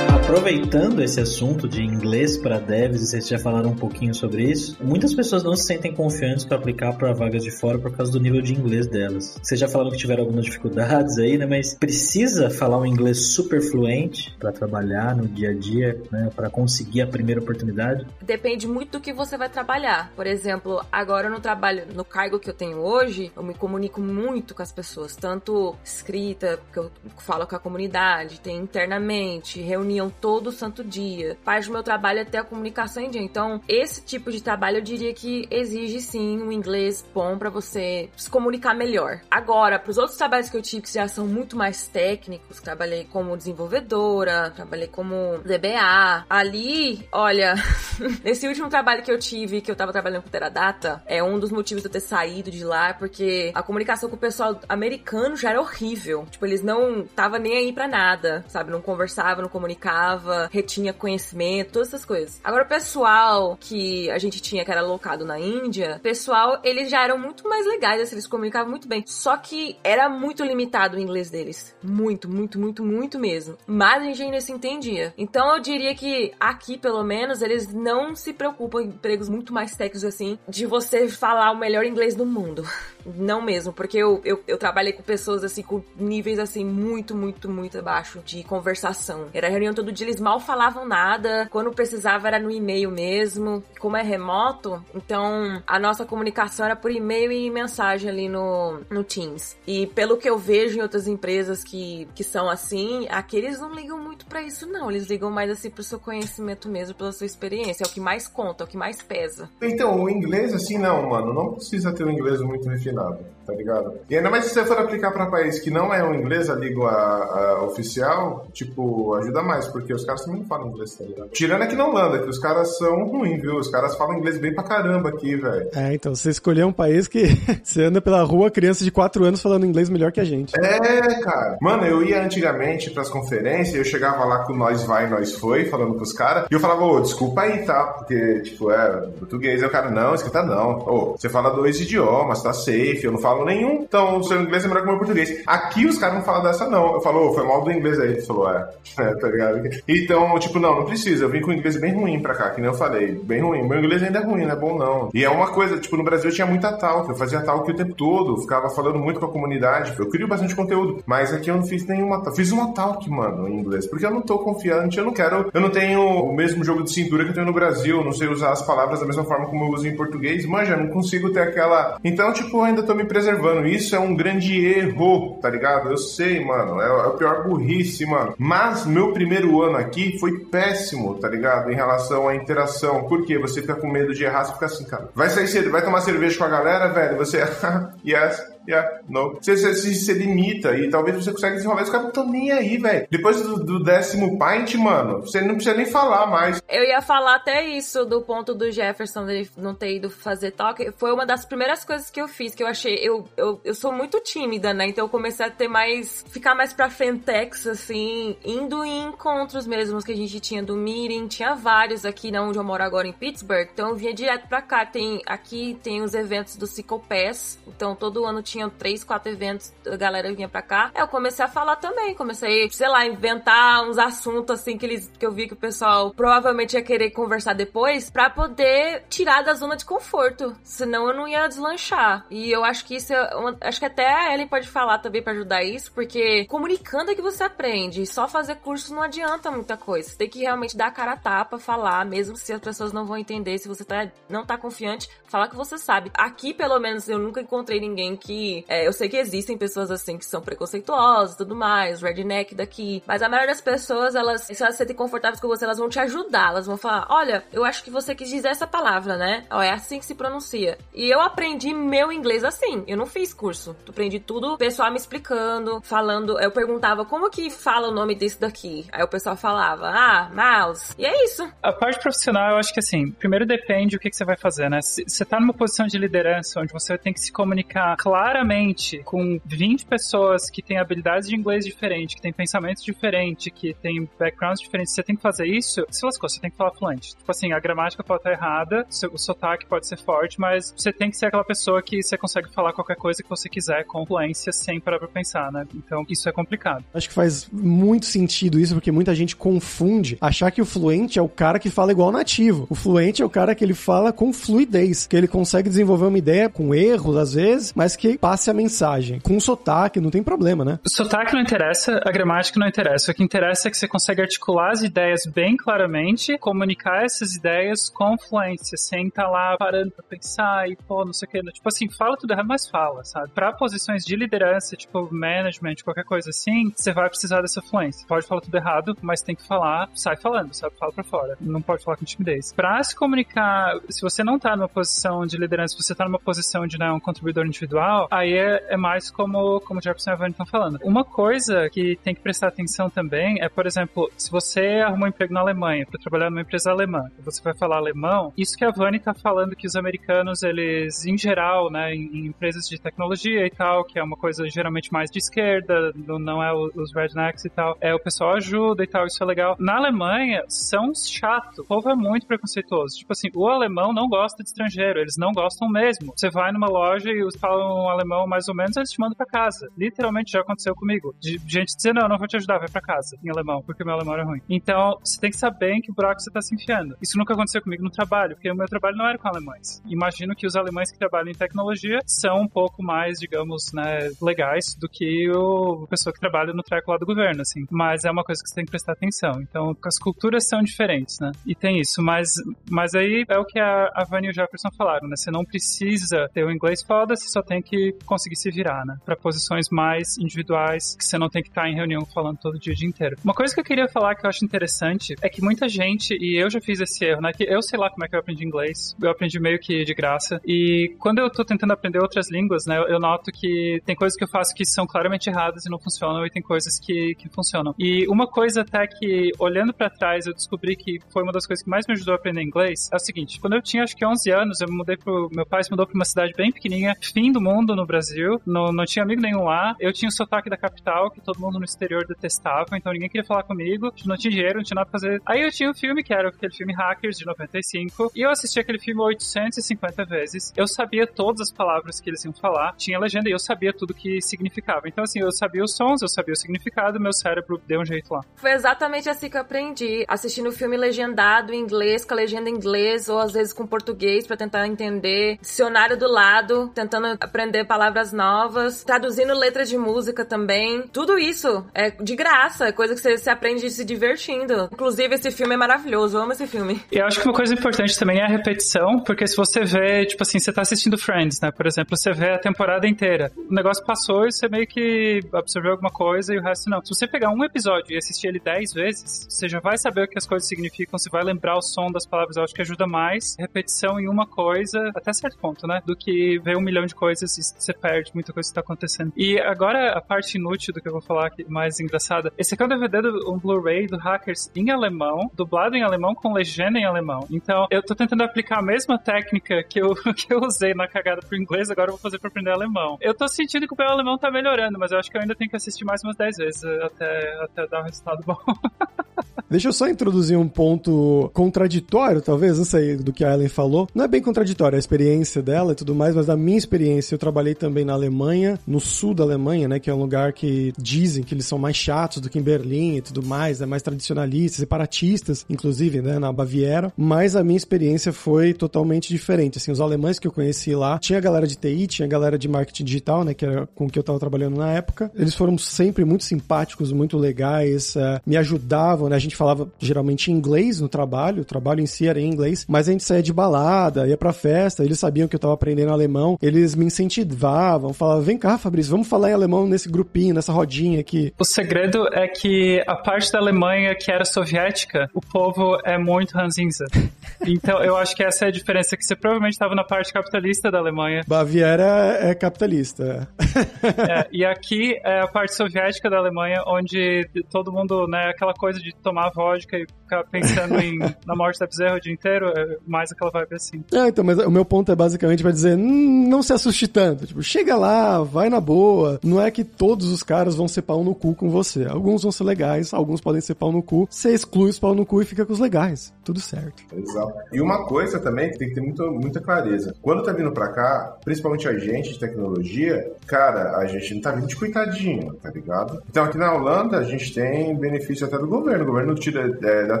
Aproveitando 0.54 1.02
esse 1.02 1.20
assunto 1.20 1.68
de 1.68 1.82
inglês 1.82 2.36
para 2.36 2.60
devs, 2.60 3.02
e 3.02 3.06
vocês 3.06 3.26
já 3.26 3.38
falaram 3.38 3.70
um 3.70 3.74
pouquinho 3.74 4.14
sobre 4.14 4.44
isso, 4.44 4.76
muitas 4.80 5.12
pessoas 5.12 5.42
não 5.42 5.56
se 5.56 5.64
sentem 5.64 5.92
confiantes 5.92 6.44
para 6.44 6.56
aplicar 6.56 6.92
para 6.92 7.12
vagas 7.12 7.42
de 7.42 7.50
fora 7.50 7.76
por 7.78 7.90
causa 7.96 8.12
do 8.12 8.20
nível 8.20 8.40
de 8.40 8.54
inglês 8.54 8.86
delas. 8.86 9.36
Vocês 9.42 9.58
já 9.58 9.66
falaram 9.66 9.90
que 9.90 9.96
tiveram 9.96 10.22
algumas 10.22 10.44
dificuldades 10.44 11.18
aí, 11.18 11.36
né? 11.36 11.46
Mas 11.46 11.74
precisa 11.74 12.50
falar 12.50 12.78
um 12.78 12.86
inglês 12.86 13.32
super 13.32 13.60
fluente 13.60 14.34
para 14.38 14.52
trabalhar 14.52 15.16
no 15.16 15.26
dia 15.26 15.50
a 15.50 15.54
dia, 15.54 16.00
né? 16.12 16.30
Para 16.34 16.48
conseguir 16.48 17.02
a 17.02 17.06
primeira 17.06 17.40
oportunidade? 17.40 18.06
Depende 18.22 18.68
muito 18.68 18.98
do 18.98 19.00
que 19.00 19.12
você 19.12 19.36
vai 19.36 19.48
trabalhar. 19.48 20.12
Por 20.14 20.26
exemplo, 20.26 20.80
agora 20.92 21.28
no 21.28 21.40
trabalho, 21.40 21.84
no 21.92 22.04
cargo 22.04 22.38
que 22.38 22.48
eu 22.48 22.54
tenho 22.54 22.78
hoje, 22.78 23.32
eu 23.36 23.42
me 23.42 23.54
comunico 23.54 24.00
muito 24.00 24.54
com 24.54 24.62
as 24.62 24.70
pessoas, 24.70 25.16
tanto 25.16 25.74
escrita, 25.84 26.60
que 26.72 26.78
eu 26.78 26.90
falo 27.18 27.44
com 27.44 27.56
a 27.56 27.58
comunidade, 27.58 28.38
tem 28.38 28.56
internamente, 28.56 29.60
reunião 29.60 30.12
todo 30.20 30.43
todo 30.44 30.52
santo 30.52 30.84
dia. 30.84 31.38
Do 31.64 31.72
meu 31.72 31.82
trabalho 31.82 32.18
é 32.18 32.24
ter 32.24 32.38
a 32.38 32.44
comunicação 32.44 33.02
em 33.02 33.08
dia. 33.08 33.22
Então, 33.22 33.60
esse 33.66 34.02
tipo 34.02 34.30
de 34.30 34.42
trabalho 34.42 34.78
eu 34.78 34.82
diria 34.82 35.14
que 35.14 35.46
exige 35.50 36.00
sim 36.00 36.42
um 36.42 36.52
inglês 36.52 37.04
bom 37.14 37.38
para 37.38 37.48
você 37.48 38.10
se 38.16 38.28
comunicar 38.28 38.74
melhor. 38.74 39.20
Agora, 39.30 39.78
para 39.78 39.90
os 39.90 39.96
outros 39.96 40.18
trabalhos 40.18 40.50
que 40.50 40.56
eu 40.56 40.62
tive 40.62 40.82
que 40.82 40.92
já 40.92 41.08
são 41.08 41.26
muito 41.26 41.56
mais 41.56 41.88
técnicos, 41.88 42.60
trabalhei 42.60 43.04
como 43.04 43.36
desenvolvedora, 43.36 44.50
trabalhei 44.50 44.88
como 44.88 45.38
DBA. 45.38 46.26
Ali, 46.28 47.08
olha, 47.10 47.54
nesse 48.22 48.46
último 48.46 48.68
trabalho 48.68 49.02
que 49.02 49.10
eu 49.10 49.18
tive, 49.18 49.62
que 49.62 49.70
eu 49.70 49.76
tava 49.76 49.92
trabalhando 49.92 50.24
com 50.24 50.28
Teradata, 50.28 51.02
é 51.06 51.22
um 51.22 51.38
dos 51.38 51.50
motivos 51.50 51.82
de 51.82 51.88
eu 51.88 51.92
ter 51.92 52.00
saído 52.00 52.50
de 52.50 52.64
lá, 52.64 52.92
porque 52.92 53.52
a 53.54 53.62
comunicação 53.62 54.10
com 54.10 54.16
o 54.16 54.18
pessoal 54.18 54.60
americano 54.68 55.36
já 55.36 55.50
era 55.50 55.60
horrível. 55.60 56.26
Tipo, 56.30 56.44
eles 56.44 56.62
não 56.62 57.06
tava 57.06 57.38
nem 57.38 57.56
aí 57.56 57.72
para 57.72 57.88
nada, 57.88 58.44
sabe? 58.48 58.70
Não 58.70 58.82
conversava, 58.82 59.40
não 59.40 59.48
comunicava 59.48 60.23
retinha 60.50 60.92
conhecimento, 60.92 61.72
todas 61.72 61.88
essas 61.88 62.04
coisas. 62.04 62.40
Agora, 62.42 62.64
o 62.64 62.68
pessoal 62.68 63.56
que 63.58 64.10
a 64.10 64.18
gente 64.18 64.40
tinha 64.40 64.64
que 64.64 64.70
era 64.70 64.80
alocado 64.80 65.24
na 65.24 65.38
Índia, 65.38 66.00
pessoal, 66.02 66.60
eles 66.62 66.90
já 66.90 67.02
eram 67.02 67.18
muito 67.18 67.48
mais 67.48 67.66
legais, 67.66 68.00
assim, 68.00 68.14
eles 68.14 68.26
comunicavam 68.26 68.70
muito 68.70 68.88
bem. 68.88 69.04
Só 69.06 69.36
que 69.36 69.76
era 69.84 70.08
muito 70.08 70.44
limitado 70.44 70.96
o 70.96 71.00
inglês 71.00 71.30
deles. 71.30 71.74
Muito, 71.82 72.28
muito, 72.28 72.58
muito, 72.58 72.84
muito 72.84 73.18
mesmo. 73.18 73.56
Mas 73.66 74.02
a 74.02 74.06
gente 74.06 74.22
ainda 74.22 74.40
se 74.40 74.52
entendia. 74.52 75.12
Então 75.16 75.54
eu 75.54 75.60
diria 75.60 75.94
que 75.94 76.32
aqui, 76.38 76.78
pelo 76.78 77.02
menos, 77.02 77.42
eles 77.42 77.72
não 77.72 78.14
se 78.14 78.32
preocupam 78.32 78.82
em 78.82 78.88
empregos 78.88 79.28
muito 79.28 79.52
mais 79.52 79.76
técnicos 79.76 80.04
assim, 80.04 80.38
de 80.48 80.66
você 80.66 81.08
falar 81.08 81.50
o 81.50 81.58
melhor 81.58 81.84
inglês 81.84 82.14
do 82.14 82.24
mundo. 82.24 82.64
não 83.06 83.42
mesmo, 83.42 83.72
porque 83.72 83.98
eu, 83.98 84.20
eu, 84.24 84.42
eu 84.46 84.58
trabalhei 84.58 84.92
com 84.92 85.02
pessoas 85.02 85.44
assim, 85.44 85.62
com 85.62 85.82
níveis 85.96 86.38
assim, 86.38 86.64
muito, 86.64 87.14
muito, 87.14 87.48
muito 87.48 87.78
abaixo 87.78 88.20
de 88.24 88.42
conversação. 88.44 89.26
Era 89.32 89.48
reunião 89.48 89.74
todo 89.74 89.92
dia, 89.92 90.06
eles 90.06 90.20
mal 90.20 90.40
falavam 90.40 90.86
nada, 90.86 91.48
quando 91.50 91.70
precisava 91.72 92.28
era 92.28 92.38
no 92.38 92.50
e-mail 92.50 92.90
mesmo. 92.90 93.62
Como 93.78 93.96
é 93.96 94.02
remoto, 94.02 94.82
então 94.94 95.62
a 95.66 95.78
nossa 95.78 96.04
comunicação 96.04 96.66
era 96.66 96.76
por 96.76 96.90
e-mail 96.90 97.30
e 97.30 97.50
mensagem 97.50 98.08
ali 98.08 98.28
no, 98.28 98.80
no 98.90 99.04
Teams. 99.04 99.56
E 99.66 99.86
pelo 99.88 100.16
que 100.16 100.28
eu 100.28 100.38
vejo 100.38 100.78
em 100.78 100.82
outras 100.82 101.06
empresas 101.06 101.62
que, 101.62 102.08
que 102.14 102.24
são 102.24 102.48
assim, 102.48 103.06
aqueles 103.10 103.60
não 103.60 103.74
ligam 103.74 103.98
muito 103.98 104.26
para 104.26 104.42
isso, 104.42 104.66
não. 104.66 104.90
Eles 104.90 105.06
ligam 105.06 105.30
mais 105.30 105.50
assim 105.50 105.70
pro 105.70 105.82
seu 105.82 105.98
conhecimento 105.98 106.68
mesmo, 106.68 106.94
pela 106.94 107.12
sua 107.12 107.26
experiência. 107.26 107.84
É 107.84 107.86
o 107.86 107.90
que 107.90 108.00
mais 108.00 108.26
conta, 108.26 108.64
é 108.64 108.66
o 108.66 108.68
que 108.68 108.76
mais 108.76 109.02
pesa. 109.02 109.50
Então, 109.60 110.02
o 110.02 110.10
inglês, 110.10 110.52
assim, 110.54 110.78
não, 110.78 111.08
mano. 111.08 111.32
Não 111.32 111.52
precisa 111.54 111.92
ter 111.92 112.04
um 112.04 112.10
inglês 112.10 112.40
muito 112.40 112.68
nada. 112.94 113.33
Tá 113.46 113.52
ligado? 113.52 113.98
E 114.08 114.16
ainda 114.16 114.30
mais 114.30 114.44
se 114.44 114.54
você 114.54 114.64
for 114.64 114.78
aplicar 114.78 115.10
para 115.10 115.26
país 115.26 115.58
que 115.58 115.70
não 115.70 115.92
é 115.92 116.02
o 116.02 116.14
inglês, 116.14 116.48
a 116.50 116.54
língua 116.54 116.90
a, 116.90 117.64
oficial, 117.64 118.46
tipo, 118.52 119.14
ajuda 119.14 119.42
mais, 119.42 119.66
porque 119.68 119.92
os 119.92 120.04
caras 120.04 120.24
também 120.24 120.40
não 120.40 120.46
falam 120.46 120.68
inglês, 120.68 120.94
tá 120.94 121.04
ligado? 121.04 121.28
Tirando 121.30 121.62
aqui 121.62 121.74
na 121.74 121.86
Holanda, 121.86 122.20
que 122.20 122.28
os 122.28 122.38
caras 122.38 122.76
são 122.78 123.04
ruins, 123.04 123.40
viu? 123.40 123.56
Os 123.56 123.68
caras 123.68 123.96
falam 123.96 124.18
inglês 124.18 124.38
bem 124.38 124.54
pra 124.54 124.64
caramba 124.64 125.08
aqui, 125.08 125.36
velho. 125.36 125.68
É, 125.74 125.94
então, 125.94 126.14
você 126.14 126.30
escolheu 126.30 126.66
um 126.66 126.72
país 126.72 127.08
que 127.08 127.24
você 127.62 127.84
anda 127.84 128.00
pela 128.00 128.22
rua, 128.22 128.50
criança 128.50 128.84
de 128.84 128.90
4 128.90 129.24
anos 129.24 129.42
falando 129.42 129.66
inglês 129.66 129.88
melhor 129.88 130.12
que 130.12 130.20
a 130.20 130.24
gente. 130.24 130.52
É, 130.58 131.20
cara. 131.20 131.58
Mano, 131.60 131.84
eu 131.86 132.02
ia 132.02 132.24
antigamente 132.24 132.90
pras 132.90 133.08
conferências, 133.08 133.76
eu 133.76 133.84
chegava 133.84 134.24
lá 134.24 134.44
com 134.44 134.54
nós 134.54 134.84
vai, 134.84 135.08
nós 135.08 135.32
foi, 135.32 135.66
falando 135.66 135.94
pros 135.94 136.12
caras, 136.12 136.46
e 136.50 136.54
eu 136.54 136.60
falava, 136.60 136.84
ô, 136.84 137.00
desculpa 137.00 137.42
aí, 137.42 137.64
tá? 137.64 137.84
Porque, 137.84 138.40
tipo, 138.42 138.70
é, 138.70 139.08
português, 139.18 139.62
aí 139.62 139.68
o 139.68 139.72
cara, 139.72 139.90
não, 139.90 140.14
escuta 140.14 140.42
não. 140.42 140.78
Ô, 140.86 141.16
você 141.16 141.28
fala 141.28 141.50
dois 141.50 141.80
idiomas, 141.80 142.42
tá 142.42 142.52
safe, 142.52 143.04
eu 143.04 143.12
não 143.12 143.18
falo 143.18 143.33
nenhum, 143.42 143.82
então 143.82 144.18
o 144.18 144.24
seu 144.24 144.42
inglês 144.42 144.64
é 144.64 144.68
melhor 144.68 144.82
que 144.82 144.88
o 144.88 144.90
meu 144.90 144.98
português. 144.98 145.42
Aqui 145.46 145.86
os 145.86 145.96
caras 145.96 146.16
não 146.16 146.22
falam 146.22 146.42
dessa, 146.42 146.68
não. 146.68 146.94
Eu 146.94 147.00
falo, 147.00 147.30
ô, 147.30 147.32
foi 147.32 147.44
mal 147.44 147.62
do 147.62 147.72
inglês 147.72 147.98
aí. 147.98 148.12
Ele 148.12 148.22
falou, 148.22 148.50
é, 148.50 148.68
é, 148.98 149.14
tá 149.14 149.28
ligado? 149.28 149.60
Então, 149.88 150.38
tipo, 150.38 150.58
não, 150.58 150.76
não 150.76 150.84
precisa. 150.84 151.24
Eu 151.24 151.30
vim 151.30 151.40
com 151.40 151.52
inglês 151.52 151.76
bem 151.80 151.94
ruim 151.94 152.20
pra 152.20 152.34
cá, 152.34 152.50
que 152.50 152.60
nem 152.60 152.70
eu 152.70 152.76
falei. 152.76 153.12
Bem 153.12 153.40
ruim. 153.40 153.66
Meu 153.66 153.78
inglês 153.78 154.02
ainda 154.02 154.18
é 154.18 154.22
ruim, 154.22 154.44
não 154.44 154.52
é 154.52 154.56
bom 154.56 154.78
não. 154.78 155.08
E 155.14 155.24
é 155.24 155.30
uma 155.30 155.48
coisa, 155.48 155.78
tipo, 155.78 155.96
no 155.96 156.04
Brasil 156.04 156.30
eu 156.30 156.34
tinha 156.34 156.46
muita 156.46 156.72
talk, 156.72 157.08
eu 157.08 157.16
fazia 157.16 157.40
talk 157.40 157.70
o 157.70 157.74
tempo 157.74 157.94
todo, 157.94 158.40
ficava 158.42 158.68
falando 158.68 158.98
muito 158.98 159.18
com 159.18 159.26
a 159.26 159.30
comunidade, 159.30 159.94
eu 159.98 160.08
crio 160.08 160.28
bastante 160.28 160.54
conteúdo. 160.54 161.02
Mas 161.06 161.32
aqui 161.32 161.50
eu 161.50 161.56
não 161.56 161.64
fiz 161.64 161.86
nenhuma 161.86 162.22
talk. 162.22 162.36
Fiz 162.36 162.52
uma 162.52 162.72
talk, 162.74 163.08
mano, 163.08 163.48
em 163.48 163.60
inglês, 163.60 163.86
porque 163.86 164.04
eu 164.04 164.10
não 164.10 164.20
tô 164.20 164.38
confiante, 164.38 164.98
eu 164.98 165.04
não 165.04 165.12
quero, 165.12 165.50
eu 165.52 165.60
não 165.60 165.70
tenho 165.70 166.02
o 166.02 166.34
mesmo 166.34 166.64
jogo 166.64 166.82
de 166.82 166.92
cintura 166.92 167.24
que 167.24 167.30
eu 167.30 167.34
tenho 167.34 167.46
no 167.46 167.52
Brasil, 167.52 168.04
não 168.04 168.12
sei 168.12 168.28
usar 168.28 168.52
as 168.52 168.62
palavras 168.62 169.00
da 169.00 169.06
mesma 169.06 169.24
forma 169.24 169.46
como 169.46 169.64
eu 169.64 169.68
uso 169.70 169.86
em 169.86 169.96
português, 169.96 170.44
manja, 170.46 170.76
não 170.76 170.88
consigo 170.88 171.30
ter 171.32 171.40
aquela. 171.40 171.98
Então, 172.04 172.32
tipo, 172.32 172.58
eu 172.58 172.64
ainda 172.64 172.82
tô 172.82 172.94
me 172.94 173.04
preservando. 173.24 173.66
Isso 173.66 173.96
é 173.96 173.98
um 173.98 174.14
grande 174.14 174.64
erro, 174.64 175.38
tá 175.40 175.48
ligado? 175.48 175.90
Eu 175.90 175.96
sei, 175.96 176.44
mano, 176.44 176.80
é, 176.80 176.86
é 176.86 177.06
o 177.06 177.16
pior 177.16 177.48
burrice, 177.48 178.04
mano. 178.04 178.34
Mas 178.38 178.84
meu 178.84 179.12
primeiro 179.12 179.62
ano 179.62 179.78
aqui 179.78 180.18
foi 180.18 180.40
péssimo, 180.40 181.14
tá 181.14 181.28
ligado? 181.28 181.70
Em 181.70 181.74
relação 181.74 182.28
à 182.28 182.36
interação. 182.36 183.04
Por 183.04 183.24
quê? 183.24 183.38
Você 183.38 183.62
fica 183.62 183.74
com 183.74 183.90
medo 183.90 184.12
de 184.14 184.24
errar, 184.24 184.44
você 184.44 184.52
fica 184.52 184.66
assim, 184.66 184.84
cara. 184.84 185.08
Vai 185.14 185.30
sair 185.30 185.48
cedo, 185.48 185.70
vai 185.70 185.82
tomar 185.82 186.02
cerveja 186.02 186.36
com 186.36 186.44
a 186.44 186.48
galera, 186.48 186.88
velho. 186.92 187.16
Você, 187.16 187.38
yes, 188.06 188.53
Yeah, 188.68 189.00
não. 189.08 189.34
Você, 189.34 189.56
você, 189.56 189.94
se 189.94 190.12
limita 190.12 190.76
e 190.76 190.88
talvez 190.88 191.16
você 191.16 191.30
consiga 191.30 191.52
desenrolar. 191.52 191.82
Os 191.82 191.90
caras 191.90 192.02
não 192.02 192.08
estão 192.08 192.28
nem 192.30 192.50
aí, 192.50 192.78
velho. 192.78 193.06
Depois 193.10 193.40
do, 193.42 193.62
do, 193.62 193.82
décimo 193.82 194.38
pint, 194.38 194.74
mano, 194.76 195.20
você 195.20 195.40
não 195.40 195.54
precisa 195.54 195.76
nem 195.76 195.86
falar 195.86 196.26
mais. 196.26 196.62
Eu 196.68 196.82
ia 196.84 197.02
falar 197.02 197.36
até 197.36 197.66
isso 197.68 198.04
do 198.04 198.22
ponto 198.22 198.54
do 198.54 198.70
Jefferson 198.70 199.26
dele 199.26 199.48
não 199.56 199.74
ter 199.74 199.96
ido 199.96 200.10
fazer 200.10 200.52
toque. 200.52 200.92
Foi 200.96 201.12
uma 201.12 201.26
das 201.26 201.44
primeiras 201.44 201.84
coisas 201.84 202.10
que 202.10 202.20
eu 202.20 202.28
fiz, 202.28 202.54
que 202.54 202.62
eu 202.62 202.66
achei. 202.66 202.94
Eu, 202.94 203.28
eu, 203.36 203.60
eu 203.64 203.74
sou 203.74 203.92
muito 203.92 204.20
tímida, 204.20 204.72
né? 204.72 204.86
Então 204.86 205.04
eu 205.04 205.08
comecei 205.08 205.46
a 205.46 205.50
ter 205.50 205.68
mais. 205.68 206.24
ficar 206.30 206.54
mais 206.54 206.72
pra 206.72 206.88
frentex, 206.88 207.66
assim, 207.66 208.36
indo 208.44 208.84
em 208.84 209.08
encontros 209.08 209.66
mesmos 209.66 210.04
que 210.04 210.12
a 210.12 210.16
gente 210.16 210.40
tinha 210.40 210.62
do 210.62 210.74
meeting. 210.74 211.26
Tinha 211.26 211.54
vários 211.54 212.04
aqui, 212.04 212.30
né, 212.30 212.40
onde 212.40 212.58
eu 212.58 212.64
moro 212.64 212.82
agora 212.82 213.06
em 213.06 213.12
Pittsburgh. 213.12 213.68
Então 213.72 213.90
eu 213.90 213.96
vinha 213.96 214.14
direto 214.14 214.48
pra 214.48 214.62
cá. 214.62 214.86
Tem, 214.86 215.20
aqui 215.26 215.78
tem 215.82 216.02
os 216.02 216.14
eventos 216.14 216.56
do 216.56 216.66
Pass. 216.98 217.58
Então 217.66 217.94
todo 217.94 218.24
ano 218.24 218.42
tinha 218.42 218.53
tinham 218.54 218.70
três, 218.70 219.02
quatro 219.02 219.32
eventos, 219.32 219.72
a 219.84 219.96
galera 219.96 220.32
vinha 220.32 220.48
pra 220.48 220.62
cá. 220.62 220.90
Aí 220.94 221.02
eu 221.02 221.08
comecei 221.08 221.44
a 221.44 221.48
falar 221.48 221.76
também, 221.76 222.14
comecei, 222.14 222.70
sei 222.70 222.88
lá, 222.88 223.04
inventar 223.04 223.82
uns 223.82 223.98
assuntos 223.98 224.60
assim 224.60 224.78
que 224.78 224.86
eles 224.86 225.10
que 225.18 225.26
eu 225.26 225.32
vi 225.32 225.48
que 225.48 225.54
o 225.54 225.56
pessoal 225.56 226.12
provavelmente 226.12 226.74
ia 226.74 226.82
querer 226.82 227.10
conversar 227.10 227.52
depois 227.52 228.10
para 228.10 228.30
poder 228.30 229.04
tirar 229.08 229.42
da 229.42 229.54
zona 229.54 229.76
de 229.76 229.84
conforto. 229.84 230.54
Senão 230.62 231.08
eu 231.08 231.16
não 231.16 231.26
ia 231.26 231.48
deslanchar. 231.48 232.24
E 232.30 232.50
eu 232.50 232.64
acho 232.64 232.84
que 232.84 232.96
isso 232.96 233.12
é 233.12 233.34
uma, 233.34 233.56
acho 233.60 233.80
que 233.80 233.86
até 233.86 234.06
a 234.06 234.32
Ellen 234.32 234.46
pode 234.46 234.68
falar 234.68 234.98
também 234.98 235.22
para 235.22 235.32
ajudar 235.32 235.64
isso, 235.64 235.92
porque 235.92 236.44
comunicando 236.46 237.10
é 237.10 237.14
que 237.14 237.22
você 237.22 237.42
aprende. 237.42 238.06
Só 238.06 238.28
fazer 238.28 238.56
curso 238.56 238.94
não 238.94 239.02
adianta 239.02 239.50
muita 239.50 239.76
coisa. 239.76 240.10
Você 240.10 240.16
tem 240.16 240.28
que 240.28 240.40
realmente 240.40 240.76
dar 240.76 240.86
a 240.86 240.92
cara 240.92 241.12
a 241.12 241.16
tapa, 241.16 241.58
falar, 241.58 242.04
mesmo 242.04 242.36
se 242.36 242.52
as 242.52 242.60
pessoas 242.60 242.92
não 242.92 243.04
vão 243.04 243.16
entender, 243.16 243.58
se 243.58 243.66
você 243.66 243.84
tá, 243.84 244.08
não 244.28 244.46
tá 244.46 244.56
confiante, 244.56 245.08
falar 245.26 245.48
que 245.48 245.56
você 245.56 245.76
sabe. 245.76 246.10
Aqui, 246.14 246.54
pelo 246.54 246.78
menos, 246.78 247.08
eu 247.08 247.18
nunca 247.18 247.40
encontrei 247.40 247.80
ninguém 247.80 248.16
que 248.16 248.43
é, 248.68 248.86
eu 248.86 248.92
sei 248.92 249.08
que 249.08 249.16
existem 249.16 249.56
pessoas 249.56 249.90
assim 249.90 250.18
que 250.18 250.24
são 250.24 250.40
preconceituosas 250.40 251.34
e 251.34 251.38
tudo 251.38 251.54
mais, 251.54 252.02
redneck 252.02 252.54
daqui, 252.54 253.02
mas 253.06 253.22
a 253.22 253.28
maioria 253.28 253.52
das 253.52 253.60
pessoas, 253.60 254.14
elas, 254.14 254.42
se 254.42 254.62
elas 254.62 254.74
se 254.74 254.78
sentem 254.78 254.96
confortáveis 254.96 255.40
com 255.40 255.48
você, 255.48 255.64
elas 255.64 255.78
vão 255.78 255.88
te 255.88 255.98
ajudar, 255.98 256.50
elas 256.50 256.66
vão 256.66 256.76
falar, 256.76 257.06
olha, 257.08 257.44
eu 257.52 257.64
acho 257.64 257.82
que 257.82 257.90
você 257.90 258.14
quis 258.14 258.28
dizer 258.28 258.48
essa 258.48 258.66
palavra, 258.66 259.16
né? 259.16 259.44
Ó, 259.50 259.62
é 259.62 259.70
assim 259.70 259.98
que 259.98 260.06
se 260.06 260.14
pronuncia. 260.14 260.78
E 260.94 261.10
eu 261.10 261.20
aprendi 261.20 261.72
meu 261.72 262.12
inglês 262.12 262.44
assim, 262.44 262.84
eu 262.86 262.96
não 262.96 263.06
fiz 263.06 263.32
curso, 263.32 263.76
eu 263.86 263.90
aprendi 263.90 264.20
tudo, 264.20 264.54
o 264.54 264.58
pessoal 264.58 264.90
me 264.90 264.96
explicando, 264.96 265.80
falando, 265.82 266.38
eu 266.40 266.50
perguntava 266.50 267.04
como 267.04 267.30
que 267.30 267.50
fala 267.50 267.88
o 267.88 267.92
nome 267.92 268.14
desse 268.14 268.40
daqui, 268.40 268.86
aí 268.92 269.02
o 269.02 269.08
pessoal 269.08 269.36
falava, 269.36 269.88
ah, 269.88 270.30
mouse, 270.32 270.94
e 270.98 271.04
é 271.04 271.24
isso. 271.24 271.48
A 271.62 271.72
parte 271.72 272.00
profissional, 272.00 272.52
eu 272.52 272.56
acho 272.58 272.72
que 272.72 272.80
assim, 272.80 273.10
primeiro 273.12 273.46
depende 273.46 273.96
o 273.96 274.00
que, 274.00 274.10
que 274.10 274.16
você 274.16 274.24
vai 274.24 274.36
fazer, 274.36 274.68
né? 274.68 274.80
Se 274.82 275.04
você 275.06 275.24
tá 275.24 275.40
numa 275.40 275.54
posição 275.54 275.86
de 275.86 275.98
liderança, 275.98 276.60
onde 276.60 276.72
você 276.72 276.96
tem 276.98 277.12
que 277.12 277.20
se 277.20 277.32
comunicar 277.32 277.96
claro 277.96 278.33
claramente 278.34 279.00
com 279.04 279.40
20 279.44 279.86
pessoas 279.86 280.50
que 280.50 280.60
têm 280.60 280.76
habilidades 280.76 281.28
de 281.28 281.36
inglês 281.36 281.64
diferentes, 281.64 282.16
que 282.16 282.20
têm 282.20 282.32
pensamentos 282.32 282.82
diferentes, 282.82 283.52
que 283.54 283.72
têm 283.74 284.08
backgrounds 284.18 284.60
diferentes, 284.60 284.92
você 284.92 285.04
tem 285.04 285.14
que 285.14 285.22
fazer 285.22 285.46
isso, 285.46 285.86
se 285.88 286.04
lascou, 286.04 286.28
você 286.28 286.40
tem 286.40 286.50
que 286.50 286.56
falar 286.56 286.72
fluente. 286.72 287.10
Tipo 287.10 287.30
assim, 287.30 287.52
a 287.52 287.60
gramática 287.60 288.02
pode 288.02 288.20
estar 288.20 288.32
errada, 288.32 288.84
o 289.12 289.18
sotaque 289.18 289.66
pode 289.66 289.86
ser 289.86 289.98
forte, 289.98 290.40
mas 290.40 290.74
você 290.76 290.92
tem 290.92 291.10
que 291.10 291.16
ser 291.16 291.26
aquela 291.26 291.44
pessoa 291.44 291.80
que 291.80 292.02
você 292.02 292.18
consegue 292.18 292.52
falar 292.52 292.72
qualquer 292.72 292.96
coisa 292.96 293.22
que 293.22 293.28
você 293.28 293.48
quiser 293.48 293.84
com 293.84 294.04
fluência 294.04 294.52
sem 294.52 294.80
parar 294.80 294.98
pra 294.98 295.06
pensar, 295.06 295.52
né? 295.52 295.64
Então, 295.72 296.04
isso 296.08 296.28
é 296.28 296.32
complicado. 296.32 296.84
Acho 296.92 297.08
que 297.08 297.14
faz 297.14 297.48
muito 297.52 298.06
sentido 298.06 298.58
isso, 298.58 298.74
porque 298.74 298.90
muita 298.90 299.14
gente 299.14 299.36
confunde 299.36 300.18
achar 300.20 300.50
que 300.50 300.60
o 300.60 300.66
fluente 300.66 301.20
é 301.20 301.22
o 301.22 301.28
cara 301.28 301.60
que 301.60 301.70
fala 301.70 301.92
igual 301.92 302.10
nativo. 302.10 302.66
O 302.68 302.74
fluente 302.74 303.22
é 303.22 303.24
o 303.24 303.30
cara 303.30 303.54
que 303.54 303.62
ele 303.62 303.74
fala 303.74 304.12
com 304.12 304.32
fluidez, 304.32 305.06
que 305.06 305.16
ele 305.16 305.28
consegue 305.28 305.68
desenvolver 305.68 306.06
uma 306.06 306.18
ideia 306.18 306.48
com 306.48 306.74
erros 306.74 307.16
às 307.16 307.34
vezes, 307.34 307.72
mas 307.76 307.94
que 307.94 308.18
passe 308.24 308.50
a 308.50 308.54
mensagem. 308.54 309.20
Com 309.20 309.38
sotaque, 309.38 310.00
não 310.00 310.10
tem 310.10 310.22
problema, 310.22 310.64
né? 310.64 310.78
Sotaque 310.86 311.34
não 311.34 311.42
interessa, 311.42 312.00
a 312.06 312.10
gramática 312.10 312.58
não 312.58 312.66
interessa. 312.66 313.12
O 313.12 313.14
que 313.14 313.22
interessa 313.22 313.68
é 313.68 313.70
que 313.70 313.76
você 313.76 313.86
consegue 313.86 314.22
articular 314.22 314.70
as 314.70 314.82
ideias 314.82 315.26
bem 315.26 315.58
claramente, 315.58 316.38
comunicar 316.38 317.04
essas 317.04 317.36
ideias 317.36 317.90
com 317.90 318.16
fluência, 318.16 318.78
sem 318.78 319.08
estar 319.08 319.24
tá 319.24 319.28
lá 319.28 319.56
parando 319.58 319.90
pra 319.90 320.02
pensar 320.08 320.66
e, 320.70 320.74
pô, 320.88 321.04
não 321.04 321.12
sei 321.12 321.28
o 321.28 321.30
que. 321.30 321.52
Tipo 321.52 321.68
assim, 321.68 321.86
fala 321.90 322.16
tudo 322.16 322.32
errado, 322.32 322.46
mas 322.48 322.66
fala, 322.66 323.04
sabe? 323.04 323.28
Pra 323.34 323.52
posições 323.52 324.02
de 324.06 324.16
liderança, 324.16 324.74
tipo 324.74 325.06
management, 325.12 325.74
qualquer 325.84 326.04
coisa 326.04 326.30
assim, 326.30 326.72
você 326.74 326.94
vai 326.94 327.10
precisar 327.10 327.42
dessa 327.42 327.60
fluência. 327.60 328.06
Pode 328.08 328.26
falar 328.26 328.40
tudo 328.40 328.56
errado, 328.56 328.96
mas 329.02 329.20
tem 329.20 329.36
que 329.36 329.46
falar, 329.46 329.90
sai 329.94 330.16
falando, 330.16 330.54
sabe? 330.54 330.74
Fala 330.78 330.94
pra 330.94 331.04
fora. 331.04 331.36
Não 331.42 331.60
pode 331.60 331.84
falar 331.84 331.98
com 331.98 332.06
timidez. 332.06 332.54
Pra 332.54 332.82
se 332.82 332.96
comunicar, 332.96 333.78
se 333.90 334.00
você 334.00 334.24
não 334.24 334.38
tá 334.38 334.56
numa 334.56 334.66
posição 334.66 335.26
de 335.26 335.36
liderança, 335.36 335.76
se 335.76 335.82
você 335.82 335.94
tá 335.94 336.06
numa 336.06 336.18
posição 336.18 336.66
de 336.66 336.78
né, 336.78 336.90
um 336.90 336.98
contribuidor 336.98 337.44
individual, 337.44 338.08
aí 338.14 338.34
é, 338.34 338.64
é 338.68 338.76
mais 338.76 339.10
como, 339.10 339.60
como 339.60 339.80
o 339.80 339.82
Jefferson 339.82 340.10
e 340.10 340.12
a 340.12 340.16
Vani 340.16 340.30
estão 340.30 340.46
falando. 340.46 340.78
Uma 340.82 341.04
coisa 341.04 341.68
que 341.70 341.96
tem 342.02 342.14
que 342.14 342.20
prestar 342.20 342.48
atenção 342.48 342.88
também 342.88 343.42
é, 343.42 343.48
por 343.48 343.66
exemplo, 343.66 344.10
se 344.16 344.30
você 344.30 344.82
arrumou 344.84 345.06
um 345.06 345.08
emprego 345.08 345.32
na 345.32 345.40
Alemanha 345.40 345.86
para 345.86 346.00
trabalhar 346.00 346.30
numa 346.30 346.42
empresa 346.42 346.70
alemã 346.70 347.04
você 347.24 347.42
vai 347.42 347.54
falar 347.54 347.76
alemão, 347.76 348.32
isso 348.36 348.56
que 348.56 348.64
a 348.64 348.70
Vani 348.70 348.98
está 348.98 349.14
falando 349.14 349.56
que 349.56 349.66
os 349.66 349.76
americanos, 349.76 350.42
eles, 350.42 351.04
em 351.06 351.16
geral, 351.16 351.70
né, 351.70 351.94
em, 351.94 352.10
em, 352.12 352.26
empresas 352.26 352.68
de 352.68 352.78
tecnologia 352.80 353.46
e 353.46 353.50
tal, 353.50 353.84
que 353.84 353.98
é 353.98 354.02
uma 354.02 354.16
coisa 354.16 354.48
geralmente 354.48 354.92
mais 354.92 355.10
de 355.10 355.18
esquerda, 355.18 355.92
não 355.94 356.42
é 356.42 356.52
os 356.52 356.94
rednecks 356.94 357.44
e 357.44 357.50
tal, 357.50 357.76
é 357.80 357.94
o 357.94 357.98
pessoal 357.98 358.34
ajuda 358.34 358.84
e 358.84 358.86
tal, 358.86 359.06
isso 359.06 359.22
é 359.22 359.26
legal. 359.26 359.56
Na 359.58 359.76
Alemanha, 359.76 360.44
são 360.48 360.92
chato, 360.94 361.62
o 361.62 361.64
povo 361.64 361.88
é 361.88 361.94
muito 361.94 362.26
preconceituoso. 362.26 362.98
Tipo 362.98 363.12
assim, 363.12 363.28
o 363.34 363.48
alemão 363.48 363.92
não 363.92 364.08
gosta 364.08 364.42
de 364.42 364.48
estrangeiro, 364.48 365.00
eles 365.00 365.16
não 365.16 365.32
gostam 365.32 365.68
mesmo. 365.68 366.12
Você 366.16 366.30
vai 366.30 366.52
numa 366.52 366.68
loja 366.68 367.10
e 367.10 367.38
falam 367.38 367.88
alemão 367.88 368.03
mais 368.04 368.48
ou 368.48 368.54
menos, 368.54 368.76
eles 368.76 368.90
te 368.90 369.00
mandam 369.00 369.16
pra 369.16 369.26
casa. 369.26 369.68
Literalmente 369.76 370.32
já 370.32 370.40
aconteceu 370.40 370.74
comigo. 370.74 371.14
De 371.20 371.38
gente 371.46 371.74
dizer, 371.76 371.94
não, 371.94 372.08
não 372.08 372.18
vou 372.18 372.26
te 372.26 372.36
ajudar, 372.36 372.58
vai 372.58 372.68
pra 372.68 372.80
casa, 372.80 373.16
em 373.22 373.30
alemão, 373.30 373.62
porque 373.62 373.84
meu 373.84 373.94
alemão 373.94 374.16
é 374.16 374.22
ruim. 374.22 374.40
Então, 374.48 374.98
você 375.02 375.20
tem 375.20 375.30
que 375.30 375.36
saber 375.36 375.72
em 375.72 375.80
que 375.80 375.92
buraco 375.92 376.20
você 376.20 376.30
tá 376.30 376.40
se 376.40 376.54
enfiando. 376.54 376.96
Isso 377.02 377.18
nunca 377.18 377.34
aconteceu 377.34 377.62
comigo 377.62 377.82
no 377.82 377.90
trabalho, 377.90 378.34
porque 378.34 378.50
o 378.50 378.54
meu 378.54 378.66
trabalho 378.66 378.96
não 378.96 379.06
era 379.06 379.18
com 379.18 379.28
alemães. 379.28 379.82
Imagino 379.86 380.34
que 380.34 380.46
os 380.46 380.56
alemães 380.56 380.90
que 380.90 380.98
trabalham 380.98 381.30
em 381.30 381.34
tecnologia 381.34 382.00
são 382.06 382.42
um 382.42 382.48
pouco 382.48 382.82
mais, 382.82 383.18
digamos, 383.18 383.72
né, 383.72 384.10
legais 384.20 384.74
do 384.74 384.88
que 384.88 385.30
o, 385.30 385.86
pessoa 385.88 386.12
que 386.12 386.20
trabalha 386.20 386.52
no 386.52 386.62
treco 386.62 386.90
lá 386.90 386.98
do 386.98 387.06
governo, 387.06 387.42
assim. 387.42 387.66
Mas 387.70 388.04
é 388.04 388.10
uma 388.10 388.24
coisa 388.24 388.42
que 388.42 388.48
você 388.48 388.54
tem 388.54 388.64
que 388.64 388.70
prestar 388.70 388.92
atenção. 388.92 389.40
Então, 389.40 389.76
as 389.84 389.98
culturas 389.98 390.46
são 390.48 390.62
diferentes, 390.62 391.18
né? 391.20 391.32
E 391.46 391.54
tem 391.54 391.80
isso. 391.80 392.02
Mas, 392.02 392.30
mas 392.70 392.94
aí 392.94 393.24
é 393.28 393.38
o 393.38 393.44
que 393.44 393.58
a, 393.58 393.90
a 393.94 394.04
Vânia 394.04 394.28
e 394.28 394.30
o 394.30 394.34
Jefferson 394.34 394.70
falaram, 394.76 395.08
né? 395.08 395.16
Você 395.16 395.30
não 395.30 395.44
precisa 395.44 396.28
ter 396.32 396.44
o 396.44 396.50
inglês 396.50 396.82
foda, 396.82 397.16
você 397.16 397.28
só 397.28 397.42
tem 397.42 397.62
que 397.62 397.83
conseguir 398.04 398.36
se 398.36 398.50
virar, 398.50 398.84
né? 398.84 398.96
Pra 399.04 399.16
posições 399.16 399.68
mais 399.70 400.18
individuais, 400.18 400.96
que 400.96 401.04
você 401.04 401.18
não 401.18 401.28
tem 401.28 401.42
que 401.42 401.48
estar 401.48 401.68
em 401.68 401.74
reunião 401.74 402.04
falando 402.04 402.38
todo 402.38 402.58
dia 402.58 402.72
o 402.72 402.76
dia 402.76 402.88
inteiro. 402.88 403.16
Uma 403.24 403.34
coisa 403.34 403.54
que 403.54 403.60
eu 403.60 403.64
queria 403.64 403.88
falar 403.88 404.14
que 404.14 404.24
eu 404.24 404.30
acho 404.30 404.44
interessante 404.44 405.14
é 405.22 405.28
que 405.28 405.42
muita 405.42 405.68
gente, 405.68 406.14
e 406.14 406.40
eu 406.40 406.50
já 406.50 406.60
fiz 406.60 406.80
esse 406.80 407.04
erro, 407.04 407.20
né? 407.20 407.32
Que 407.32 407.44
eu 407.44 407.62
sei 407.62 407.78
lá 407.78 407.90
como 407.90 408.04
é 408.04 408.08
que 408.08 408.14
eu 408.14 408.20
aprendi 408.20 408.44
inglês. 408.44 408.94
Eu 409.00 409.10
aprendi 409.10 409.38
meio 409.40 409.58
que 409.58 409.84
de 409.84 409.94
graça. 409.94 410.40
E 410.44 410.94
quando 410.98 411.18
eu 411.18 411.30
tô 411.30 411.44
tentando 411.44 411.72
aprender 411.72 412.00
outras 412.00 412.30
línguas, 412.30 412.66
né? 412.66 412.78
Eu 412.88 412.98
noto 412.98 413.30
que 413.32 413.80
tem 413.84 413.94
coisas 413.94 414.16
que 414.16 414.24
eu 414.24 414.28
faço 414.28 414.54
que 414.54 414.64
são 414.64 414.86
claramente 414.86 415.28
erradas 415.28 415.66
e 415.66 415.70
não 415.70 415.78
funcionam, 415.78 416.24
e 416.26 416.30
tem 416.30 416.42
coisas 416.42 416.78
que, 416.78 417.14
que 417.14 417.28
funcionam. 417.28 417.74
E 417.78 418.06
uma 418.08 418.26
coisa 418.26 418.62
até 418.62 418.86
que, 418.86 419.32
olhando 419.38 419.72
para 419.72 419.90
trás, 419.90 420.26
eu 420.26 420.34
descobri 420.34 420.76
que 420.76 421.00
foi 421.10 421.22
uma 421.22 421.32
das 421.32 421.46
coisas 421.46 421.62
que 421.62 421.70
mais 421.70 421.86
me 421.86 421.94
ajudou 421.94 422.14
a 422.14 422.16
aprender 422.16 422.42
inglês 422.42 422.88
é 422.92 422.96
o 422.96 422.98
seguinte: 422.98 423.40
quando 423.40 423.54
eu 423.54 423.62
tinha 423.62 423.84
acho 423.84 423.96
que 423.96 424.04
11 424.04 424.30
anos, 424.30 424.60
eu 424.60 424.68
me 424.68 424.76
mudei 424.76 424.96
pro. 424.96 425.30
Meu 425.32 425.46
pai 425.46 425.62
se 425.62 425.70
mudou 425.70 425.86
pra 425.86 425.94
uma 425.94 426.04
cidade 426.04 426.32
bem 426.36 426.52
pequenininha, 426.52 426.96
fim 427.00 427.30
do 427.32 427.40
mundo 427.40 427.73
no 427.76 427.86
Brasil, 427.86 428.40
não, 428.46 428.72
não 428.72 428.84
tinha 428.84 429.02
amigo 429.02 429.20
nenhum 429.20 429.44
lá. 429.44 429.74
Eu 429.78 429.92
tinha 429.92 430.08
o 430.08 430.12
sotaque 430.12 430.50
da 430.50 430.56
capital, 430.56 431.10
que 431.10 431.20
todo 431.20 431.40
mundo 431.40 431.58
no 431.58 431.64
exterior 431.64 432.06
detestava, 432.06 432.76
então 432.76 432.92
ninguém 432.92 433.08
queria 433.08 433.26
falar 433.26 433.42
comigo, 433.42 433.92
não 434.06 434.16
tinha 434.16 434.30
dinheiro, 434.30 434.56
não 434.58 434.64
tinha 434.64 434.76
nada 434.76 434.90
pra 434.90 434.98
fazer. 434.98 435.20
Aí 435.26 435.42
eu 435.42 435.50
tinha 435.50 435.70
um 435.70 435.74
filme, 435.74 436.02
que 436.02 436.12
era 436.12 436.28
aquele 436.28 436.52
filme 436.52 436.72
Hackers 436.72 437.18
de 437.18 437.26
95, 437.26 438.12
e 438.14 438.20
eu 438.20 438.30
assisti 438.30 438.60
aquele 438.60 438.78
filme 438.78 439.00
850 439.00 440.04
vezes. 440.04 440.52
Eu 440.56 440.66
sabia 440.66 441.06
todas 441.06 441.40
as 441.40 441.52
palavras 441.52 442.00
que 442.00 442.10
eles 442.10 442.24
iam 442.24 442.32
falar, 442.32 442.74
tinha 442.76 442.98
legenda 442.98 443.28
e 443.28 443.32
eu 443.32 443.38
sabia 443.38 443.72
tudo 443.72 443.94
que 443.94 444.20
significava. 444.20 444.88
Então, 444.88 445.04
assim, 445.04 445.20
eu 445.20 445.32
sabia 445.32 445.62
os 445.62 445.74
sons, 445.76 446.02
eu 446.02 446.08
sabia 446.08 446.32
o 446.32 446.36
significado, 446.36 447.00
meu 447.00 447.12
cérebro 447.12 447.60
deu 447.66 447.80
um 447.80 447.84
jeito 447.84 448.12
lá. 448.12 448.20
Foi 448.36 448.52
exatamente 448.52 449.08
assim 449.08 449.28
que 449.28 449.36
eu 449.36 449.40
aprendi, 449.40 450.04
assistindo 450.08 450.48
o 450.48 450.52
filme 450.52 450.76
legendado 450.76 451.52
em 451.52 451.60
inglês, 451.60 452.04
com 452.04 452.14
a 452.14 452.16
legenda 452.16 452.48
em 452.48 452.54
inglês, 452.54 453.08
ou 453.08 453.18
às 453.18 453.32
vezes 453.32 453.52
com 453.52 453.66
português 453.66 454.26
para 454.26 454.36
tentar 454.36 454.66
entender, 454.66 455.38
dicionário 455.40 455.96
do 455.96 456.10
lado, 456.10 456.70
tentando 456.74 457.06
aprender 457.20 457.63
palavras 457.64 458.12
novas, 458.12 458.84
traduzindo 458.84 459.34
letra 459.34 459.64
de 459.64 459.76
música 459.76 460.24
também. 460.24 460.82
Tudo 460.92 461.18
isso 461.18 461.64
é 461.74 461.90
de 461.90 462.16
graça, 462.16 462.66
é 462.66 462.72
coisa 462.72 462.94
que 462.94 463.00
você, 463.00 463.16
você 463.16 463.30
aprende 463.30 463.68
se 463.70 463.84
divertindo. 463.84 464.68
Inclusive, 464.72 465.14
esse 465.14 465.30
filme 465.30 465.54
é 465.54 465.56
maravilhoso, 465.56 466.16
eu 466.16 466.22
amo 466.22 466.32
esse 466.32 466.46
filme. 466.46 466.80
E 466.90 466.98
eu 466.98 467.06
acho 467.06 467.20
que 467.20 467.26
uma 467.26 467.34
coisa 467.34 467.54
importante 467.54 467.98
também 467.98 468.20
é 468.20 468.24
a 468.24 468.28
repetição, 468.28 469.00
porque 469.00 469.26
se 469.26 469.36
você 469.36 469.64
vê, 469.64 470.06
tipo 470.06 470.22
assim, 470.22 470.38
você 470.38 470.52
tá 470.52 470.62
assistindo 470.62 470.98
Friends, 470.98 471.40
né? 471.40 471.50
Por 471.50 471.66
exemplo, 471.66 471.96
você 471.96 472.12
vê 472.12 472.30
a 472.30 472.38
temporada 472.38 472.86
inteira. 472.86 473.30
O 473.36 473.54
negócio 473.54 473.84
passou 473.84 474.26
e 474.26 474.32
você 474.32 474.48
meio 474.48 474.66
que 474.66 475.20
absorveu 475.32 475.72
alguma 475.72 475.90
coisa 475.90 476.34
e 476.34 476.38
o 476.38 476.42
resto 476.42 476.70
não. 476.70 476.84
Se 476.84 476.94
você 476.94 477.06
pegar 477.06 477.30
um 477.30 477.44
episódio 477.44 477.94
e 477.94 477.96
assistir 477.96 478.28
ele 478.28 478.40
dez 478.40 478.72
vezes, 478.72 479.26
você 479.28 479.48
já 479.48 479.60
vai 479.60 479.76
saber 479.78 480.04
o 480.04 480.08
que 480.08 480.18
as 480.18 480.26
coisas 480.26 480.48
significam, 480.48 480.98
você 480.98 481.10
vai 481.10 481.22
lembrar 481.22 481.56
o 481.56 481.62
som 481.62 481.90
das 481.90 482.06
palavras. 482.06 482.36
Eu 482.36 482.44
acho 482.44 482.54
que 482.54 482.62
ajuda 482.62 482.86
mais 482.86 483.36
repetição 483.38 484.00
em 484.00 484.08
uma 484.08 484.26
coisa, 484.26 484.90
até 484.94 485.12
certo 485.12 485.38
ponto, 485.38 485.66
né? 485.66 485.82
Do 485.84 485.96
que 485.96 486.38
ver 486.40 486.56
um 486.56 486.60
milhão 486.60 486.86
de 486.86 486.94
coisas 486.94 487.36
você 487.56 487.72
perde 487.72 488.10
muita 488.14 488.32
coisa 488.32 488.48
que 488.48 488.54
tá 488.54 488.60
acontecendo. 488.60 489.12
E 489.16 489.38
agora 489.40 489.92
a 489.92 490.00
parte 490.00 490.36
inútil 490.36 490.72
do 490.72 490.80
que 490.80 490.88
eu 490.88 490.92
vou 490.92 491.00
falar 491.00 491.26
aqui, 491.26 491.44
mais 491.48 491.80
engraçada. 491.80 492.32
Esse 492.38 492.54
aqui 492.54 492.62
é 492.62 492.66
um 492.66 492.68
DVD, 492.68 493.02
do, 493.02 493.32
um 493.32 493.38
Blu-ray 493.38 493.86
do 493.86 493.96
Hackers 493.96 494.50
em 494.54 494.70
alemão, 494.70 495.30
dublado 495.34 495.76
em 495.76 495.82
alemão 495.82 496.14
com 496.14 496.32
legenda 496.32 496.78
em 496.78 496.84
alemão. 496.84 497.26
Então, 497.30 497.66
eu 497.70 497.82
tô 497.82 497.94
tentando 497.94 498.22
aplicar 498.22 498.58
a 498.58 498.62
mesma 498.62 498.98
técnica 498.98 499.62
que 499.62 499.80
eu, 499.80 499.94
que 500.14 500.32
eu 500.32 500.40
usei 500.40 500.74
na 500.74 500.88
cagada 500.88 501.20
pro 501.22 501.36
inglês, 501.36 501.70
agora 501.70 501.88
eu 501.88 501.94
vou 501.94 502.00
fazer 502.00 502.18
pra 502.18 502.28
aprender 502.28 502.50
alemão. 502.50 502.98
Eu 503.00 503.14
tô 503.14 503.28
sentindo 503.28 503.66
que 503.66 503.74
o 503.74 503.76
meu 503.76 503.88
alemão 503.88 504.18
tá 504.18 504.30
melhorando, 504.30 504.78
mas 504.78 504.92
eu 504.92 504.98
acho 504.98 505.10
que 505.10 505.16
eu 505.16 505.22
ainda 505.22 505.34
tenho 505.34 505.50
que 505.50 505.56
assistir 505.56 505.84
mais 505.84 506.02
umas 506.02 506.16
10 506.16 506.36
vezes 506.36 506.64
até, 506.64 507.44
até 507.44 507.66
dar 507.66 507.80
um 507.80 507.84
resultado 507.84 508.22
bom. 508.24 508.36
Deixa 509.50 509.68
eu 509.68 509.72
só 509.72 509.88
introduzir 509.88 510.36
um 510.36 510.48
ponto 510.48 511.30
contraditório, 511.32 512.20
talvez, 512.20 512.58
não 512.58 512.64
sei 512.64 512.96
do 512.96 513.12
que 513.12 513.24
a 513.24 513.34
Ellen 513.34 513.48
falou. 513.48 513.86
Não 513.94 514.04
é 514.04 514.08
bem 514.08 514.20
contraditório 514.20 514.74
a 514.74 514.78
experiência 514.78 515.42
dela 515.42 515.72
e 515.72 515.74
tudo 515.74 515.94
mais, 515.94 516.14
mas 516.14 516.26
da 516.26 516.36
minha 516.36 516.58
experiência, 516.58 517.14
eu 517.14 517.18
trabalhei 517.44 517.54
também 517.54 517.84
na 517.84 517.92
Alemanha, 517.92 518.58
no 518.66 518.80
sul 518.80 519.12
da 519.12 519.22
Alemanha, 519.22 519.68
né, 519.68 519.78
que 519.78 519.90
é 519.90 519.94
um 519.94 519.98
lugar 519.98 520.32
que 520.32 520.72
dizem 520.78 521.22
que 521.22 521.34
eles 521.34 521.46
são 521.46 521.58
mais 521.58 521.76
chatos 521.76 522.20
do 522.20 522.30
que 522.30 522.38
em 522.38 522.42
Berlim 522.42 522.96
e 522.96 523.02
tudo 523.02 523.22
mais, 523.22 523.60
é 523.60 523.66
mais 523.66 523.82
tradicionalistas, 523.82 524.60
separatistas, 524.60 525.44
inclusive, 525.48 526.00
né, 526.00 526.18
na 526.18 526.32
Baviera. 526.32 526.92
Mas 526.96 527.36
a 527.36 527.44
minha 527.44 527.56
experiência 527.56 528.12
foi 528.12 528.54
totalmente 528.54 529.08
diferente. 529.08 529.58
Assim, 529.58 529.70
os 529.70 529.80
alemães 529.80 530.18
que 530.18 530.26
eu 530.26 530.32
conheci 530.32 530.74
lá, 530.74 530.98
tinha 530.98 531.20
galera 531.20 531.46
de 531.46 531.56
TI, 531.56 531.86
tinha 531.86 532.08
galera 532.08 532.38
de 532.38 532.48
marketing 532.48 532.84
digital, 532.84 533.24
né, 533.24 533.34
que 533.34 533.44
era 533.44 533.66
com 533.74 533.88
que 533.88 533.98
eu 533.98 534.02
tava 534.02 534.18
trabalhando 534.18 534.56
na 534.56 534.70
época. 534.70 535.10
Eles 535.14 535.34
foram 535.34 535.58
sempre 535.58 536.04
muito 536.04 536.24
simpáticos, 536.24 536.92
muito 536.92 537.18
legais, 537.18 537.94
uh, 537.96 538.20
me 538.24 538.36
ajudavam, 538.36 539.08
né, 539.08 539.16
a 539.16 539.20
gente 539.20 539.36
falava 539.36 539.68
geralmente 539.78 540.30
inglês 540.30 540.80
no 540.80 540.88
trabalho, 540.88 541.42
o 541.42 541.44
trabalho 541.44 541.80
em 541.80 541.86
si 541.86 542.06
era 542.06 542.20
em 542.20 542.30
inglês, 542.30 542.64
mas 542.68 542.88
a 542.88 542.92
gente 542.92 543.04
saía 543.04 543.22
de 543.22 543.32
balada, 543.32 544.06
ia 544.06 544.16
pra 544.16 544.32
festa, 544.32 544.84
eles 544.84 544.98
sabiam 544.98 545.28
que 545.28 545.36
eu 545.36 545.40
tava 545.40 545.54
aprendendo 545.54 545.92
alemão, 545.92 546.38
eles 546.40 546.74
me 546.74 546.86
incentivavam, 546.86 547.33
falavam, 547.34 548.22
vem 548.22 548.38
cá, 548.38 548.58
Fabrício, 548.58 548.90
vamos 548.90 549.08
falar 549.08 549.30
em 549.30 549.34
alemão 549.34 549.66
nesse 549.66 549.88
grupinho, 549.88 550.34
nessa 550.34 550.52
rodinha 550.52 551.00
aqui. 551.00 551.32
O 551.38 551.44
segredo 551.44 552.06
é 552.12 552.26
que 552.28 552.82
a 552.86 552.96
parte 552.96 553.30
da 553.32 553.38
Alemanha 553.38 553.94
que 553.94 554.10
era 554.10 554.24
soviética, 554.24 555.08
o 555.14 555.20
povo 555.20 555.78
é 555.84 555.98
muito 555.98 556.32
ranzinza. 556.32 556.84
Então 557.46 557.82
eu 557.82 557.96
acho 557.96 558.16
que 558.16 558.22
essa 558.22 558.46
é 558.46 558.48
a 558.48 558.50
diferença, 558.50 558.96
que 558.96 559.04
você 559.04 559.14
provavelmente 559.14 559.52
estava 559.52 559.74
na 559.74 559.84
parte 559.84 560.12
capitalista 560.12 560.70
da 560.70 560.78
Alemanha. 560.78 561.22
Baviera 561.26 562.16
é 562.20 562.34
capitalista. 562.34 563.28
é, 564.08 564.26
e 564.32 564.44
aqui 564.46 564.98
é 565.04 565.20
a 565.20 565.26
parte 565.26 565.54
soviética 565.54 566.08
da 566.08 566.16
Alemanha, 566.16 566.62
onde 566.66 567.28
todo 567.50 567.70
mundo, 567.70 568.06
né, 568.06 568.30
aquela 568.30 568.54
coisa 568.54 568.78
de 568.78 568.94
tomar 569.02 569.30
vodka 569.34 569.76
e 569.76 569.86
ficar 569.86 570.24
pensando 570.24 570.80
em, 570.80 570.98
na 571.26 571.34
morte 571.36 571.58
da 571.58 571.66
bezerra 571.66 571.96
o 571.96 572.00
dia 572.00 572.12
inteiro, 572.12 572.50
é 572.56 572.76
mais 572.86 573.12
aquela 573.12 573.30
vibe 573.30 573.54
assim. 573.54 573.84
É, 573.92 574.08
então, 574.08 574.24
mas 574.24 574.38
o 574.38 574.50
meu 574.50 574.64
ponto 574.64 574.90
é 574.90 574.96
basicamente 574.96 575.42
pra 575.42 575.52
dizer, 575.52 575.76
hum, 575.76 576.28
não 576.28 576.42
se 576.42 576.52
assuste 576.52 576.88
tanto. 576.88 577.23
Tipo, 577.26 577.42
chega 577.42 577.76
lá, 577.76 578.22
vai 578.22 578.48
na 578.48 578.60
boa. 578.60 579.18
Não 579.22 579.40
é 579.40 579.50
que 579.50 579.64
todos 579.64 580.10
os 580.10 580.22
caras 580.22 580.54
vão 580.54 580.68
ser 580.68 580.82
pau 580.82 581.02
no 581.02 581.14
cu 581.14 581.34
com 581.34 581.50
você. 581.50 581.84
Alguns 581.84 582.22
vão 582.22 582.32
ser 582.32 582.44
legais, 582.44 582.92
alguns 582.92 583.20
podem 583.20 583.40
ser 583.40 583.54
pau 583.54 583.72
no 583.72 583.82
cu. 583.82 584.06
Você 584.10 584.32
exclui 584.32 584.70
os 584.70 584.78
pau 584.78 584.94
no 584.94 585.06
cu 585.06 585.22
e 585.22 585.24
fica 585.24 585.44
com 585.44 585.52
os 585.52 585.58
legais. 585.58 586.12
Tudo 586.24 586.40
certo. 586.40 586.82
Exato. 586.92 587.32
E 587.52 587.60
uma 587.60 587.86
coisa 587.86 588.18
também 588.18 588.50
que 588.50 588.58
tem 588.58 588.68
que 588.68 588.74
ter 588.74 588.80
muito, 588.80 589.02
muita 589.12 589.40
clareza. 589.40 589.94
Quando 590.02 590.22
tá 590.22 590.32
vindo 590.32 590.52
pra 590.52 590.68
cá, 590.68 591.16
principalmente 591.24 591.68
a 591.68 591.78
gente 591.78 592.12
de 592.12 592.18
tecnologia, 592.18 593.12
cara, 593.26 593.76
a 593.76 593.86
gente 593.86 594.14
não 594.14 594.20
tá 594.20 594.32
vindo 594.32 594.46
de 594.46 594.56
coitadinho, 594.56 595.34
tá 595.34 595.50
ligado? 595.50 596.02
Então 596.08 596.24
aqui 596.24 596.38
na 596.38 596.52
Holanda 596.54 596.98
a 596.98 597.04
gente 597.04 597.32
tem 597.32 597.74
benefício 597.76 598.26
até 598.26 598.38
do 598.38 598.46
governo. 598.46 598.84
O 598.84 598.86
governo 598.86 599.14
tira, 599.14 599.50
é, 599.62 599.86
dá 599.86 600.00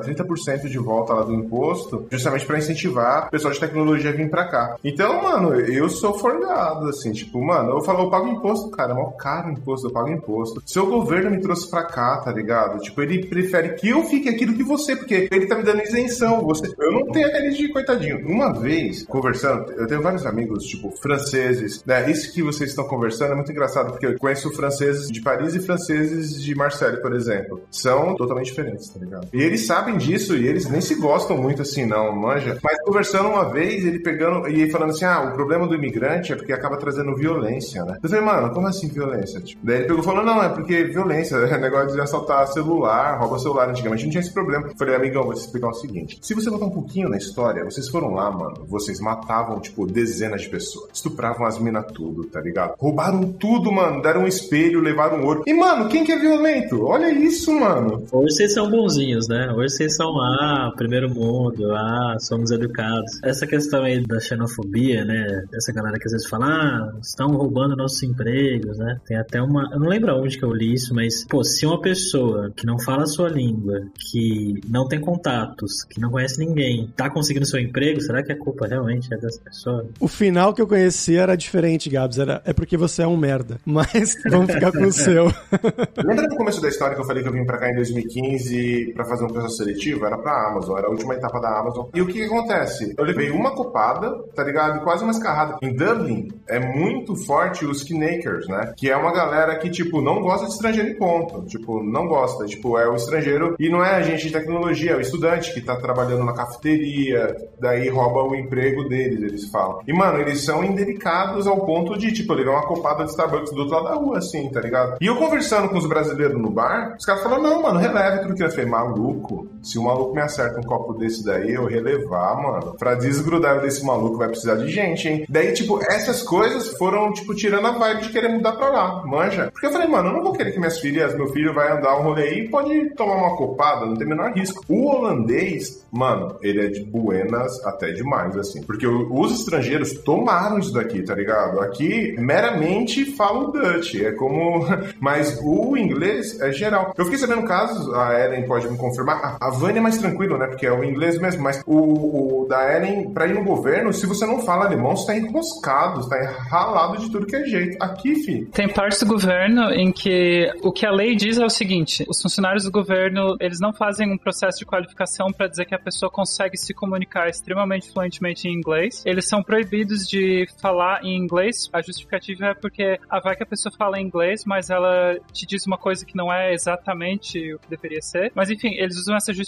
30% 0.00 0.68
de 0.68 0.78
volta 0.78 1.12
lá 1.14 1.24
do 1.24 1.34
imposto, 1.34 2.06
justamente 2.10 2.46
para 2.46 2.58
incentivar 2.58 3.26
o 3.28 3.30
pessoal 3.30 3.52
de 3.52 3.60
tecnologia 3.60 4.10
a 4.10 4.12
vir 4.12 4.30
pra 4.30 4.48
cá. 4.48 4.76
Então, 4.82 5.22
mano, 5.22 5.54
eu 5.54 5.88
sou 5.88 6.14
forgado, 6.18 6.88
assim, 6.88 7.13
tipo, 7.14 7.44
mano, 7.44 7.70
eu 7.70 7.80
falo, 7.80 8.04
eu 8.04 8.10
pago 8.10 8.28
imposto, 8.28 8.70
cara, 8.70 8.92
é 8.92 8.94
mó 8.94 9.10
caro 9.12 9.48
o 9.48 9.52
imposto, 9.52 9.86
eu 9.86 9.92
pago 9.92 10.10
imposto. 10.10 10.62
Seu 10.66 10.86
governo 10.86 11.30
me 11.30 11.40
trouxe 11.40 11.70
pra 11.70 11.84
cá, 11.84 12.18
tá 12.18 12.32
ligado? 12.32 12.80
Tipo, 12.80 13.02
ele 13.02 13.26
prefere 13.26 13.74
que 13.74 13.88
eu 13.88 14.04
fique 14.04 14.28
aqui 14.28 14.46
do 14.46 14.54
que 14.54 14.62
você, 14.62 14.96
porque 14.96 15.28
ele 15.30 15.46
tá 15.46 15.56
me 15.56 15.62
dando 15.62 15.82
isenção. 15.82 16.42
Você, 16.42 16.72
eu 16.78 16.92
não 16.92 17.06
tenho 17.12 17.26
aquele 17.26 17.50
de 17.50 17.68
coitadinho. 17.68 18.26
Uma 18.26 18.52
vez, 18.52 19.04
conversando, 19.04 19.72
eu 19.72 19.86
tenho 19.86 20.02
vários 20.02 20.26
amigos, 20.26 20.64
tipo, 20.64 20.90
franceses, 21.00 21.82
né? 21.84 22.10
Isso 22.10 22.32
que 22.32 22.42
vocês 22.42 22.70
estão 22.70 22.86
conversando 22.86 23.32
é 23.32 23.34
muito 23.34 23.50
engraçado, 23.50 23.92
porque 23.92 24.06
eu 24.06 24.18
conheço 24.18 24.50
franceses 24.52 25.10
de 25.10 25.20
Paris 25.20 25.54
e 25.54 25.60
franceses 25.60 26.42
de 26.42 26.54
Marseille, 26.54 27.00
por 27.00 27.14
exemplo. 27.14 27.62
São 27.70 28.14
totalmente 28.16 28.46
diferentes, 28.46 28.88
tá 28.88 29.00
ligado? 29.00 29.28
E 29.32 29.42
eles 29.42 29.66
sabem 29.66 29.96
disso 29.96 30.36
e 30.36 30.46
eles 30.46 30.68
nem 30.68 30.80
se 30.80 30.94
gostam 30.94 31.36
muito 31.36 31.62
assim, 31.62 31.86
não, 31.86 32.14
manja. 32.14 32.58
Mas 32.62 32.80
conversando 32.82 33.28
uma 33.28 33.50
vez, 33.50 33.84
ele 33.84 33.98
pegando 33.98 34.48
e 34.48 34.70
falando 34.70 34.90
assim: 34.90 35.04
ah, 35.04 35.22
o 35.22 35.32
problema 35.32 35.66
do 35.66 35.74
imigrante 35.74 36.32
é 36.32 36.36
porque 36.36 36.52
acaba 36.52 36.76
trazendo 36.76 36.93
violência, 37.16 37.84
né? 37.84 37.96
Eu 38.02 38.08
falei, 38.08 38.24
mano, 38.24 38.52
como 38.52 38.66
assim 38.66 38.88
violência? 38.88 39.40
Tipo, 39.40 39.66
daí 39.66 39.76
ele 39.76 39.86
pegou 39.86 40.02
e 40.02 40.04
falou: 40.04 40.24
não, 40.24 40.42
é 40.42 40.48
porque 40.48 40.84
violência, 40.84 41.36
é 41.36 41.58
negócio 41.58 41.94
de 41.94 42.00
assaltar 42.00 42.46
celular, 42.48 43.18
rouba 43.18 43.38
celular. 43.38 43.68
Antigamente 43.68 44.04
não 44.04 44.10
tinha 44.10 44.20
esse 44.20 44.32
problema. 44.32 44.68
Eu 44.68 44.76
falei, 44.76 44.94
amigão, 44.94 45.24
vou 45.24 45.34
te 45.34 45.40
explicar 45.40 45.68
o 45.68 45.74
seguinte: 45.74 46.18
se 46.20 46.34
você 46.34 46.50
voltar 46.50 46.66
um 46.66 46.70
pouquinho 46.70 47.08
na 47.08 47.16
história, 47.16 47.64
vocês 47.64 47.88
foram 47.88 48.14
lá, 48.14 48.30
mano, 48.30 48.64
vocês 48.68 49.00
matavam, 49.00 49.60
tipo, 49.60 49.86
dezenas 49.86 50.42
de 50.42 50.48
pessoas, 50.48 50.90
estupravam 50.92 51.46
as 51.46 51.58
minas 51.58 51.84
tudo, 51.92 52.24
tá 52.24 52.40
ligado? 52.40 52.74
Roubaram 52.78 53.32
tudo, 53.32 53.70
mano, 53.72 54.02
deram 54.02 54.22
um 54.22 54.26
espelho, 54.26 54.80
levaram 54.80 55.24
ouro. 55.24 55.42
E, 55.46 55.54
mano, 55.54 55.88
quem 55.88 56.04
que 56.04 56.12
é 56.12 56.18
violento? 56.18 56.84
Olha 56.84 57.10
isso, 57.12 57.52
mano. 57.52 58.04
Hoje 58.12 58.34
vocês 58.34 58.54
são 58.54 58.70
bonzinhos, 58.70 59.28
né? 59.28 59.52
Hoje 59.52 59.74
vocês 59.76 59.96
são, 59.96 60.18
ah, 60.20 60.72
primeiro 60.76 61.08
mundo, 61.08 61.72
ah, 61.74 62.16
somos 62.20 62.50
educados. 62.50 63.18
Essa 63.22 63.46
questão 63.46 63.84
aí 63.84 64.02
da 64.02 64.20
xenofobia, 64.20 65.04
né? 65.04 65.44
Essa 65.54 65.72
galera 65.72 65.98
que 65.98 66.06
às 66.06 66.12
vezes 66.12 66.28
fala, 66.28 66.46
ah, 66.46 66.83
estão 67.00 67.28
roubando 67.28 67.76
nossos 67.76 68.02
empregos, 68.02 68.78
né? 68.78 69.00
Tem 69.06 69.16
até 69.16 69.40
uma. 69.40 69.68
Eu 69.72 69.80
não 69.80 69.88
lembro 69.88 70.14
onde 70.16 70.38
que 70.38 70.44
eu 70.44 70.52
li 70.52 70.74
isso, 70.74 70.94
mas, 70.94 71.24
pô, 71.26 71.42
se 71.44 71.66
uma 71.66 71.80
pessoa 71.80 72.52
que 72.56 72.66
não 72.66 72.78
fala 72.78 73.04
a 73.04 73.06
sua 73.06 73.28
língua, 73.28 73.80
que 74.10 74.60
não 74.68 74.86
tem 74.88 75.00
contatos, 75.00 75.84
que 75.84 76.00
não 76.00 76.10
conhece 76.10 76.38
ninguém, 76.38 76.92
tá 76.96 77.10
conseguindo 77.10 77.46
seu 77.46 77.60
emprego, 77.60 78.00
será 78.00 78.22
que 78.22 78.32
a 78.32 78.38
culpa 78.38 78.66
realmente 78.66 79.12
é 79.12 79.16
dessa 79.16 79.40
pessoa? 79.40 79.86
O 80.00 80.08
final 80.08 80.52
que 80.54 80.62
eu 80.62 80.66
conheci 80.66 81.16
era 81.16 81.36
diferente, 81.36 81.90
Gabs. 81.90 82.18
Era, 82.18 82.42
é 82.44 82.52
porque 82.52 82.76
você 82.76 83.02
é 83.02 83.06
um 83.06 83.16
merda. 83.16 83.58
Mas 83.64 84.16
vamos 84.30 84.52
ficar 84.52 84.72
com 84.72 84.84
o 84.84 84.92
seu. 84.92 85.26
Lembra 86.04 86.28
no 86.28 86.36
começo 86.36 86.60
da 86.60 86.68
história 86.68 86.94
que 86.94 87.00
eu 87.00 87.06
falei 87.06 87.22
que 87.22 87.28
eu 87.28 87.32
vim 87.32 87.44
pra 87.44 87.58
cá 87.58 87.70
em 87.70 87.74
2015 87.76 88.92
pra 88.94 89.04
fazer 89.04 89.24
um 89.24 89.28
processo 89.28 89.56
seletivo? 89.56 90.06
Era 90.06 90.18
pra 90.18 90.48
Amazon, 90.50 90.78
era 90.78 90.86
a 90.86 90.90
última 90.90 91.14
etapa 91.14 91.40
da 91.40 91.58
Amazon. 91.58 91.86
E 91.94 92.00
o 92.00 92.06
que, 92.06 92.14
que 92.14 92.24
acontece? 92.24 92.94
Eu 92.96 93.04
levei 93.04 93.30
uma 93.30 93.54
copada, 93.54 94.10
tá 94.34 94.44
ligado? 94.44 94.82
Quase 94.82 95.02
uma 95.02 95.12
escarrada. 95.12 95.58
Em 95.62 95.74
Dublin 95.74 96.28
é 96.48 96.58
muito 96.74 97.14
forte 97.16 97.64
os 97.64 97.82
Kinakers, 97.82 98.48
né? 98.48 98.72
Que 98.76 98.90
é 98.90 98.96
uma 98.96 99.12
galera 99.12 99.56
que, 99.56 99.70
tipo, 99.70 100.00
não 100.00 100.20
gosta 100.20 100.46
de 100.46 100.52
estrangeiro 100.52 100.90
em 100.90 100.96
ponto. 100.96 101.42
Tipo, 101.46 101.82
não 101.82 102.06
gosta. 102.06 102.44
Tipo, 102.46 102.78
é 102.78 102.88
o 102.88 102.94
estrangeiro 102.94 103.54
e 103.58 103.68
não 103.68 103.84
é 103.84 103.96
agente 103.96 104.26
de 104.26 104.32
tecnologia, 104.32 104.92
é 104.92 104.96
o 104.96 105.00
estudante 105.00 105.52
que 105.52 105.60
tá 105.60 105.76
trabalhando 105.76 106.24
na 106.24 106.32
cafeteria, 106.32 107.36
daí 107.60 107.88
rouba 107.88 108.22
o 108.22 108.34
emprego 108.34 108.88
deles, 108.88 109.22
eles 109.22 109.50
falam. 109.50 109.80
E, 109.86 109.92
mano, 109.92 110.18
eles 110.18 110.42
são 110.42 110.64
indelicados 110.64 111.46
ao 111.46 111.64
ponto 111.64 111.98
de, 111.98 112.12
tipo, 112.12 112.34
levar 112.34 112.52
uma 112.52 112.66
copada 112.66 113.04
de 113.04 113.10
Starbucks 113.10 113.52
do 113.52 113.60
outro 113.60 113.74
lado 113.74 113.88
da 113.88 113.94
rua, 113.94 114.18
assim, 114.18 114.50
tá 114.50 114.60
ligado? 114.60 114.96
E 115.00 115.06
eu 115.06 115.16
conversando 115.16 115.68
com 115.68 115.78
os 115.78 115.88
brasileiros 115.88 116.40
no 116.40 116.50
bar, 116.50 116.96
os 116.98 117.04
caras 117.04 117.22
falaram, 117.22 117.42
não, 117.42 117.62
mano, 117.62 117.78
releve 117.78 118.22
tudo 118.22 118.34
que 118.34 118.42
eu 118.42 118.50
falei, 118.50 118.66
maluco, 118.66 119.48
se 119.64 119.78
um 119.78 119.84
maluco 119.84 120.14
me 120.14 120.20
acerta 120.20 120.60
um 120.60 120.62
copo 120.62 120.94
desse 120.94 121.24
daí, 121.24 121.52
eu 121.52 121.64
relevar, 121.64 122.40
mano. 122.40 122.76
Pra 122.78 122.94
desgrudar 122.94 123.60
desse 123.60 123.84
maluco 123.84 124.18
vai 124.18 124.28
precisar 124.28 124.56
de 124.56 124.68
gente, 124.68 125.08
hein? 125.08 125.24
Daí, 125.28 125.52
tipo, 125.52 125.80
essas 125.82 126.22
coisas 126.22 126.76
foram, 126.76 127.12
tipo, 127.12 127.34
tirando 127.34 127.66
a 127.66 127.72
vibe 127.72 128.02
de 128.02 128.08
querer 128.10 128.28
mudar 128.28 128.52
pra 128.52 128.68
lá, 128.68 129.02
manja? 129.06 129.50
Porque 129.50 129.66
eu 129.66 129.72
falei, 129.72 129.88
mano, 129.88 130.10
eu 130.10 130.12
não 130.12 130.22
vou 130.22 130.32
querer 130.32 130.52
que 130.52 130.58
minhas 130.58 130.78
filhas, 130.78 131.14
meu 131.14 131.28
filho 131.28 131.54
vai 131.54 131.72
andar 131.72 131.98
um 131.98 132.02
rolê 132.02 132.24
aí 132.24 132.38
e 132.40 132.48
pode 132.48 132.90
tomar 132.90 133.16
uma 133.16 133.36
copada, 133.36 133.86
não 133.86 133.96
tem 133.96 134.06
o 134.06 134.10
menor 134.10 134.32
risco. 134.32 134.64
O 134.68 134.86
holandês, 134.90 135.86
mano, 135.90 136.36
ele 136.42 136.66
é 136.66 136.68
de 136.68 136.84
buenas 136.84 137.64
até 137.64 137.92
demais, 137.92 138.36
assim. 138.36 138.62
Porque 138.62 138.86
os 138.86 139.40
estrangeiros 139.40 139.94
tomaram 140.02 140.58
isso 140.58 140.72
daqui, 140.72 141.02
tá 141.02 141.14
ligado? 141.14 141.60
Aqui, 141.60 142.14
meramente 142.18 143.04
falam 143.16 143.50
Dutch. 143.50 143.94
É 143.96 144.12
como. 144.12 144.66
Mas 145.00 145.38
o 145.42 145.76
inglês 145.76 146.40
é 146.40 146.52
geral. 146.52 146.92
Eu 146.96 147.04
fiquei 147.04 147.18
sabendo 147.18 147.46
casos, 147.46 147.92
a 147.94 148.20
Ellen 148.20 148.46
pode 148.46 148.68
me 148.68 148.76
confirmar. 148.76 149.36
A 149.40 149.50
Vânia 149.58 149.78
é 149.78 149.82
mais 149.82 149.98
tranquilo, 149.98 150.38
né? 150.38 150.46
Porque 150.46 150.66
é 150.66 150.72
o 150.72 150.84
inglês 150.84 151.18
mesmo. 151.20 151.42
Mas 151.42 151.62
o, 151.66 152.42
o 152.42 152.46
da 152.48 152.76
Ellen, 152.76 153.12
pra 153.12 153.26
ir 153.26 153.34
no 153.34 153.44
governo, 153.44 153.92
se 153.92 154.06
você 154.06 154.26
não 154.26 154.40
fala 154.40 154.66
alemão, 154.66 154.96
você 154.96 155.06
tá 155.06 155.16
enroscado, 155.16 156.02
você 156.02 156.10
tá 156.10 156.30
ralado 156.50 156.98
de 156.98 157.10
tudo 157.10 157.26
que 157.26 157.36
é 157.36 157.44
jeito. 157.44 157.82
Aqui, 157.82 158.14
fi. 158.16 158.44
Tem 158.46 158.68
partes 158.68 159.00
do 159.00 159.06
governo 159.06 159.70
em 159.70 159.92
que 159.92 160.52
o 160.62 160.72
que 160.72 160.86
a 160.86 160.90
lei 160.90 161.14
diz 161.14 161.38
é 161.38 161.44
o 161.44 161.50
seguinte: 161.50 162.04
os 162.08 162.20
funcionários 162.20 162.64
do 162.64 162.70
governo, 162.70 163.36
eles 163.40 163.60
não 163.60 163.72
fazem 163.72 164.12
um 164.12 164.18
processo 164.18 164.58
de 164.58 164.66
qualificação 164.66 165.32
para 165.32 165.46
dizer 165.46 165.64
que 165.64 165.74
a 165.74 165.78
pessoa 165.78 166.10
consegue 166.10 166.56
se 166.56 166.74
comunicar 166.74 167.28
extremamente 167.28 167.90
fluentemente 167.90 168.48
em 168.48 168.52
inglês. 168.52 169.02
Eles 169.04 169.28
são 169.28 169.42
proibidos 169.42 170.06
de 170.06 170.46
falar 170.60 171.04
em 171.04 171.16
inglês. 171.16 171.68
A 171.72 171.80
justificativa 171.80 172.46
é 172.46 172.54
porque 172.54 172.98
ah, 173.08 173.20
vai 173.20 173.36
que 173.36 173.42
a 173.42 173.46
pessoa 173.46 173.72
fala 173.76 174.00
inglês, 174.00 174.44
mas 174.44 174.70
ela 174.70 175.16
te 175.32 175.46
diz 175.46 175.66
uma 175.66 175.78
coisa 175.78 176.04
que 176.04 176.16
não 176.16 176.32
é 176.32 176.52
exatamente 176.52 177.54
o 177.54 177.58
que 177.58 177.68
deveria 177.68 178.02
ser. 178.02 178.32
Mas 178.34 178.50
enfim, 178.50 178.74
eles 178.74 178.96
usam 178.96 179.16
essa 179.16 179.32
justificativa 179.32 179.43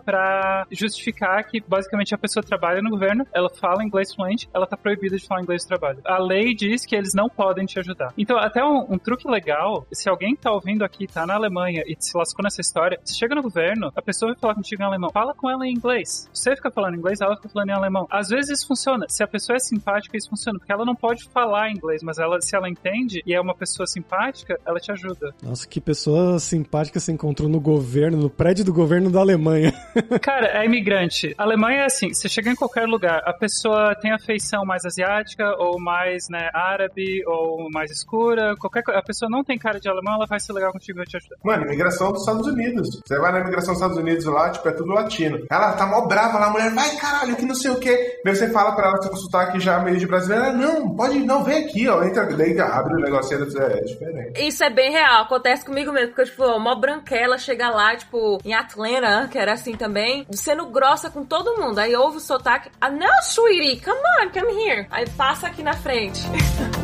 para 0.00 0.66
justificar 0.70 1.44
que 1.44 1.62
basicamente 1.66 2.14
a 2.14 2.18
pessoa 2.18 2.42
trabalha 2.42 2.82
no 2.82 2.90
governo, 2.90 3.26
ela 3.32 3.48
fala 3.48 3.84
inglês 3.84 4.14
fluente, 4.14 4.48
ela 4.52 4.66
tá 4.66 4.76
proibida 4.76 5.16
de 5.16 5.26
falar 5.26 5.42
inglês 5.42 5.62
no 5.64 5.68
trabalho. 5.68 6.00
A 6.04 6.18
lei 6.18 6.54
diz 6.54 6.84
que 6.84 6.94
eles 6.94 7.14
não 7.14 7.28
podem 7.28 7.66
te 7.66 7.78
ajudar. 7.78 8.12
Então, 8.16 8.38
até 8.38 8.64
um, 8.64 8.86
um 8.92 8.98
truque 8.98 9.28
legal, 9.28 9.86
se 9.92 10.08
alguém 10.08 10.36
tá 10.36 10.52
ouvindo 10.52 10.84
aqui, 10.84 11.06
tá 11.06 11.26
na 11.26 11.34
Alemanha 11.34 11.82
e 11.86 11.96
se 11.98 12.16
lascou 12.16 12.42
nessa 12.42 12.60
história, 12.60 12.98
você 13.02 13.14
chega 13.14 13.34
no 13.34 13.42
governo, 13.42 13.92
a 13.94 14.02
pessoa 14.02 14.32
vai 14.32 14.40
falar 14.40 14.54
contigo 14.54 14.82
em 14.82 14.86
alemão, 14.86 15.10
fala 15.10 15.34
com 15.34 15.50
ela 15.50 15.66
em 15.66 15.72
inglês. 15.72 16.28
Você 16.32 16.54
fica 16.56 16.70
falando 16.70 16.96
inglês, 16.96 17.20
ela 17.20 17.36
fica 17.36 17.48
falando 17.48 17.70
em 17.70 17.72
alemão. 17.72 18.06
Às 18.10 18.28
vezes 18.28 18.58
isso 18.58 18.68
funciona. 18.68 19.06
Se 19.08 19.22
a 19.22 19.26
pessoa 19.26 19.56
é 19.56 19.60
simpática, 19.60 20.16
isso 20.16 20.30
funciona, 20.30 20.58
porque 20.58 20.72
ela 20.72 20.84
não 20.84 20.94
pode 20.94 21.24
falar 21.28 21.70
inglês, 21.70 22.02
mas 22.02 22.18
ela, 22.18 22.40
se 22.40 22.54
ela 22.56 22.68
entende 22.68 23.22
e 23.26 23.34
é 23.34 23.40
uma 23.40 23.54
pessoa 23.54 23.86
simpática, 23.86 24.58
ela 24.66 24.78
te 24.78 24.92
ajuda. 24.92 25.34
Nossa, 25.42 25.66
que 25.66 25.80
pessoa 25.80 26.38
simpática 26.38 27.00
se 27.00 27.12
encontrou 27.12 27.48
no 27.48 27.60
governo, 27.60 28.18
no 28.18 28.30
prédio 28.30 28.64
do 28.64 28.72
governo 28.72 29.10
da 29.14 29.20
Alemanha. 29.20 29.72
Cara, 30.20 30.48
é 30.48 30.64
imigrante. 30.64 31.34
A 31.38 31.44
Alemanha 31.44 31.82
é 31.82 31.84
assim, 31.86 32.12
você 32.12 32.28
chega 32.28 32.50
em 32.50 32.56
qualquer 32.56 32.86
lugar, 32.86 33.22
a 33.24 33.32
pessoa 33.32 33.94
tem 33.94 34.12
a 34.12 34.18
feição 34.18 34.64
mais 34.64 34.84
asiática 34.84 35.54
ou 35.58 35.80
mais, 35.80 36.28
né, 36.28 36.50
árabe 36.52 37.22
ou 37.26 37.68
mais 37.72 37.90
escura, 37.90 38.54
qualquer 38.56 38.82
coisa. 38.82 39.00
A 39.00 39.02
pessoa 39.02 39.30
não 39.30 39.44
tem 39.44 39.58
cara 39.58 39.78
de 39.78 39.88
alemão, 39.88 40.14
ela 40.14 40.26
vai 40.26 40.40
ser 40.40 40.52
legal 40.52 40.72
contigo 40.72 40.98
e 40.98 41.00
vai 41.00 41.06
te 41.06 41.16
ajudar. 41.16 41.36
Mano, 41.42 41.64
imigração 41.66 42.12
dos 42.12 42.20
Estados 42.20 42.46
Unidos. 42.46 43.00
Você 43.04 43.18
vai 43.18 43.32
na 43.32 43.40
imigração 43.40 43.72
dos 43.72 43.82
Estados 43.82 43.98
Unidos 43.98 44.24
lá, 44.24 44.50
tipo, 44.50 44.68
é 44.68 44.72
tudo 44.72 44.92
latino. 44.92 45.38
Ela 45.50 45.72
tá 45.72 45.86
mó 45.86 46.06
brava 46.06 46.38
lá, 46.38 46.46
a 46.46 46.50
mulher, 46.50 46.70
vai 46.74 46.96
caralho, 46.96 47.36
que 47.36 47.46
não 47.46 47.54
sei 47.54 47.70
o 47.70 47.78
quê. 47.78 48.20
Daí 48.24 48.34
você 48.34 48.50
fala 48.50 48.74
pra 48.74 48.88
ela 48.88 48.98
com 48.98 49.16
sotaque 49.16 49.60
já 49.60 49.78
meio 49.78 49.96
de 49.96 50.06
brasileira, 50.06 50.52
não, 50.52 50.94
pode, 50.94 51.18
não, 51.20 51.44
vem 51.44 51.64
aqui, 51.64 51.88
ó. 51.88 52.02
Entra, 52.02 52.26
daí 52.26 52.58
abre 52.58 52.94
o 52.94 53.00
negocinho, 53.00 53.42
é 53.42 53.80
diferente. 53.80 54.46
Isso 54.46 54.64
é 54.64 54.70
bem 54.70 54.90
real, 54.90 55.22
acontece 55.22 55.64
comigo 55.64 55.92
mesmo, 55.92 56.08
porque, 56.08 56.30
tipo, 56.30 56.44
uma 56.44 56.74
branquela 56.74 57.38
chega 57.38 57.70
lá, 57.70 57.94
tipo, 57.96 58.38
em 58.44 58.54
Atlanta, 58.54 59.03
que 59.30 59.38
era 59.38 59.52
assim 59.52 59.76
também, 59.76 60.26
sendo 60.32 60.66
grossa 60.66 61.10
com 61.10 61.24
todo 61.24 61.60
mundo. 61.60 61.78
Aí 61.78 61.94
ouve 61.94 62.18
o 62.18 62.20
sotaque, 62.20 62.70
ah, 62.80 62.90
não, 62.90 63.22
sweetie, 63.22 63.80
come 63.80 64.00
on, 64.20 64.30
come 64.30 64.62
here. 64.62 64.86
Aí 64.90 65.08
passa 65.10 65.48
aqui 65.48 65.62
na 65.62 65.74
frente. 65.74 66.22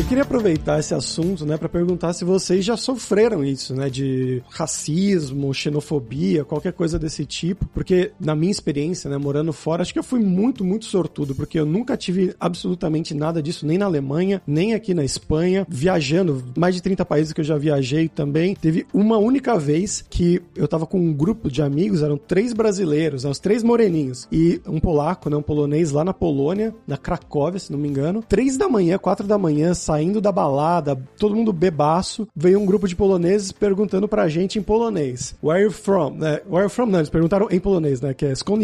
Eu 0.00 0.06
queria 0.06 0.22
aproveitar 0.22 0.80
esse 0.80 0.94
assunto, 0.94 1.44
né, 1.44 1.58
para 1.58 1.68
perguntar 1.68 2.14
se 2.14 2.24
vocês 2.24 2.64
já 2.64 2.74
sofreram 2.74 3.44
isso, 3.44 3.74
né, 3.74 3.90
de 3.90 4.42
racismo, 4.48 5.52
xenofobia, 5.52 6.42
qualquer 6.42 6.72
coisa 6.72 6.98
desse 6.98 7.26
tipo, 7.26 7.66
porque 7.66 8.10
na 8.18 8.34
minha 8.34 8.50
experiência, 8.50 9.10
né, 9.10 9.18
morando 9.18 9.52
fora, 9.52 9.82
acho 9.82 9.92
que 9.92 9.98
eu 9.98 10.02
fui 10.02 10.18
muito, 10.18 10.64
muito 10.64 10.86
sortudo, 10.86 11.34
porque 11.34 11.60
eu 11.60 11.66
nunca 11.66 11.98
tive 11.98 12.34
absolutamente 12.40 13.12
nada 13.12 13.42
disso, 13.42 13.66
nem 13.66 13.76
na 13.76 13.84
Alemanha, 13.84 14.40
nem 14.46 14.72
aqui 14.72 14.94
na 14.94 15.04
Espanha, 15.04 15.66
viajando, 15.68 16.42
mais 16.56 16.74
de 16.74 16.80
30 16.80 17.04
países 17.04 17.34
que 17.34 17.42
eu 17.42 17.44
já 17.44 17.58
viajei 17.58 18.08
também, 18.08 18.54
teve 18.54 18.86
uma 18.94 19.18
única 19.18 19.58
vez 19.58 20.02
que 20.08 20.40
eu 20.56 20.66
tava 20.66 20.86
com 20.86 20.98
um 20.98 21.12
grupo 21.12 21.50
de 21.50 21.60
amigos, 21.60 22.02
eram 22.02 22.16
três 22.16 22.54
brasileiros, 22.54 23.24
né, 23.24 23.30
os 23.30 23.38
três 23.38 23.62
moreninhos, 23.62 24.26
e 24.32 24.62
um 24.66 24.80
polaco, 24.80 25.28
né, 25.28 25.36
um 25.36 25.42
polonês 25.42 25.90
lá 25.90 26.02
na 26.02 26.14
Polônia, 26.14 26.74
na 26.86 26.96
Cracóvia, 26.96 27.60
se 27.60 27.70
não 27.70 27.78
me 27.78 27.86
engano, 27.86 28.24
três 28.26 28.56
da 28.56 28.66
manhã, 28.66 28.96
quatro 28.96 29.26
da 29.26 29.36
manhã, 29.36 29.74
saindo 29.90 30.20
da 30.20 30.30
balada, 30.30 30.96
todo 31.18 31.34
mundo 31.34 31.52
bebaço, 31.52 32.28
veio 32.34 32.60
um 32.60 32.64
grupo 32.64 32.86
de 32.86 32.94
poloneses 32.94 33.50
perguntando 33.50 34.06
pra 34.06 34.28
gente 34.28 34.56
em 34.56 34.62
polonês. 34.62 35.34
Where 35.42 35.58
are 35.58 35.64
you 35.64 35.72
from? 35.72 36.12
Né? 36.12 36.40
Where 36.46 36.58
are 36.58 36.64
you 36.64 36.70
from? 36.70 36.86
Não, 36.86 37.00
eles 37.00 37.10
perguntaram 37.10 37.48
em 37.50 37.58
polonês, 37.58 38.00
né? 38.00 38.14
Que 38.14 38.26
é 38.26 38.32
skąd? 38.32 38.60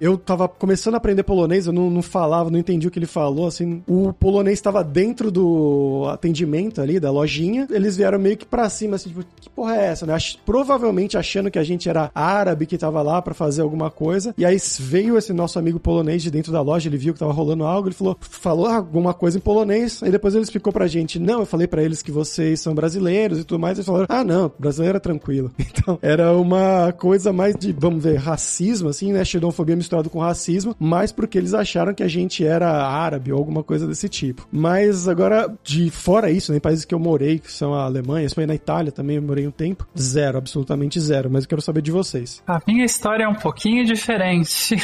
Eu 0.00 0.16
tava 0.16 0.48
começando 0.48 0.94
a 0.94 0.96
aprender 0.96 1.24
polonês, 1.24 1.66
eu 1.66 1.74
não, 1.74 1.90
não 1.90 2.00
falava, 2.00 2.50
não 2.50 2.58
entendi 2.58 2.88
o 2.88 2.90
que 2.90 2.98
ele 2.98 3.06
falou, 3.06 3.46
assim. 3.46 3.82
O 3.86 4.14
polonês 4.14 4.58
estava 4.58 4.82
dentro 4.82 5.30
do 5.30 6.06
atendimento 6.08 6.80
ali, 6.80 6.98
da 6.98 7.10
lojinha. 7.10 7.66
Eles 7.70 7.96
vieram 7.96 8.18
meio 8.18 8.38
que 8.38 8.46
pra 8.46 8.70
cima, 8.70 8.96
assim, 8.96 9.10
tipo, 9.10 9.24
que 9.40 9.50
porra 9.50 9.76
é 9.76 9.84
essa, 9.84 10.06
né? 10.06 10.14
Ach 10.14 10.36
provavelmente 10.46 11.18
achando 11.18 11.50
que 11.50 11.58
a 11.58 11.64
gente 11.64 11.88
era 11.88 12.10
árabe 12.14 12.66
que 12.66 12.78
tava 12.78 13.02
lá 13.02 13.20
pra 13.20 13.34
fazer 13.34 13.60
alguma 13.60 13.90
coisa. 13.90 14.34
E 14.38 14.44
aí 14.44 14.56
veio 14.78 15.18
esse 15.18 15.32
nosso 15.32 15.58
amigo 15.58 15.78
polonês 15.78 16.22
de 16.22 16.30
dentro 16.30 16.50
da 16.50 16.62
loja, 16.62 16.88
ele 16.88 16.96
viu 16.96 17.12
que 17.12 17.20
tava 17.20 17.32
rolando 17.32 17.64
algo, 17.64 17.88
ele 17.88 17.94
falou, 17.94 18.16
falou 18.20 18.66
alguma 18.66 19.12
coisa 19.12 19.36
em 19.36 19.40
polonês, 19.40 20.02
aí 20.02 20.10
depois 20.10 20.34
ele 20.34 20.44
explicou 20.44 20.61
pra 20.70 20.86
gente, 20.86 21.18
não, 21.18 21.40
eu 21.40 21.46
falei 21.46 21.66
para 21.66 21.82
eles 21.82 22.02
que 22.02 22.12
vocês 22.12 22.60
são 22.60 22.74
brasileiros 22.74 23.38
e 23.38 23.44
tudo 23.44 23.58
mais, 23.58 23.78
eles 23.78 23.86
falaram, 23.86 24.06
ah, 24.08 24.22
não, 24.22 24.52
brasileiro 24.58 24.96
é 24.96 25.00
tranquilo. 25.00 25.50
Então, 25.72 25.98
era 26.02 26.32
uma 26.34 26.92
coisa 26.92 27.32
mais 27.32 27.56
de, 27.56 27.72
vamos 27.72 28.04
ver, 28.04 28.16
racismo, 28.16 28.90
assim, 28.90 29.10
né, 29.10 29.24
xenofobia 29.24 29.74
misturado 29.74 30.10
com 30.10 30.18
racismo, 30.18 30.76
mais 30.78 31.10
porque 31.10 31.38
eles 31.38 31.54
acharam 31.54 31.94
que 31.94 32.02
a 32.02 32.08
gente 32.08 32.44
era 32.44 32.86
árabe 32.86 33.32
ou 33.32 33.38
alguma 33.38 33.62
coisa 33.64 33.86
desse 33.86 34.06
tipo. 34.08 34.46
Mas 34.52 35.08
agora, 35.08 35.52
de 35.64 35.90
fora 35.90 36.30
isso, 36.30 36.52
né, 36.52 36.58
em 36.58 36.60
países 36.60 36.84
que 36.84 36.94
eu 36.94 36.98
morei, 36.98 37.38
que 37.38 37.50
são 37.50 37.74
a 37.74 37.84
Alemanha, 37.84 38.26
Espanha 38.26 38.48
na 38.48 38.54
Itália 38.54 38.92
também 38.92 39.16
eu 39.16 39.22
morei 39.22 39.46
um 39.46 39.50
tempo, 39.50 39.86
zero, 39.98 40.36
absolutamente 40.36 41.00
zero, 41.00 41.30
mas 41.30 41.44
eu 41.44 41.48
quero 41.48 41.62
saber 41.62 41.80
de 41.80 41.90
vocês. 41.90 42.42
A 42.46 42.60
minha 42.66 42.84
história 42.84 43.24
é 43.24 43.28
um 43.28 43.34
pouquinho 43.34 43.84
diferente. 43.84 44.76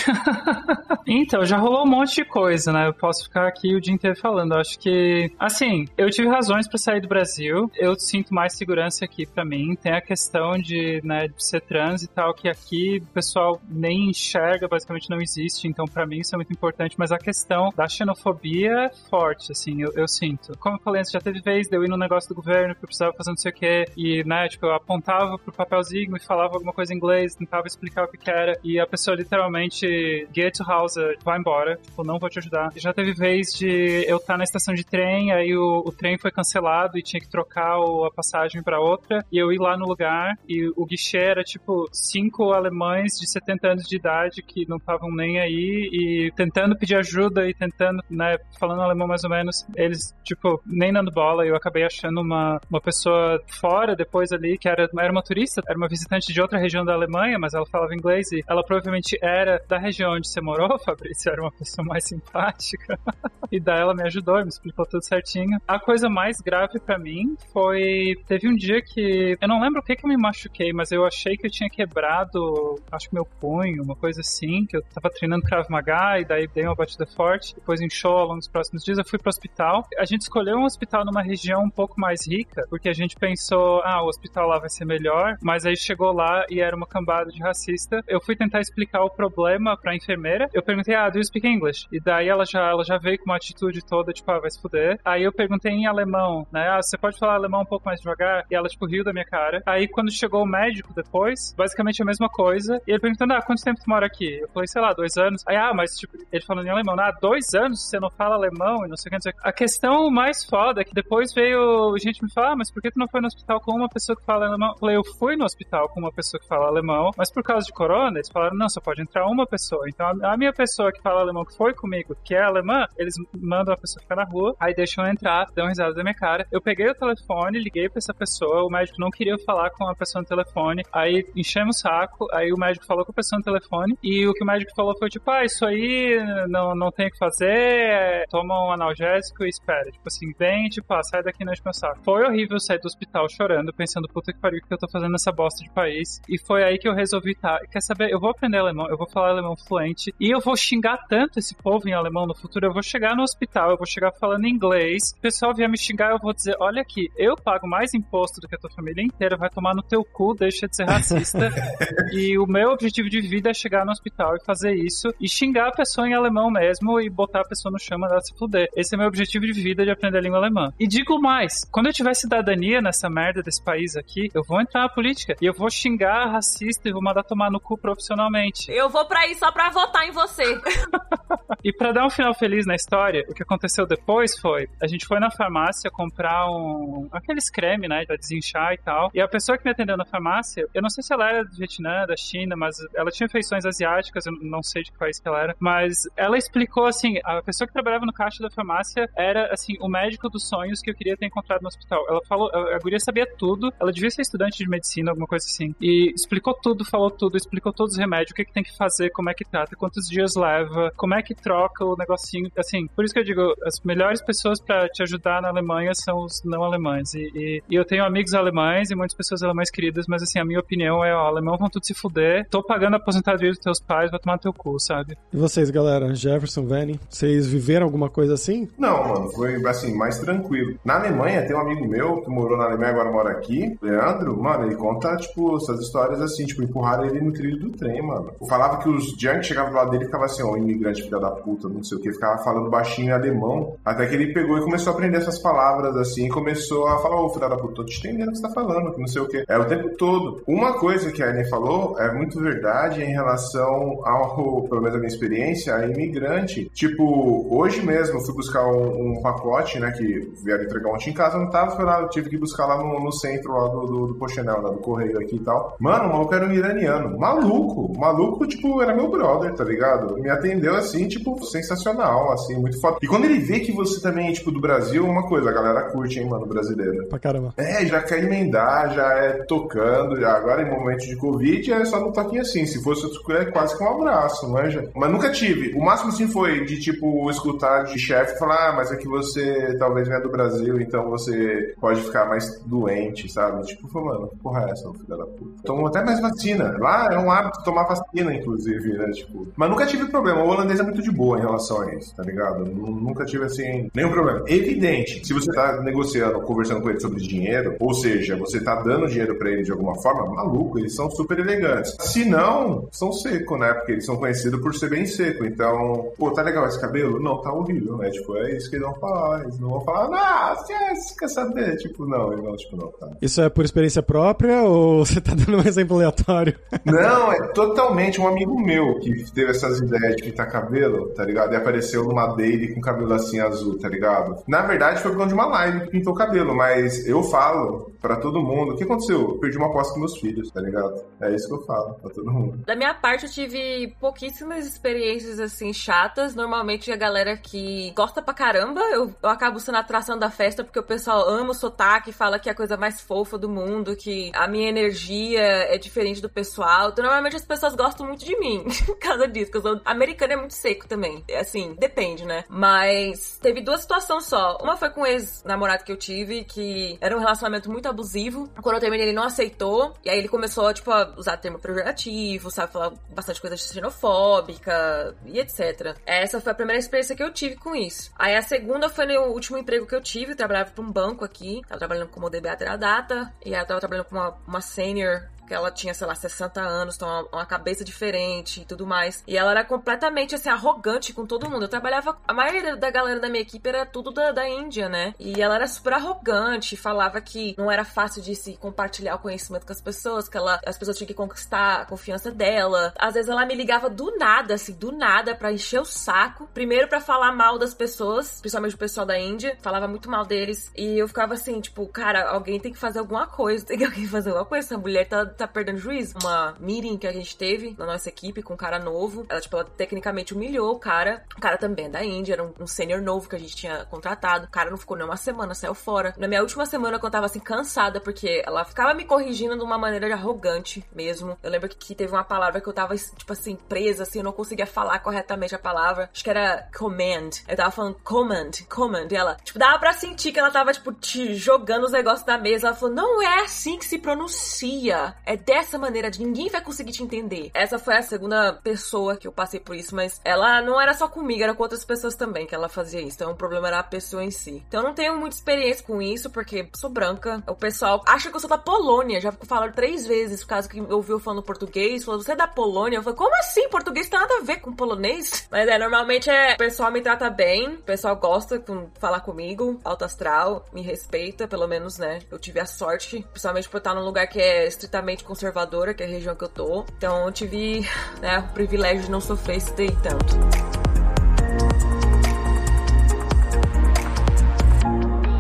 então, 1.07 1.45
já 1.45 1.59
rolou 1.59 1.85
um 1.85 1.91
monte 1.91 2.17
de 2.17 2.25
coisa, 2.25 2.73
né, 2.73 2.89
eu 2.89 2.95
posso 2.95 3.25
ficar 3.25 3.47
aqui 3.47 3.77
o 3.77 3.81
dia 3.81 3.93
inteiro 3.93 4.19
falando, 4.19 4.55
acho 4.55 4.79
que, 4.79 5.31
assim, 5.39 5.58
Assim, 5.59 5.89
eu 5.99 6.09
tive 6.09 6.29
razões 6.29 6.69
para 6.69 6.79
sair 6.79 7.01
do 7.01 7.09
Brasil. 7.09 7.69
Eu 7.75 7.99
sinto 7.99 8.33
mais 8.33 8.57
segurança 8.57 9.05
aqui 9.05 9.27
para 9.27 9.45
mim. 9.45 9.75
Tem 9.75 9.93
a 9.93 10.01
questão 10.01 10.57
de, 10.57 11.01
né, 11.03 11.27
de 11.27 11.45
ser 11.45 11.61
trans 11.63 12.05
e 12.05 12.07
tal, 12.07 12.33
que 12.33 12.49
aqui 12.49 13.03
o 13.03 13.13
pessoal 13.13 13.61
nem 13.69 14.09
enxerga, 14.09 14.69
basicamente 14.69 15.11
não 15.11 15.21
existe. 15.21 15.67
Então, 15.67 15.85
para 15.85 16.07
mim, 16.07 16.21
isso 16.21 16.33
é 16.33 16.39
muito 16.39 16.53
importante. 16.53 16.95
Mas 16.97 17.11
a 17.11 17.19
questão 17.19 17.73
da 17.75 17.89
xenofobia 17.89 18.85
é 18.85 18.91
forte, 19.11 19.51
assim, 19.51 19.83
eu, 19.83 19.93
eu 19.97 20.07
sinto. 20.07 20.57
Como 20.59 20.77
eu 20.77 20.81
falei 20.81 21.03
já 21.11 21.21
teve 21.21 21.41
vez 21.41 21.67
de 21.67 21.77
eu 21.77 21.83
ir 21.83 21.89
no 21.89 21.97
negócio 21.97 22.29
do 22.29 22.37
governo 22.37 22.75
que 22.77 22.85
eu 22.85 22.87
precisava 22.87 23.13
fazer 23.17 23.31
não 23.31 23.37
sei 23.37 23.51
o 23.51 23.55
quê. 23.55 23.85
E, 23.97 24.23
né, 24.23 24.47
tipo, 24.47 24.65
eu 24.65 24.75
apontava 24.75 25.37
pro 25.39 25.53
papelzinho 25.53 26.17
e 26.17 26.21
falava 26.21 26.55
alguma 26.55 26.73
coisa 26.73 26.93
em 26.93 26.97
inglês, 26.97 27.35
tentava 27.35 27.67
explicar 27.67 28.05
o 28.05 28.09
que, 28.09 28.17
que 28.17 28.31
era. 28.31 28.57
E 28.63 28.79
a 28.79 28.87
pessoa 28.87 29.17
literalmente, 29.17 30.29
get 30.33 30.57
to 30.57 30.63
house, 30.63 30.95
vai 31.25 31.37
embora. 31.37 31.81
Tipo, 31.83 32.05
não 32.05 32.21
vou 32.21 32.31
te 32.31 32.39
ajudar. 32.39 32.71
Já 32.77 32.93
teve 32.93 33.13
vez 33.13 33.53
de 33.53 34.05
eu 34.07 34.19
estar 34.19 34.35
tá 34.35 34.39
na 34.39 34.45
estação 34.45 34.73
de 34.73 34.85
trem, 34.85 35.33
aí 35.33 35.48
o, 35.57 35.83
o 35.85 35.93
trem 35.93 36.19
foi 36.19 36.31
cancelado 36.31 36.99
e 36.99 37.03
tinha 37.03 37.21
que 37.21 37.29
trocar 37.29 37.79
o, 37.79 38.05
a 38.05 38.11
passagem 38.11 38.63
para 38.63 38.81
outra. 38.81 39.25
E 39.31 39.39
eu 39.39 39.53
ir 39.53 39.59
lá 39.59 39.77
no 39.77 39.87
lugar 39.87 40.39
e 40.49 40.69
o 40.77 40.85
guichê 40.85 41.19
era 41.19 41.43
tipo 41.43 41.89
cinco 41.93 42.53
alemães 42.53 43.19
de 43.19 43.31
70 43.31 43.69
anos 43.69 43.85
de 43.85 43.97
idade 43.97 44.43
que 44.43 44.67
não 44.69 44.77
estavam 44.77 45.11
nem 45.11 45.39
aí 45.39 45.89
e 45.93 46.33
tentando 46.35 46.77
pedir 46.77 46.97
ajuda 46.97 47.49
e 47.49 47.55
tentando, 47.55 48.03
né, 48.11 48.39
falando 48.59 48.83
alemão 48.83 49.07
mais 49.07 49.25
ou 49.25 49.31
menos. 49.31 49.67
Eles, 49.77 50.15
tipo, 50.25 50.61
nem 50.67 50.93
dando 50.93 51.11
bola. 51.11 51.47
Eu 51.47 51.57
acabei 51.57 51.85
achando 51.85 52.21
uma, 52.21 52.61
uma 52.71 52.81
pessoa 52.81 53.41
fora 53.47 53.95
depois 53.95 54.33
ali 54.33 54.59
que 54.59 54.69
era, 54.69 54.89
era 54.99 55.13
uma 55.13 55.23
turista, 55.23 55.63
era 55.67 55.77
uma 55.77 55.89
visitante 55.89 56.33
de 56.33 56.41
outra 56.41 56.59
região 56.59 56.85
da 56.85 56.95
Alemanha, 56.95 57.39
mas 57.39 57.55
ela 57.55 57.67
falava 57.67 57.95
inglês 57.95 58.31
e 58.33 58.43
ela 58.49 58.65
provavelmente 58.65 59.19
era 59.23 59.63
da 59.69 59.79
região 59.79 60.13
onde 60.13 60.29
você 60.29 60.41
morou, 60.41 60.79
Fabrício. 60.81 61.31
Era 61.31 61.43
uma 61.43 61.53
pessoa 61.53 61.85
mais 61.87 62.05
simpática. 62.05 62.99
e 63.51 63.61
daí 63.61 63.81
ela 63.81 63.95
me 63.95 64.03
ajudou, 64.03 64.37
me 64.43 64.49
explicou 64.49 64.87
tudo 64.87 65.05
certinho. 65.05 65.38
A 65.67 65.79
coisa 65.79 66.09
mais 66.09 66.41
grave 66.41 66.79
para 66.81 66.99
mim 66.99 67.37
foi. 67.53 68.15
Teve 68.27 68.49
um 68.49 68.55
dia 68.55 68.81
que. 68.83 69.37
Eu 69.41 69.49
não 69.49 69.61
lembro 69.61 69.81
o 69.81 69.83
que, 69.83 69.97
que 69.97 70.05
eu 70.05 70.09
me 70.09 70.17
machuquei, 70.17 70.73
mas 70.73 70.91
eu 70.93 71.05
achei 71.05 71.37
que 71.37 71.47
eu 71.47 71.51
tinha 71.51 71.69
quebrado, 71.69 72.81
acho 72.91 73.09
que 73.09 73.15
meu 73.15 73.27
punho, 73.41 73.83
uma 73.83 73.97
coisa 73.97 74.21
assim, 74.21 74.67
que 74.67 74.77
eu 74.77 74.83
tava 74.83 75.13
treinando 75.13 75.43
Krav 75.43 75.69
Maga 75.69 76.21
e 76.21 76.25
daí 76.25 76.47
dei 76.47 76.65
uma 76.65 76.75
batida 76.75 77.07
forte, 77.07 77.55
depois 77.55 77.81
inchou 77.81 78.17
ao 78.17 78.27
longo 78.27 78.39
dos 78.39 78.49
próximos 78.49 78.83
dias. 78.83 78.99
Eu 78.99 79.05
fui 79.05 79.19
pro 79.19 79.29
hospital. 79.29 79.87
A 79.99 80.05
gente 80.05 80.23
escolheu 80.23 80.57
um 80.57 80.65
hospital 80.65 81.05
numa 81.05 81.23
região 81.23 81.63
um 81.63 81.71
pouco 81.71 82.01
mais 82.01 82.27
rica, 82.27 82.67
porque 82.69 82.89
a 82.89 82.93
gente 82.93 83.17
pensou, 83.17 83.81
ah, 83.85 84.03
o 84.03 84.09
hospital 84.09 84.49
lá 84.49 84.59
vai 84.59 84.69
ser 84.69 84.85
melhor, 84.85 85.37
mas 85.43 85.67
aí 85.67 85.77
chegou 85.77 86.13
lá 86.13 86.45
e 86.51 86.61
era 86.61 86.77
uma 86.77 86.87
cambada 86.87 87.31
de 87.31 87.41
racista. 87.41 88.03
Eu 88.07 88.21
fui 88.21 88.37
tentar 88.37 88.61
explicar 88.61 89.03
o 89.05 89.11
problema 89.11 89.77
pra 89.77 89.95
enfermeira. 89.95 90.49
Eu 90.53 90.63
perguntei, 90.63 90.95
ah, 90.95 91.09
do 91.09 91.19
you 91.19 91.25
speak 91.25 91.47
English? 91.47 91.87
E 91.93 92.01
daí 92.01 92.29
ela 92.29 92.45
já, 92.45 92.69
ela 92.69 92.85
já 92.85 92.99
veio 92.99 93.19
com 93.19 93.25
uma 93.27 93.37
atitude 93.37 93.85
toda, 93.85 94.13
tipo, 94.13 94.31
ah, 94.31 94.39
vai 94.39 94.51
se 94.51 94.61
fuder. 94.61 94.99
Aí 95.05 95.23
eu 95.23 95.28
perguntei 95.33 95.73
em 95.73 95.87
alemão, 95.87 96.47
né? 96.53 96.69
Ah, 96.69 96.83
você 96.83 96.97
pode 96.97 97.19
falar 97.19 97.35
alemão 97.35 97.63
um 97.63 97.67
pouco 97.67 97.87
mais 97.87 98.01
devagar? 98.01 98.45
E 98.51 98.55
ela, 98.55 98.69
tipo, 98.69 98.87
riu 98.87 99.05
da 99.05 99.13
minha 99.13 99.25
cara. 99.25 99.63
Aí 99.67 99.87
quando 99.87 100.11
chegou 100.11 100.43
o 100.43 100.47
médico 100.47 100.93
depois, 100.95 101.55
basicamente 101.57 102.03
a 102.03 102.05
mesma 102.05 102.29
coisa. 102.29 102.81
E 102.87 102.91
ele 102.91 103.01
perguntando, 103.01 103.35
ah, 103.35 103.43
quanto 103.43 103.63
tempo 103.63 103.81
tu 103.81 103.89
mora 103.89 104.07
aqui? 104.07 104.41
Eu 104.41 104.49
falei, 104.49 104.67
sei 104.67 104.83
lá, 104.83 104.93
dois 104.93 105.17
anos. 105.17 105.43
Aí, 105.47 105.57
ah, 105.57 105.73
mas, 105.75 105.97
tipo, 105.97 106.17
ele 106.33 106.45
falando 106.45 106.67
em 106.67 106.71
alemão, 106.71 106.97
ah, 106.99 107.13
dois 107.21 107.55
anos 107.55 107.89
você 107.89 108.01
não 108.01 108.11
fala 108.11 108.35
alemão 108.35 108.85
e 108.85 108.89
não 108.89 108.97
sei 108.97 109.09
o 109.09 109.11
que, 109.11 109.17
não 109.17 109.23
sei 109.23 109.33
o 109.33 109.35
que. 109.35 109.49
A 109.49 109.53
questão 109.53 110.11
mais 110.11 110.45
foda 110.45 110.81
é 110.81 110.85
que 110.85 110.95
depois 110.95 111.33
veio 111.33 111.97
gente 111.99 112.23
me 112.23 112.31
falar, 112.33 112.53
ah, 112.53 112.57
mas 112.57 112.71
por 112.71 112.83
que 112.83 112.91
tu 112.91 112.99
não 112.99 113.09
foi 113.09 113.21
no 113.21 113.27
hospital 113.27 113.61
com 113.61 113.73
uma 113.73 113.89
pessoa 113.89 114.17
que 114.17 114.25
fala 114.25 114.47
alemão? 114.47 114.71
Eu 114.71 114.79
falei, 114.79 114.97
eu 114.97 115.05
fui 115.19 115.37
no 115.37 115.45
hospital 115.45 115.89
com 115.89 116.01
uma 116.01 116.13
pessoa 116.13 116.41
que 116.41 116.47
fala 116.47 116.67
alemão, 116.67 117.11
mas 117.17 117.31
por 117.31 117.43
causa 117.43 117.67
de 117.67 117.73
corona, 117.73 118.19
eles 118.19 118.31
falaram, 118.31 118.57
não, 118.57 118.69
só 118.69 118.81
pode 118.81 119.03
entrar 119.03 119.27
uma 119.27 119.47
pessoa. 119.47 119.89
Então 119.89 120.07
a 120.23 120.37
minha 120.37 120.53
pessoa 120.53 120.93
que 120.93 121.03
fala 121.03 121.21
alemão 121.21 121.45
que 121.45 121.57
foi 121.57 121.75
comigo, 121.75 122.17
que 122.25 122.35
é 122.35 122.43
alemã, 122.43 122.87
eles 122.97 123.15
mandam 123.35 123.75
a 123.75 123.77
pessoa 123.77 124.03
ficar 124.03 124.17
na 124.17 124.25
rua, 124.25 124.55
aí 124.59 124.75
deixam 124.75 125.05
eu 125.05 125.13
entrar, 125.19 125.47
dão 125.55 125.67
risada 125.67 125.93
da 125.93 126.03
minha 126.03 126.15
cara. 126.15 126.47
Eu 126.51 126.61
peguei 126.61 126.89
o 126.89 126.95
telefone, 126.95 127.59
liguei 127.59 127.89
pra 127.89 127.99
essa 127.99 128.15
pessoa, 128.15 128.65
o 128.65 128.71
médico 128.71 129.01
não 129.01 129.11
queria 129.11 129.37
falar 129.39 129.71
com 129.71 129.85
a 129.89 129.95
pessoa 129.95 130.23
no 130.23 130.29
telefone, 130.29 130.83
aí 130.93 131.27
enchemos 131.35 131.77
o 131.77 131.81
saco, 131.81 132.27
aí 132.33 132.53
o 132.53 132.57
médico 132.57 132.87
falou 132.87 133.05
com 133.05 133.13
a 133.13 133.15
pessoa 133.15 133.39
no 133.39 133.45
telefone, 133.45 133.99
e 134.03 134.27
o 134.27 134.33
que 134.33 134.43
o 134.43 134.47
médico 134.47 134.73
falou 134.75 134.97
foi 134.97 135.09
tipo, 135.09 135.31
ah, 135.31 135.45
isso 135.45 135.67
aí 135.67 136.19
não, 136.49 136.75
não 136.75 136.91
tem 136.91 137.09
o 137.09 137.11
que 137.11 137.19
fazer, 137.19 138.27
toma 138.31 138.67
um 138.67 138.73
analgésico 138.73 139.45
e 139.45 139.49
espera. 139.49 139.91
Tipo 139.91 140.07
assim, 140.07 140.33
vem, 140.39 140.69
tipo, 140.69 140.93
ah, 140.95 141.03
sai 141.03 141.23
daqui 141.23 141.45
não 141.45 141.53
enche 141.53 141.63
meu 141.65 141.75
saco. 141.75 142.01
Foi 142.05 142.25
horrível 142.25 142.59
sair 142.61 142.79
do 142.79 142.87
hospital 142.87 143.29
chorando, 143.29 143.73
pensando, 143.73 144.09
puta 144.09 144.33
que 144.33 144.39
pariu, 144.39 144.61
que 144.61 144.73
eu 144.73 144.79
tô 144.79 144.89
fazendo 144.89 145.13
nessa 145.13 145.33
bosta 145.33 145.63
de 145.63 145.71
país. 145.71 146.21
E 146.29 146.39
foi 146.39 146.63
aí 146.63 146.79
que 146.79 146.89
eu 146.89 146.95
resolvi, 146.95 147.35
tá, 147.35 147.59
quer 147.71 147.81
saber, 147.81 148.11
eu 148.13 148.21
vou 148.21 148.31
aprender 148.31 148.59
alemão, 148.59 148.89
eu 148.89 148.97
vou 148.97 149.09
falar 149.09 149.31
alemão 149.31 149.57
fluente, 149.57 150.15
e 150.21 150.31
eu 150.31 150.41
vou 150.41 150.57
xingar 150.57 150.99
tanto 151.09 151.39
esse 151.39 151.55
povo 151.55 151.89
em 151.89 151.93
alemão 151.93 152.27
no 152.27 152.35
futuro, 152.35 152.67
eu 152.67 152.73
vou 152.73 152.83
chegar 152.83 153.17
no 153.17 153.23
hospital, 153.23 153.71
eu 153.71 153.77
vou 153.77 153.87
chegar 153.87 154.13
falando 154.13 154.47
inglês, 154.47 155.08
o 155.17 155.21
pessoal 155.21 155.55
vier 155.55 155.69
me 155.69 155.79
xingar, 155.79 156.11
eu 156.11 156.19
vou 156.19 156.33
dizer, 156.33 156.57
olha 156.61 156.83
aqui, 156.83 157.11
eu 157.17 157.37
pago 157.37 157.69
mais 157.69 157.95
imposto 157.95 158.41
do 158.41 158.49
que 158.49 158.55
a 158.55 158.59
tua 158.59 158.71
família 158.71 159.03
inteira, 159.03 159.37
vai 159.37 159.51
tomar 159.51 159.75
no 159.75 159.83
teu 159.83 160.05
cu, 160.05 160.35
deixa 160.35 160.67
de 160.67 160.77
ser 160.77 160.85
racista. 160.85 161.51
e 162.13 162.39
o 162.39 162.47
meu 162.47 162.71
objetivo 162.71 163.09
de 163.09 163.21
vida 163.21 163.51
é 163.51 163.55
chegar 163.55 163.85
no 163.85 163.93
hospital 163.93 164.37
e 164.37 164.45
fazer 164.45 164.75
isso, 164.75 165.13
e 165.21 165.29
xingar 165.29 165.69
a 165.69 165.73
pessoa 165.73 166.09
em 166.09 166.15
alemão 166.15 166.51
mesmo, 166.51 167.01
e 167.01 167.09
botar 167.09 167.41
a 167.41 167.49
pessoa 167.49 167.73
no 167.73 167.79
chão 167.79 167.99
e 167.99 168.01
mandar 168.01 168.21
se 168.21 168.37
fuder. 168.37 168.69
Esse 168.77 168.95
é 168.95 168.99
meu 168.99 169.09
objetivo 169.09 169.47
de 169.47 169.53
vida 169.53 169.85
de 169.85 169.91
aprender 169.91 170.19
a 170.19 170.21
língua 170.21 170.39
alemã. 170.39 170.73
E 170.79 170.87
digo 170.87 171.21
mais, 171.21 171.65
quando 171.71 171.87
eu 171.87 171.93
tiver 171.93 172.15
cidadania 172.15 172.81
nessa 172.81 173.09
merda 173.09 173.43
desse 173.43 173.63
país 173.63 173.97
aqui, 173.97 174.29
eu 174.35 174.43
vou 174.45 174.61
entrar 174.61 174.83
na 174.83 174.89
política, 174.89 175.35
e 175.41 175.47
eu 175.47 175.55
vou 175.55 175.71
xingar 175.71 176.33
racista 176.33 176.89
e 176.89 176.93
vou 176.93 177.03
mandar 177.03 177.23
tomar 177.23 177.51
no 177.51 177.61
cu 177.61 177.77
profissionalmente. 177.79 178.71
Eu 178.71 178.89
vou 178.89 179.07
pra 179.07 179.21
aí 179.21 179.35
só 179.35 179.51
pra 179.53 179.71
votar 179.71 180.07
em 180.07 180.13
você. 180.13 180.45
e 181.65 181.73
para 181.73 181.93
dar 181.93 182.07
um 182.07 182.11
final 182.11 182.35
feliz 182.35 182.67
na 182.67 182.75
história, 182.75 183.25
o 183.29 183.35
que 183.35 183.43
aconteceu 183.43 183.87
depois 183.87 184.39
foi, 184.39 184.69
a 184.83 184.87
gente 184.87 185.07
foi 185.07 185.19
na 185.19 185.31
farmácia 185.31 185.91
comprar 185.91 186.51
um 186.51 187.09
aqueles 187.13 187.51
creme, 187.51 187.89
né, 187.89 188.05
pra 188.07 188.17
desinchar 188.17 188.73
e 188.75 188.79
tal. 188.79 189.11
E 189.15 189.21
a 189.21 189.29
pessoa 189.29 189.57
que 189.57 189.65
me 189.65 189.71
atendeu 189.71 189.97
na 189.97 190.05
farmácia, 190.05 190.67
eu 190.75 190.83
não 190.83 190.91
sei 190.91 191.03
se 191.03 191.13
ela 191.13 191.29
era 191.29 191.45
do 191.45 191.57
Vietnã, 191.57 192.07
da 192.07 192.17
China, 192.17 192.57
mas 192.57 192.77
ela 192.95 193.11
tinha 193.11 193.29
feições 193.29 193.65
asiáticas, 193.65 194.27
eu 194.27 194.33
não 194.43 194.63
sei 194.63 194.83
de 194.83 194.93
que 194.93 194.99
país 194.99 195.19
que 195.19 195.29
ela 195.29 195.41
era, 195.41 195.57
mas 195.59 195.97
ela 196.17 196.37
explicou 196.37 196.87
assim, 196.87 197.19
a 197.25 197.43
pessoa 197.43 197.67
que 197.67 197.73
trabalhava 197.73 198.05
no 198.05 198.13
caixa 198.13 198.43
da 198.43 198.51
farmácia 198.51 199.09
era 199.17 199.53
assim, 199.53 199.75
o 199.81 199.89
médico 199.89 200.29
dos 200.29 200.49
sonhos 200.49 200.81
que 200.81 200.91
eu 200.91 200.95
queria 200.95 201.17
ter 201.17 201.27
encontrado 201.27 201.63
no 201.63 201.69
hospital. 201.69 202.05
Ela 202.09 202.21
falou, 202.27 202.51
a 202.55 202.79
guria 202.79 202.99
sabia 203.01 203.27
tudo, 203.39 203.73
ela 203.81 203.93
devia 203.93 204.11
ser 204.11 204.23
estudante 204.23 204.59
de 204.59 204.69
medicina, 204.69 205.11
alguma 205.11 205.27
coisa 205.27 205.47
assim. 205.47 205.75
E 205.81 206.13
explicou 206.15 206.55
tudo, 206.55 206.85
falou 206.85 207.11
tudo, 207.11 207.37
explicou 207.37 207.73
todos 207.73 207.95
os 207.95 207.99
remédios, 207.99 208.33
o 208.33 208.35
que, 208.35 208.45
que 208.45 208.53
tem 208.53 208.63
que 208.63 208.77
fazer, 208.77 209.11
como 209.11 209.31
é 209.31 209.35
que 209.35 209.45
trata, 209.45 209.77
quantos 209.77 210.09
dias 210.09 210.35
leva, 210.37 210.93
como 210.97 211.15
é 211.15 211.23
que 211.23 211.35
troca 211.39 211.85
o 211.85 211.97
negocinho. 211.97 212.51
Assim, 212.57 212.87
por 212.95 213.05
isso 213.05 213.15
que 213.15 213.21
eu 213.21 213.25
digo, 213.25 213.55
as 213.65 213.81
melhores 213.85 214.23
pessoas 214.23 214.61
para 214.61 214.89
te 214.89 215.03
ajudar 215.03 215.43
na 215.43 215.49
Alemanha 215.49 215.93
são 215.95 216.25
os 216.25 216.43
não 216.45 216.63
alemães. 216.63 217.15
E, 217.15 217.31
e, 217.35 217.63
e, 217.71 217.75
eu 217.75 217.85
tenho 217.85 218.05
amigos 218.05 218.35
alemães 218.35 218.91
e 218.91 218.95
muitas 218.95 219.17
pessoas 219.17 219.43
alemães 219.43 219.71
queridas, 219.71 220.07
mas 220.09 220.23
assim, 220.23 220.39
a 220.39 220.45
minha 220.45 220.61
opinião 220.61 221.05
é, 221.05 221.15
ó, 221.15 221.27
alemão 221.27 221.57
vão 221.57 221.69
tudo 221.69 221.87
se 221.87 221.95
fuder, 221.95 222.47
tô 222.51 222.63
pagando 222.63 222.95
a 222.95 222.97
aposentadoria 222.97 223.51
dos 223.51 223.59
teus 223.59 223.81
pais, 223.81 224.11
vai 224.11 224.21
tomar 224.21 224.39
teu 224.39 224.53
cu, 224.53 224.79
sabe? 224.79 225.17
E 225.33 225.37
vocês, 225.37 225.71
galera? 225.71 226.15
Jefferson, 226.15 226.67
Vanny, 226.67 226.99
vocês 227.09 227.47
viveram 227.47 227.87
alguma 227.87 228.09
coisa 228.09 228.35
assim? 228.35 228.69
Não, 228.79 229.09
mano, 229.09 229.29
foi 229.31 229.55
assim, 229.67 229.95
mais 229.95 230.19
tranquilo. 230.19 230.79
Na 230.85 230.97
Alemanha, 230.97 231.47
tem 231.47 231.55
um 231.55 231.61
amigo 231.61 231.87
meu 231.87 232.23
que 232.23 232.31
morou 232.31 232.57
na 232.57 232.65
Alemanha, 232.65 232.91
agora 232.91 233.11
mora 233.11 233.31
aqui, 233.31 233.77
Leandro, 233.81 234.37
mano, 234.41 234.67
ele 234.67 234.77
conta, 234.77 235.17
tipo, 235.17 235.57
essas 235.57 235.81
histórias 235.81 236.21
assim, 236.21 236.47
tipo, 236.47 236.63
empurraram 236.63 237.05
ele 237.05 237.21
no 237.21 237.33
trilho 237.33 237.59
do 237.59 237.71
trem, 237.71 238.03
mano. 238.03 238.33
Falava 238.49 238.79
que 238.79 238.89
os 238.89 239.13
junks 239.19 239.47
chegavam 239.47 239.71
do 239.71 239.77
lado 239.77 239.91
dele 239.91 240.05
e 240.05 240.07
ficava 240.07 240.25
assim, 240.25 240.43
ó, 240.43 240.57
imigrante 240.57 241.03
filha 241.03 241.19
da 241.19 241.28
puta, 241.31 241.69
não 241.69 241.83
sei 241.83 241.99
o 241.99 242.01
que, 242.01 242.13
ficava 242.13 242.43
falando 242.43 242.71
baixinho 242.71 243.09
em 243.09 243.13
alemão, 243.13 243.75
até 243.85 244.07
que 244.07 244.15
ele 244.15 244.33
pegou 244.33 244.59
e 244.59 244.63
começou 244.63 244.93
a 244.93 244.95
aprender 244.95 245.19
essas 245.19 245.39
palavras 245.39 245.97
assim, 245.97 246.27
e 246.27 246.29
começou 246.29 246.87
a 246.89 246.99
falar, 246.99 247.21
ô 247.21 247.29
filha 247.29 247.49
da 247.49 247.57
puta, 247.57 247.75
tô 247.75 247.85
te 247.85 247.99
entendendo 247.99 248.29
o 248.29 248.33
que 248.33 248.39
você 248.39 248.43
tá 248.43 248.51
falando, 248.51 248.93
que 248.93 249.01
não 249.01 249.07
sei 249.07 249.23
o 249.23 249.29
que. 249.29 249.45
É 249.49 249.59
o 249.59 249.65
tempo 249.65 249.97
todo. 249.97 250.43
Uma 250.47 250.75
coisa 250.75 251.11
que 251.13 251.23
a 251.23 251.31
Annie 251.31 251.49
falou 251.49 251.99
é 251.99 252.13
muito 252.13 252.41
verdade 252.41 253.03
em 253.03 253.13
relação 253.13 254.01
ao, 254.05 254.63
pelo 254.69 254.83
menos 254.83 254.97
a 254.97 254.99
minha 254.99 255.09
experiência, 255.09 255.75
a 255.75 255.87
imigrante. 255.87 256.71
Tipo, 256.75 257.47
hoje 257.51 257.85
mesmo 257.85 258.19
eu 258.19 258.25
fui 258.25 258.35
buscar 258.35 258.67
um, 258.67 259.19
um 259.19 259.23
pacote, 259.23 259.79
né, 259.79 259.91
que 259.93 260.33
vieram 260.45 260.65
entregar 260.65 260.91
ontem 260.91 261.11
em 261.11 261.15
casa, 261.15 261.39
não 261.39 261.51
tava, 261.51 261.77
foi 261.77 261.85
lá, 261.85 262.01
eu 262.01 262.09
tive 262.09 262.31
que 262.31 262.39
buscar 262.39 262.67
lá 262.67 262.83
no, 262.83 263.01
no 263.01 263.13
centro 263.13 263.53
lá 263.53 263.69
do, 263.69 263.87
do, 263.87 264.07
do 264.15 264.19
lá 264.19 264.71
do 264.71 264.79
correio 264.79 265.19
aqui 265.19 265.37
e 265.37 265.41
tal. 265.41 265.77
Mano, 265.79 266.09
o 266.09 266.13
maluco 266.13 266.35
era 266.35 266.47
um 266.47 266.53
iraniano. 266.53 267.19
Maluco. 267.19 267.99
Maluco, 267.99 268.47
tipo, 268.47 268.81
era 268.83 268.95
meu 268.95 269.11
brother, 269.11 269.55
tá 269.55 269.65
ligado? 269.65 270.19
Me 270.19 270.29
atendeu 270.29 270.75
assim, 270.75 271.09
tipo, 271.09 271.18
sensacional, 271.45 272.33
assim, 272.33 272.57
muito 272.57 272.81
foda. 272.81 272.99
E 273.03 273.07
quando 273.07 273.25
ele 273.25 273.39
vê 273.39 273.61
que 273.61 273.73
você 273.73 274.01
também, 274.01 274.33
tipo, 274.33 274.51
do 274.51 274.61
Brasil, 274.61 275.05
uma 275.05 275.27
coisa, 275.29 275.51
a 275.51 275.53
galera 275.53 275.91
curte, 275.91 276.19
hein, 276.19 276.29
mano, 276.29 276.47
brasileiro. 276.47 277.07
Pra 277.09 277.19
caramba. 277.19 277.55
É, 277.57 277.85
já 277.87 278.03
quer 278.03 278.25
emendar, 278.25 278.93
já 278.95 279.07
é 279.15 279.33
tocando, 279.45 280.19
já 280.21 280.33
agora 280.33 280.63
em 280.63 280.71
momento 280.71 281.07
de 281.07 281.17
Covid 281.17 281.73
é 281.73 281.85
só 281.85 282.01
no 282.01 282.13
toquinho 282.13 282.43
assim. 282.43 282.67
Se 282.67 282.83
fosse 282.83 283.05
outro 283.05 283.19
é 283.33 283.45
quase 283.47 283.77
que 283.77 283.83
um 283.83 283.89
abraço, 283.89 284.49
manja. 284.51 284.89
Mas 284.95 285.11
nunca 285.11 285.31
tive. 285.31 285.77
O 285.77 285.85
máximo 285.85 286.11
assim 286.11 286.29
foi 286.29 286.65
de, 286.65 286.81
tipo, 286.81 287.31
escutar 287.31 287.85
de 287.85 287.99
chefe 287.99 288.39
falar, 288.39 288.71
ah, 288.71 288.73
mas 288.73 288.91
é 288.91 288.97
que 288.97 289.09
você 289.09 289.77
talvez 289.79 290.09
venha 290.09 290.21
do 290.21 290.31
Brasil, 290.31 290.81
então 290.81 291.11
você 291.11 291.75
pode 291.81 292.01
ficar 292.03 292.27
mais 292.27 292.61
doente, 292.65 293.31
sabe? 293.31 293.63
Tipo, 293.67 293.89
que 293.89 294.37
porra 294.39 294.67
é 294.67 294.71
essa, 294.73 294.91
filha 294.93 295.17
da 295.17 295.27
puta? 295.27 295.63
Tomou 295.65 295.87
até 295.87 296.05
mais 296.05 296.21
vacina. 296.21 296.77
Lá 296.79 297.09
é 297.13 297.19
um 297.19 297.31
hábito 297.31 297.63
tomar 297.65 297.85
vacina, 297.85 298.35
inclusive, 298.35 298.93
né? 298.95 299.11
Tipo. 299.11 299.49
Mas 299.57 299.71
nunca 299.71 299.87
tive 299.87 300.07
problema. 300.07 300.43
O 300.43 300.49
holandês 300.49 300.81
é 300.81 300.83
muito 300.83 301.03
de 301.09 301.17
boa 301.17 301.39
em 301.39 301.43
relação 301.43 301.81
a 301.83 301.95
isso, 301.95 302.15
tá 302.15 302.23
ligado? 302.23 302.65
Nunca 302.65 303.25
tive, 303.25 303.45
assim, 303.45 303.91
nenhum 303.95 304.11
problema. 304.11 304.45
evidente. 304.47 305.27
Se 305.27 305.33
você 305.33 305.51
tá 305.53 305.81
negociando, 305.83 306.41
conversando 306.43 306.83
com 306.83 306.91
ele 306.91 307.01
sobre 307.01 307.21
dinheiro, 307.21 307.77
ou 307.81 307.95
seja, 307.95 308.37
você 308.37 308.61
tá 308.61 308.77
dando 308.83 309.09
dinheiro 309.09 309.37
para 309.37 309.51
ele 309.51 309.63
de 309.63 309.73
alguma 309.73 309.95
forma, 310.01 310.27
maluco, 310.35 310.79
eles 310.79 310.95
são 310.95 311.11
super 311.11 311.39
elegantes. 311.39 311.97
Se 312.01 312.25
não, 312.25 312.89
são 312.93 313.13
seco, 313.13 313.57
né? 313.57 313.73
Porque 313.75 313.93
eles 313.93 314.07
são 314.07 314.17
conhecidos 314.17 314.61
por 314.61 314.75
ser 314.75 314.91
bem 314.91 315.07
seco. 315.07 315.45
Então, 315.45 316.13
pô, 316.17 316.31
tá 316.31 316.43
legal 316.43 316.67
esse 316.67 316.81
cabelo? 316.81 317.21
Não, 317.21 317.41
tá 317.41 317.53
horrível, 317.53 317.97
né? 317.97 318.11
Tipo, 318.11 318.37
é 318.37 318.57
isso 318.57 318.69
que 318.69 318.77
eles 318.77 318.87
vão 318.87 318.99
falar. 318.99 319.43
Eles 319.43 319.59
não 319.59 319.71
vão 319.71 319.81
falar, 319.81 320.09
ah, 320.13 320.55
você 320.55 320.75
quer 321.19 321.29
saber? 321.29 321.77
Tipo, 321.77 322.07
não, 322.07 322.31
não, 322.31 322.57
tipo, 322.57 322.77
não, 322.77 322.89
tá. 322.93 323.09
Isso 323.21 323.41
é 323.41 323.49
por 323.49 323.65
experiência 323.65 324.03
própria 324.03 324.63
ou 324.63 325.05
você 325.05 325.21
tá 325.21 325.35
dando 325.35 325.59
um 325.59 325.67
exemplo 325.67 325.97
aleatório? 325.97 326.55
Não, 326.85 327.33
é 327.33 327.49
totalmente 327.49 328.21
um 328.21 328.29
amigo 328.29 328.59
meu 328.61 328.99
que 328.99 329.31
teve 329.33 329.51
essas 329.51 329.79
ideias 329.81 330.17
de 330.17 330.25
pintar 330.25 330.51
cabelo, 330.51 330.98
tá 331.09 331.25
ligado? 331.25 331.53
E 331.53 331.57
apareceu 331.57 332.05
numa 332.05 332.35
daily 332.35 332.75
com 332.75 332.81
cabelo 332.81 333.13
assim 333.15 333.41
azul, 333.41 333.79
tá 333.79 333.89
ligado? 333.89 334.43
Na 334.47 334.63
verdade, 334.63 335.01
foi 335.01 335.11
por 335.11 335.19
conta 335.19 335.29
de 335.29 335.35
uma 335.35 335.47
live 335.47 335.81
que 335.81 335.91
pintou 335.91 336.13
o 336.13 336.17
cabelo, 336.17 336.55
mas 336.55 337.07
eu 337.07 337.23
falo 337.23 337.93
pra 338.01 338.17
todo 338.17 338.43
mundo, 338.43 338.73
o 338.73 338.77
que 338.77 338.85
aconteceu? 338.85 339.21
Eu 339.21 339.39
perdi 339.39 339.59
uma 339.59 339.69
aposta 339.69 339.95
com 339.95 340.01
meus 340.01 340.19
filhos, 340.19 340.51
tá 340.51 340.61
ligado? 340.61 341.03
É 341.21 341.35
isso 341.35 341.49
que 341.49 341.55
eu 341.55 341.63
falo 341.65 341.95
pra 341.95 342.11
todo 342.11 342.33
mundo. 342.33 342.59
Da 342.67 342.77
minha 342.77 342.95
parte, 342.95 343.27
eu 343.27 343.31
tive 343.31 343.95
pouquíssimas 344.01 344.67
experiências 344.67 345.41
assim 345.41 345.73
chatas. 345.73 346.35
Normalmente 346.35 346.93
a 346.93 346.97
galera 346.97 347.37
que 347.37 347.93
gosta 347.95 348.23
pra 348.23 348.35
caramba, 348.35 348.81
eu, 348.93 349.13
eu 349.23 349.29
acabo 349.29 349.59
sendo 349.59 349.77
a 349.77 349.81
atração 349.81 350.19
da 350.19 350.31
festa 350.31 350.63
porque 350.63 350.79
o 350.79 350.83
pessoal 350.83 351.29
ama 351.29 351.51
o 351.51 351.55
sotaque, 351.55 352.13
fala 352.13 352.39
que 352.39 352.49
é 352.49 352.53
a 352.53 352.55
coisa 352.55 352.77
mais 352.77 353.01
fofa 353.01 353.39
do 353.39 353.49
mundo, 353.49 353.97
que 353.97 354.31
a 354.35 354.47
minha 354.47 354.69
energia 354.69 355.41
é 355.41 355.79
diferente 355.79 356.21
do 356.21 356.29
pessoal. 356.29 356.91
Então, 356.91 357.05
normalmente 357.05 357.37
as 357.37 357.45
pessoas 357.45 357.75
gostam 357.75 358.07
muito 358.07 358.25
de 358.25 358.39
mim 358.39 358.65
por 358.87 358.99
causa 358.99 359.27
disso, 359.27 359.51
porque 359.51 359.67
eu 359.67 359.73
sou 359.73 359.81
americano 359.85 360.33
é 360.33 360.37
muito 360.37 360.55
seco 360.79 360.89
também. 360.89 361.25
É 361.29 361.49
Assim, 361.49 361.75
depende, 361.79 362.25
né? 362.27 362.45
Mas 362.49 363.39
teve 363.41 363.63
duas 363.63 363.81
situações 363.81 364.25
só. 364.25 364.59
Uma 364.61 364.77
foi 364.77 364.91
com 364.91 365.01
o 365.01 365.07
ex-namorado 365.07 365.83
que 365.83 365.91
eu 365.91 365.97
tive, 365.97 366.45
que 366.45 366.99
era 367.01 367.17
um 367.17 367.21
relacionamento 367.21 367.71
muito 367.71 367.89
abusivo. 367.89 368.49
Quando 368.61 368.77
eu 368.77 368.81
terminei, 368.81 369.07
ele 369.07 369.17
não 369.17 369.23
aceitou. 369.23 369.95
E 370.05 370.11
aí 370.11 370.19
ele 370.19 370.29
começou, 370.29 370.73
tipo, 370.75 370.91
a 370.91 371.15
usar 371.17 371.39
termo 371.39 371.59
pejorativo, 371.59 372.51
sabe? 372.51 372.73
Falar 372.73 372.93
bastante 373.15 373.41
coisa 373.41 373.57
xenofóbica 373.57 375.15
e 375.25 375.41
etc. 375.41 375.97
Essa 376.05 376.41
foi 376.41 376.53
a 376.53 376.55
primeira 376.55 376.79
experiência 376.79 377.17
que 377.17 377.23
eu 377.23 377.33
tive 377.33 377.57
com 377.57 377.75
isso. 377.75 378.11
Aí 378.19 378.37
a 378.37 378.43
segunda 378.43 378.91
foi 378.91 379.07
no 379.07 379.33
último 379.33 379.57
emprego 379.57 379.87
que 379.87 379.95
eu 379.95 380.03
tive. 380.03 380.33
Eu 380.33 380.37
trabalhava 380.37 380.71
pra 380.71 380.85
um 380.85 380.93
banco 380.93 381.25
aqui. 381.25 381.63
Tava 381.67 381.79
trabalhando 381.79 382.09
como 382.09 382.29
DBA 382.29 382.57
Data. 382.79 383.33
E 383.45 383.55
aí 383.55 383.61
eu 383.61 383.67
tava 383.67 383.81
trabalhando 383.81 384.07
com 384.07 384.17
uma, 384.17 384.37
uma 384.47 384.61
senior 384.61 385.29
que 385.49 385.55
ela 385.55 385.71
tinha, 385.71 385.95
sei 385.95 386.07
lá, 386.07 386.15
60 386.15 386.61
anos, 386.61 386.97
então 386.97 387.09
uma, 387.09 387.29
uma 387.33 387.47
cabeça 387.47 387.85
diferente 387.85 388.61
e 388.61 388.65
tudo 388.65 388.87
mais. 388.87 389.25
E 389.27 389.37
ela 389.37 389.51
era 389.51 389.65
completamente, 389.65 390.35
assim, 390.35 390.49
arrogante 390.49 391.13
com 391.13 391.27
todo 391.27 391.51
mundo. 391.51 391.65
Eu 391.65 391.69
trabalhava, 391.69 392.17
a 392.27 392.35
maioria 392.35 392.77
da 392.77 392.91
galera 392.91 393.19
da 393.19 393.29
minha 393.29 393.43
equipe 393.43 393.69
era 393.69 393.87
tudo 393.87 394.11
da, 394.11 394.31
da 394.31 394.49
Índia, 394.49 394.89
né? 394.89 395.15
E 395.19 395.41
ela 395.41 395.57
era 395.57 395.67
super 395.67 395.95
arrogante, 395.95 396.77
falava 396.77 397.21
que 397.21 397.55
não 397.57 397.71
era 397.71 397.85
fácil 397.85 398.23
de 398.23 398.35
se 398.37 398.57
compartilhar 398.57 399.17
o 399.17 399.19
conhecimento 399.19 399.67
com 399.67 399.73
as 399.73 399.81
pessoas, 399.81 400.29
que 400.29 400.37
ela, 400.37 400.61
as 400.67 400.77
pessoas 400.77 400.97
tinham 400.97 401.09
que 401.09 401.15
conquistar 401.15 401.81
a 401.81 401.85
confiança 401.85 402.31
dela. 402.31 402.93
Às 402.99 403.15
vezes 403.15 403.31
ela 403.31 403.45
me 403.47 403.55
ligava 403.55 403.89
do 403.89 404.17
nada, 404.17 404.55
assim, 404.55 404.75
do 404.75 404.93
nada, 404.93 405.35
pra 405.35 405.53
encher 405.53 405.81
o 405.81 405.85
saco. 405.85 406.49
Primeiro 406.53 406.89
pra 406.89 407.01
falar 407.01 407.33
mal 407.33 407.59
das 407.59 407.73
pessoas, 407.75 408.41
principalmente 408.41 408.75
o 408.75 408.79
pessoal 408.79 409.07
da 409.07 409.19
Índia, 409.19 409.57
falava 409.63 409.89
muito 409.89 410.11
mal 410.11 410.25
deles. 410.25 410.71
E 410.77 410.99
eu 410.99 411.09
ficava 411.09 411.35
assim, 411.35 411.61
tipo, 411.61 411.87
cara, 411.89 412.29
alguém 412.29 412.61
tem 412.61 412.73
que 412.73 412.79
fazer 412.79 412.99
alguma 412.99 413.27
coisa, 413.27 413.65
tem 413.65 413.79
que 413.79 413.85
alguém 413.87 414.07
fazer 414.07 414.31
alguma 414.31 414.47
coisa. 414.47 414.67
Essa 414.67 414.79
mulher 414.79 415.09
tá 415.09 415.25
tá 415.39 415.49
perdendo 415.49 415.79
juízo. 415.79 416.17
Uma 416.23 416.55
meeting 416.59 416.99
que 416.99 417.07
a 417.07 417.13
gente 417.13 417.37
teve 417.37 417.75
na 417.79 417.87
nossa 417.87 418.09
equipe 418.09 418.43
com 418.43 418.55
um 418.55 418.57
cara 418.57 418.79
novo. 418.79 419.27
Ela, 419.29 419.41
tipo, 419.41 419.57
ela 419.57 419.65
tecnicamente 419.65 420.35
humilhou 420.35 420.73
o 420.73 420.79
cara. 420.79 421.25
O 421.37 421.41
cara 421.41 421.57
também 421.57 421.87
é 421.87 421.89
da 421.89 422.05
Índia, 422.05 422.35
era 422.35 422.45
um, 422.45 422.53
um 422.61 422.67
sênior 422.67 423.01
novo 423.01 423.29
que 423.29 423.37
a 423.37 423.39
gente 423.39 423.57
tinha 423.57 423.85
contratado. 423.87 424.47
O 424.47 424.51
cara 424.51 424.71
não 424.71 424.77
ficou 424.77 424.97
nem 424.97 425.07
uma 425.07 425.17
semana, 425.17 425.55
saiu 425.55 425.75
fora. 425.75 426.15
Na 426.17 426.29
minha 426.29 426.43
última 426.43 426.67
semana, 426.67 426.99
que 426.99 427.07
eu 427.07 427.11
tava 427.11 427.27
assim, 427.27 427.41
cansada, 427.41 428.01
porque 428.01 428.43
ela 428.45 428.65
ficava 428.65 428.95
me 428.95 429.05
corrigindo 429.05 429.57
de 429.57 429.63
uma 429.63 429.79
maneira 429.79 430.13
arrogante 430.15 430.85
mesmo. 430.95 431.39
Eu 431.43 431.51
lembro 431.51 431.69
que, 431.69 431.95
teve 431.95 432.13
uma 432.13 432.25
palavra 432.25 432.61
que 432.61 432.69
eu 432.69 432.73
tava, 432.73 432.97
tipo 432.97 433.33
assim, 433.33 433.57
presa, 433.57 434.03
assim, 434.03 434.19
eu 434.19 434.25
não 434.25 434.33
conseguia 434.33 434.67
falar 434.67 434.99
corretamente 435.01 435.55
a 435.55 435.59
palavra. 435.59 436.11
Acho 436.13 436.25
que 436.25 436.31
era 436.31 436.69
command. 436.77 437.31
Eu 437.47 437.57
tava 437.57 437.71
falando 437.71 437.97
command, 438.05 438.51
command. 438.69 439.09
E 439.11 439.17
ela, 439.17 439.37
tipo, 439.43 439.59
dava 439.59 439.79
pra 439.79 439.93
sentir 439.93 440.33
que 440.33 440.39
ela 440.39 440.51
tava, 440.51 440.73
tipo, 440.73 440.93
te 440.93 441.35
jogando 441.35 441.85
os 441.85 441.93
negócios 441.93 442.27
na 442.27 442.39
mesa. 442.39 442.69
Ela 442.69 442.77
falou, 442.77 442.95
não 442.95 443.23
é 443.23 443.43
assim 443.43 443.79
que 443.79 443.85
se 443.85 443.99
pronuncia. 443.99 445.15
É 445.29 445.37
dessa 445.37 445.77
maneira, 445.79 446.11
de 446.11 446.25
ninguém 446.25 446.49
vai 446.49 446.63
conseguir 446.63 446.91
te 446.91 447.03
entender. 447.03 447.51
Essa 447.53 447.79
foi 447.79 447.99
a 447.99 448.03
segunda 448.03 448.55
pessoa 448.55 449.15
que 449.15 449.29
eu 449.29 449.33
passei 449.33 449.61
por 449.61 449.77
isso, 449.77 449.95
mas 449.95 450.19
ela 450.25 450.63
não 450.63 450.81
era 450.81 450.95
só 450.95 451.07
comigo, 451.07 451.43
era 451.43 451.53
com 451.53 451.63
outras 451.63 451.85
pessoas 451.85 452.15
também 452.15 452.47
que 452.47 452.55
ela 452.55 452.67
fazia 452.67 453.03
isso. 453.03 453.17
Então 453.17 453.33
o 453.33 453.37
problema 453.37 453.69
era 453.69 453.81
a 453.81 453.83
pessoa 453.83 454.25
em 454.25 454.31
si. 454.31 454.65
Então 454.67 454.81
eu 454.81 454.87
não 454.87 454.95
tenho 454.95 455.19
muita 455.19 455.37
experiência 455.37 455.85
com 455.85 456.01
isso, 456.01 456.31
porque 456.31 456.71
sou 456.75 456.89
branca. 456.89 457.43
O 457.47 457.55
pessoal 457.55 458.03
acha 458.07 458.31
que 458.31 458.37
eu 458.37 458.41
sou 458.41 458.49
da 458.49 458.57
Polônia. 458.57 459.21
Já 459.21 459.31
falaram 459.31 459.71
três 459.75 460.07
vezes, 460.07 460.41
por 460.41 460.49
causa 460.49 460.67
que 460.67 460.81
ouviu 460.81 461.21
falando 461.21 461.43
português. 461.43 462.07
Falou, 462.07 462.23
você 462.23 462.33
é 462.33 462.37
da 462.37 462.49
Polônia? 462.49 462.97
Eu 462.97 463.03
falei, 463.03 463.19
como 463.19 463.37
assim? 463.37 463.69
Português 463.69 464.09
tem 464.09 464.19
nada 464.19 464.39
a 464.39 464.43
ver 464.43 464.63
com 464.63 464.73
polonês? 464.73 465.47
Mas 465.53 465.69
é, 465.69 465.77
normalmente 465.77 466.31
é, 466.31 466.55
o 466.55 466.57
pessoal 466.57 466.91
me 466.91 467.03
trata 467.03 467.29
bem, 467.29 467.75
o 467.75 467.83
pessoal 467.83 468.17
gosta 468.17 468.59
de 468.59 468.65
falar 468.99 469.21
comigo, 469.21 469.79
alto 469.85 470.07
astral, 470.07 470.65
me 470.73 470.81
respeita, 470.81 471.47
pelo 471.47 471.69
menos, 471.69 471.99
né? 471.99 472.21
Eu 472.31 472.39
tive 472.39 472.61
a 472.61 472.67
sorte, 472.67 473.27
principalmente 473.31 473.69
por 473.69 473.77
estar 473.77 473.95
num 473.95 474.05
lugar 474.05 474.27
que 474.27 474.41
é 474.41 474.67
estritamente 474.67 475.18
conservadora, 475.25 475.95
que 475.95 476.03
é 476.03 476.07
a 476.07 476.09
região 476.09 476.35
que 476.35 476.45
eu 476.45 476.49
tô. 476.49 476.85
Então 476.97 477.27
eu 477.27 477.33
tive 477.33 477.89
né, 478.21 478.39
o 478.39 478.53
privilégio 478.53 479.05
de 479.05 479.11
não 479.11 479.21
sofrer 479.21 479.57
esse 479.57 479.73
daí 479.75 479.97
tanto. 480.03 480.88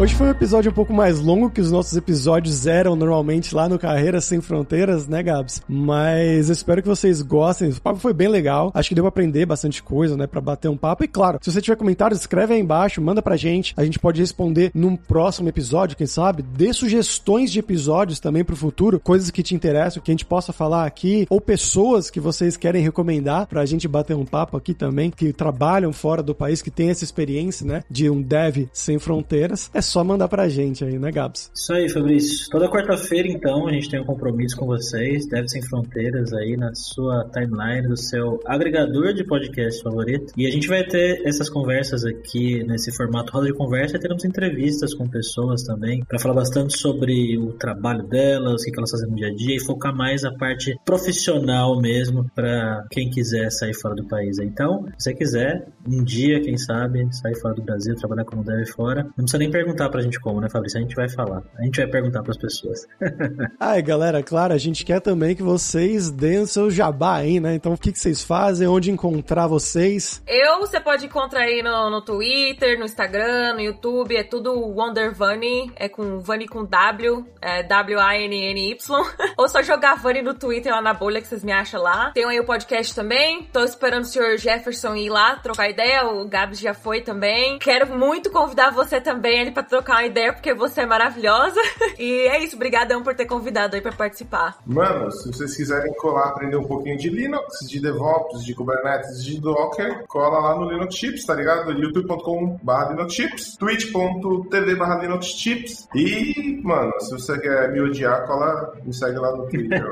Hoje 0.01 0.14
foi 0.14 0.28
um 0.28 0.30
episódio 0.30 0.70
um 0.70 0.74
pouco 0.74 0.92
mais 0.92 1.18
longo 1.18 1.51
que 1.51 1.61
os 1.61 1.72
nossos 1.72 1.96
episódios 1.96 2.68
eram 2.68 2.94
normalmente 2.94 3.53
lá 3.53 3.68
no 3.68 3.80
Carreiras 3.80 4.26
Sem 4.26 4.40
Fronteiras, 4.40 5.09
né, 5.09 5.24
Gabs? 5.24 5.61
Mas 5.68 6.49
eu 6.49 6.53
espero 6.53 6.80
que 6.80 6.86
vocês 6.86 7.20
gostem. 7.20 7.68
O 7.68 7.80
papo 7.80 7.99
foi 7.99 8.14
bem 8.14 8.28
legal. 8.28 8.70
Acho 8.72 8.90
que 8.90 8.94
deu 8.94 9.03
pra 9.03 9.09
aprender 9.09 9.44
bastante 9.44 9.82
coisa, 9.82 10.16
né, 10.16 10.28
pra 10.28 10.40
bater 10.40 10.68
um 10.68 10.76
papo. 10.76 11.03
E 11.03 11.09
claro, 11.09 11.40
se 11.42 11.51
você 11.51 11.61
tiver 11.61 11.74
comentários, 11.74 12.20
escreve 12.20 12.55
aí 12.55 12.61
embaixo, 12.61 13.03
manda 13.03 13.20
pra 13.20 13.36
gente. 13.36 13.74
A 13.76 13.84
gente 13.84 13.99
pode 13.99 14.20
responder 14.20 14.70
num 14.72 14.94
próximo 14.94 15.49
episódio, 15.49 15.96
quem 15.96 16.07
sabe? 16.07 16.44
Dê 16.44 16.72
sugestões 16.72 17.51
de 17.51 17.59
episódios 17.59 18.20
também 18.20 18.44
pro 18.44 18.55
futuro, 18.55 19.01
coisas 19.01 19.32
que 19.32 19.42
te 19.42 19.57
interessam, 19.57 20.01
que 20.01 20.12
a 20.12 20.14
gente 20.14 20.24
possa 20.24 20.53
falar 20.53 20.86
aqui, 20.86 21.26
ou 21.28 21.40
pessoas 21.40 22.09
que 22.09 22.20
vocês 22.20 22.57
querem 22.57 22.84
recomendar 22.84 23.49
pra 23.49 23.66
gente 23.66 23.88
bater 23.88 24.14
um 24.14 24.24
papo 24.24 24.57
aqui 24.57 24.74
também, 24.74 25.11
que 25.11 25.32
trabalham 25.32 25.92
fora 25.92 26.22
do 26.22 26.36
país, 26.36 26.62
que 26.62 26.70
tem 26.70 26.88
essa 26.88 27.03
experiência, 27.03 27.66
né, 27.66 27.82
de 27.90 28.09
um 28.09 28.22
dev 28.22 28.68
sem 28.72 29.01
fronteiras. 29.01 29.68
É 29.74 29.88
só 29.89 30.05
mandar 30.05 30.28
pra 30.28 30.49
gente 30.49 30.84
aí, 30.84 30.99
né, 30.99 31.11
Gabs? 31.11 31.51
Isso 31.55 31.72
aí, 31.72 31.89
Fabrício. 31.89 32.49
Toda 32.51 32.70
quarta-feira, 32.70 33.28
então, 33.28 33.66
a 33.66 33.72
gente 33.72 33.91
tem 33.91 34.01
um 34.01 34.05
compromisso 34.05 34.57
com 34.57 34.66
vocês, 34.66 35.26
Deve 35.26 35.49
Sem 35.49 35.62
Fronteiras, 35.62 36.32
aí 36.32 36.57
na 36.57 36.74
sua 36.74 37.28
timeline, 37.32 37.89
do 37.89 37.97
seu 37.97 38.41
agregador 38.45 39.14
de 39.14 39.24
podcast 39.24 39.82
favorito. 39.82 40.32
E 40.36 40.47
a 40.47 40.51
gente 40.51 40.68
vai 40.68 40.84
ter 40.84 41.22
essas 41.26 41.49
conversas 41.49 42.05
aqui, 42.05 42.62
nesse 42.64 42.95
formato 42.95 43.32
roda 43.32 43.47
de 43.47 43.55
conversa, 43.55 43.97
e 43.97 44.01
teremos 44.01 44.24
entrevistas 44.24 44.95
com 44.95 45.09
pessoas 45.09 45.62
também, 45.62 46.05
para 46.05 46.18
falar 46.18 46.34
bastante 46.34 46.78
sobre 46.78 47.39
o 47.39 47.53
trabalho 47.53 48.03
delas, 48.07 48.62
o 48.62 48.64
que 48.64 48.72
elas 48.76 48.91
fazem 48.91 49.09
no 49.09 49.16
dia 49.16 49.28
a 49.28 49.34
dia, 49.34 49.57
e 49.57 49.61
focar 49.61 49.95
mais 49.95 50.24
a 50.24 50.32
parte 50.32 50.78
profissional 50.84 51.80
mesmo, 51.80 52.30
para 52.34 52.84
quem 52.91 53.09
quiser 53.09 53.51
sair 53.51 53.74
fora 53.74 53.95
do 53.95 54.07
país. 54.07 54.39
Então, 54.39 54.84
se 54.99 55.11
você 55.11 55.14
quiser, 55.14 55.66
um 55.86 56.05
dia, 56.05 56.41
quem 56.41 56.59
sabe, 56.59 57.09
sair 57.14 57.34
fora 57.41 57.55
do 57.55 57.62
Brasil, 57.62 57.95
trabalhar 57.95 58.24
como 58.24 58.45
deve 58.45 58.66
fora, 58.66 59.05
não 59.05 59.24
precisa 59.24 59.39
nem 59.39 59.51
perguntar 59.51 59.77
perguntar 59.78 59.88
pra 59.90 60.00
gente 60.02 60.20
como, 60.20 60.40
né, 60.40 60.48
Fabrício? 60.50 60.78
A 60.78 60.82
gente 60.82 60.94
vai 60.94 61.08
falar. 61.08 61.42
A 61.56 61.64
gente 61.64 61.80
vai 61.80 61.86
perguntar 61.86 62.22
pras 62.22 62.36
pessoas. 62.36 62.86
Ai, 63.60 63.80
galera, 63.80 64.22
claro, 64.22 64.52
a 64.52 64.58
gente 64.58 64.84
quer 64.84 65.00
também 65.00 65.36
que 65.36 65.42
vocês 65.42 66.10
deem 66.10 66.40
o 66.40 66.46
seu 66.46 66.70
jabá 66.70 67.16
aí, 67.16 67.38
né? 67.38 67.54
Então, 67.54 67.72
o 67.72 67.78
que, 67.78 67.92
que 67.92 67.98
vocês 67.98 68.22
fazem? 68.22 68.66
Onde 68.66 68.90
encontrar 68.90 69.46
vocês? 69.46 70.22
Eu, 70.26 70.58
você 70.58 70.80
pode 70.80 71.06
encontrar 71.06 71.42
aí 71.42 71.62
no, 71.62 71.90
no 71.90 72.02
Twitter, 72.02 72.78
no 72.78 72.84
Instagram, 72.84 73.54
no 73.54 73.60
YouTube, 73.60 74.16
é 74.16 74.24
tudo 74.24 74.52
Wonder 74.52 75.14
Vani, 75.14 75.70
é 75.76 75.88
com 75.88 76.18
Vani 76.18 76.48
com 76.48 76.64
W, 76.64 77.24
é 77.40 77.62
W-A-N-N-Y. 77.62 78.76
Ou 79.38 79.48
só 79.48 79.62
jogar 79.62 79.96
Vani 79.96 80.22
no 80.22 80.34
Twitter 80.34 80.72
lá 80.72 80.82
na 80.82 80.94
bolha 80.94 81.20
que 81.20 81.28
vocês 81.28 81.44
me 81.44 81.52
acham 81.52 81.80
lá. 81.80 82.10
Tem 82.12 82.24
aí 82.24 82.40
o 82.40 82.44
podcast 82.44 82.94
também. 82.94 83.44
Tô 83.52 83.62
esperando 83.62 84.02
o 84.02 84.06
senhor 84.06 84.36
Jefferson 84.38 84.94
ir 84.96 85.10
lá 85.10 85.36
trocar 85.36 85.70
ideia. 85.70 86.06
O 86.06 86.26
Gabs 86.26 86.58
já 86.58 86.74
foi 86.74 87.00
também. 87.00 87.58
Quero 87.58 87.96
muito 87.96 88.30
convidar 88.30 88.70
você 88.70 89.00
também 89.00 89.40
ali 89.40 89.50
pra 89.50 89.62
trocar 89.68 89.94
uma 89.94 90.06
ideia, 90.06 90.32
porque 90.32 90.54
você 90.54 90.82
é 90.82 90.86
maravilhosa. 90.86 91.60
E 91.98 92.28
é 92.28 92.44
isso, 92.44 92.56
brigadão 92.56 93.02
por 93.02 93.14
ter 93.16 93.26
convidado 93.26 93.74
aí 93.74 93.82
pra 93.82 93.90
participar. 93.90 94.58
Mano, 94.64 95.10
se 95.10 95.32
vocês 95.32 95.56
quiserem 95.56 95.92
colar, 95.94 96.28
aprender 96.28 96.56
um 96.56 96.64
pouquinho 96.64 96.96
de 96.96 97.08
Linux, 97.08 97.68
de 97.68 97.80
DevOps, 97.80 98.44
de 98.44 98.54
Kubernetes, 98.54 99.24
de 99.24 99.40
Docker, 99.40 100.06
cola 100.06 100.38
lá 100.38 100.54
no 100.54 100.70
Linux 100.70 100.94
Chips, 100.94 101.24
tá 101.24 101.34
ligado? 101.34 101.72
youtube.com.br 101.72 102.90
Linux 102.90 103.14
Chips, 103.14 103.56
twitch.tv 103.56 104.76
barra 104.76 104.98
Linux 104.98 105.26
Chips. 105.26 105.88
E, 105.94 106.60
mano, 106.62 106.92
se 107.00 107.10
você 107.12 107.38
quer 107.40 107.72
me 107.72 107.80
odiar, 107.80 108.26
cola, 108.26 108.72
me 108.84 108.92
segue 108.92 109.18
lá 109.18 109.36
no 109.36 109.48
Twitter. 109.48 109.84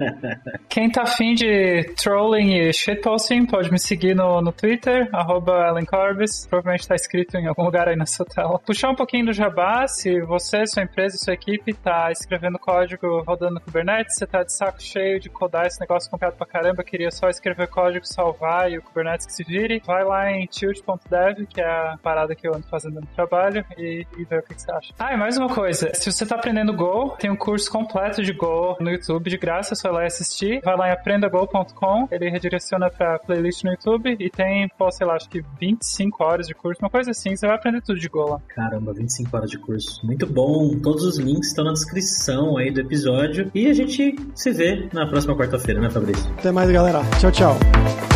Quem 0.68 0.90
tá 0.90 1.02
afim 1.02 1.34
de 1.34 1.84
trolling 2.02 2.56
e 2.56 2.72
shitposting, 2.72 3.46
pode 3.46 3.70
me 3.70 3.78
seguir 3.78 4.14
no, 4.14 4.40
no 4.40 4.52
Twitter, 4.52 5.08
arroba 5.12 5.66
Alan 5.66 5.84
Corbis. 5.84 6.46
Provavelmente 6.46 6.88
tá 6.88 6.94
escrito 6.94 7.36
em 7.36 7.46
algum 7.46 7.64
lugar 7.64 7.88
aí 7.88 7.96
na 7.96 8.06
sua 8.06 8.26
tela. 8.26 8.58
Puxar 8.58 8.90
um 8.90 8.94
pouquinho 9.04 9.26
do 9.26 9.32
jabá, 9.34 9.86
se 9.86 10.18
você, 10.22 10.66
sua 10.66 10.82
empresa, 10.82 11.18
sua 11.18 11.34
equipe 11.34 11.74
tá 11.74 12.10
escrevendo 12.10 12.58
código 12.58 13.20
rodando 13.20 13.54
no 13.54 13.60
Kubernetes, 13.60 14.16
você 14.16 14.26
tá 14.26 14.42
de 14.42 14.50
saco 14.50 14.82
cheio 14.82 15.20
de 15.20 15.28
codar 15.28 15.66
esse 15.66 15.78
negócio 15.78 16.10
complicado 16.10 16.38
pra 16.38 16.46
caramba, 16.46 16.82
queria 16.82 17.10
só 17.10 17.28
escrever 17.28 17.68
código, 17.68 18.06
salvar 18.06 18.72
e 18.72 18.78
o 18.78 18.82
Kubernetes 18.82 19.26
que 19.26 19.32
se 19.34 19.44
vire, 19.44 19.82
vai 19.84 20.04
lá 20.04 20.30
em 20.32 20.46
tilt.dev, 20.46 21.46
que 21.46 21.60
é 21.60 21.66
a 21.66 21.98
parada 22.02 22.34
que 22.34 22.48
eu 22.48 22.54
ando 22.54 22.66
fazendo 22.66 22.98
no 22.98 23.06
trabalho, 23.08 23.62
e, 23.76 24.06
e 24.16 24.24
ver 24.24 24.38
o 24.38 24.42
que, 24.42 24.54
que 24.54 24.62
você 24.62 24.72
acha. 24.72 24.94
Ah, 24.98 25.12
e 25.12 25.18
mais 25.18 25.36
uma 25.36 25.52
coisa, 25.52 25.92
se 25.92 26.10
você 26.10 26.24
tá 26.24 26.36
aprendendo 26.36 26.72
Go, 26.72 27.14
tem 27.18 27.30
um 27.30 27.36
curso 27.36 27.70
completo 27.70 28.22
de 28.22 28.32
Go 28.32 28.78
no 28.80 28.90
YouTube, 28.90 29.28
de 29.28 29.36
graça, 29.36 29.74
é 29.74 29.76
só 29.76 29.90
lá 29.90 30.06
assistir. 30.06 30.62
Vai 30.64 30.78
lá 30.78 30.88
em 30.88 30.92
aprendagol.com, 30.92 32.08
ele 32.10 32.30
redireciona 32.30 32.88
pra 32.88 33.18
playlist 33.18 33.64
no 33.64 33.72
YouTube 33.72 34.16
e 34.18 34.30
tem, 34.30 34.66
pô, 34.78 34.90
sei 34.90 35.06
lá, 35.06 35.16
acho 35.16 35.28
que 35.28 35.44
25 35.60 36.24
horas 36.24 36.46
de 36.46 36.54
curso, 36.54 36.80
uma 36.80 36.90
coisa 36.90 37.10
assim, 37.10 37.36
você 37.36 37.46
vai 37.46 37.56
aprender 37.56 37.82
tudo 37.82 38.00
de 38.00 38.08
Go 38.08 38.30
lá. 38.30 38.40
Caramba, 38.48 38.93
25 38.94 39.36
horas 39.36 39.50
de 39.50 39.58
curso. 39.58 40.04
Muito 40.04 40.26
bom. 40.26 40.78
Todos 40.78 41.04
os 41.04 41.18
links 41.18 41.48
estão 41.48 41.64
na 41.64 41.72
descrição 41.72 42.56
aí 42.56 42.70
do 42.70 42.80
episódio. 42.80 43.50
E 43.54 43.66
a 43.66 43.74
gente 43.74 44.14
se 44.34 44.50
vê 44.52 44.88
na 44.92 45.06
próxima 45.06 45.36
quarta-feira, 45.36 45.80
né, 45.80 45.90
Fabrício? 45.90 46.30
Até 46.38 46.50
mais, 46.52 46.70
galera. 46.70 47.00
Tchau, 47.18 47.30
tchau. 47.30 48.13